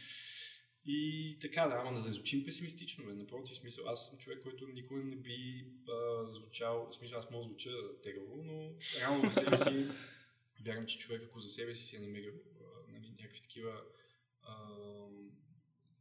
И 0.86 1.38
така, 1.40 1.66
да, 1.66 1.82
ама 1.86 2.02
да 2.02 2.12
звучим 2.12 2.44
песимистично, 2.44 3.04
бе. 3.06 3.12
Напротив, 3.12 3.56
смисъл, 3.56 3.88
аз 3.88 4.08
съм 4.08 4.18
човек, 4.18 4.42
който 4.42 4.68
никога 4.68 5.04
не 5.04 5.16
би 5.16 5.64
а, 5.88 6.30
звучал, 6.30 6.88
в 6.90 6.94
смисъл, 6.94 7.18
аз 7.18 7.30
мога 7.30 7.44
да 7.44 7.48
звуча 7.48 7.70
тегаво, 8.02 8.36
но 8.36 8.70
реално 9.00 9.30
в 9.30 9.34
себе 9.34 9.56
си 9.56 9.86
вярвам, 10.64 10.86
че 10.86 10.98
човек, 10.98 11.22
ако 11.24 11.38
за 11.38 11.48
себе 11.48 11.74
си 11.74 11.84
си 11.84 11.96
е 11.96 12.00
намерил 12.00 12.32
а, 12.60 12.92
нали, 12.92 13.14
някакви 13.20 13.40
такива 13.40 13.80
а, 14.42 14.54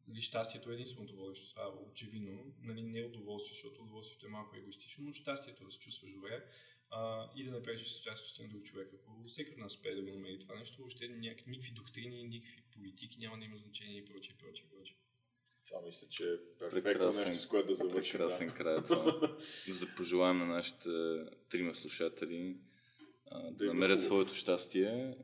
нали, 0.08 0.22
щастието 0.22 0.72
е 0.72 0.74
единственото 0.74 1.16
водещо, 1.16 1.50
това 1.50 1.64
е 1.64 1.90
очевидно, 1.92 2.54
нали, 2.62 2.82
не 2.82 3.00
е 3.00 3.06
удоволствие, 3.06 3.54
защото 3.54 3.82
удоволствието 3.82 4.26
е 4.26 4.30
малко 4.30 4.56
егоистично, 4.56 5.04
но 5.04 5.14
щастието 5.14 5.64
е 5.64 5.66
да 5.66 5.72
се 5.72 5.80
чувстваш 5.80 6.14
добре 6.14 6.46
а, 6.90 7.30
и 7.36 7.44
да 7.44 7.52
не 7.52 7.62
пречиш 7.62 7.88
с 7.88 8.02
частността 8.02 8.44
на 8.44 8.50
друг 8.50 8.64
човек. 8.64 8.90
Ако 8.94 9.24
всеки 9.28 9.52
от 9.52 9.58
нас 9.58 9.76
успее 9.76 9.96
да 9.96 10.02
го 10.02 10.10
намери 10.12 10.40
това 10.40 10.56
нещо, 10.56 10.78
въобще 10.78 11.06
няк- 11.10 11.48
никакви 11.48 11.72
доктрини, 11.72 12.24
никакви 12.24 12.62
политики 12.74 13.20
няма 13.20 13.38
да 13.40 13.46
има 13.46 13.58
значение 13.58 13.98
и 13.98 14.06
прочее, 14.06 14.36
прочее, 14.40 14.66
прочее. 14.70 14.96
Това 15.68 15.82
мисля, 15.82 16.08
че 16.08 16.34
е 16.34 16.38
перфектно 16.60 17.06
нещо, 17.06 17.36
с 17.36 17.48
което 17.48 17.68
да 17.68 17.76
завършим. 17.76 18.12
прекрасен 18.12 18.48
да. 18.48 18.54
край 18.54 18.78
е 18.78 18.84
това. 18.84 19.38
За 19.68 19.80
да 19.80 19.96
пожелаем 19.96 20.38
на 20.38 20.46
нашите 20.46 20.90
трима 21.50 21.74
слушатели 21.76 22.58
а, 23.26 23.42
да, 23.44 23.52
Да 23.52 23.66
има 23.66 23.74
намерят 23.74 24.02
своето 24.02 24.36
щастие. 24.36 25.16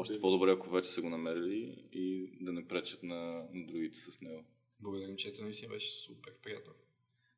Още 0.00 0.20
по-добре, 0.20 0.50
ако 0.50 0.70
вече 0.70 0.90
са 0.90 1.02
го 1.02 1.08
намерили 1.10 1.84
и 1.92 2.30
да 2.40 2.52
не 2.52 2.68
пречат 2.68 3.02
на, 3.02 3.46
на 3.52 3.66
другите 3.66 4.00
с 4.00 4.20
него. 4.20 4.44
Благодарим, 4.82 5.16
че 5.16 5.32
наистина 5.40 5.72
беше 5.72 5.92
супер 5.94 6.32
приятно. 6.42 6.72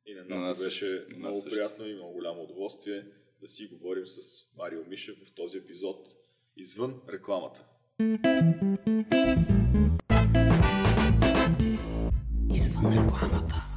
И 0.05 0.13
на 0.13 0.23
На 0.23 0.35
нас, 0.35 0.43
нас 0.43 0.59
ни 0.59 0.65
беше 0.65 0.85
също. 0.85 0.95
На 0.95 1.17
нас 1.17 1.19
много 1.19 1.41
също. 1.41 1.49
приятно 1.49 1.87
и 1.87 1.93
много 1.93 2.13
голямо 2.13 2.43
удоволствие 2.43 3.05
да 3.41 3.47
си 3.47 3.67
говорим 3.67 4.05
с 4.05 4.45
Марио 4.57 4.85
Мишев 4.85 5.17
в 5.25 5.31
този 5.31 5.57
епизод 5.57 6.07
извън 6.57 7.01
рекламата. 7.09 7.65
Извън 12.55 13.05
рекламата. 13.05 13.72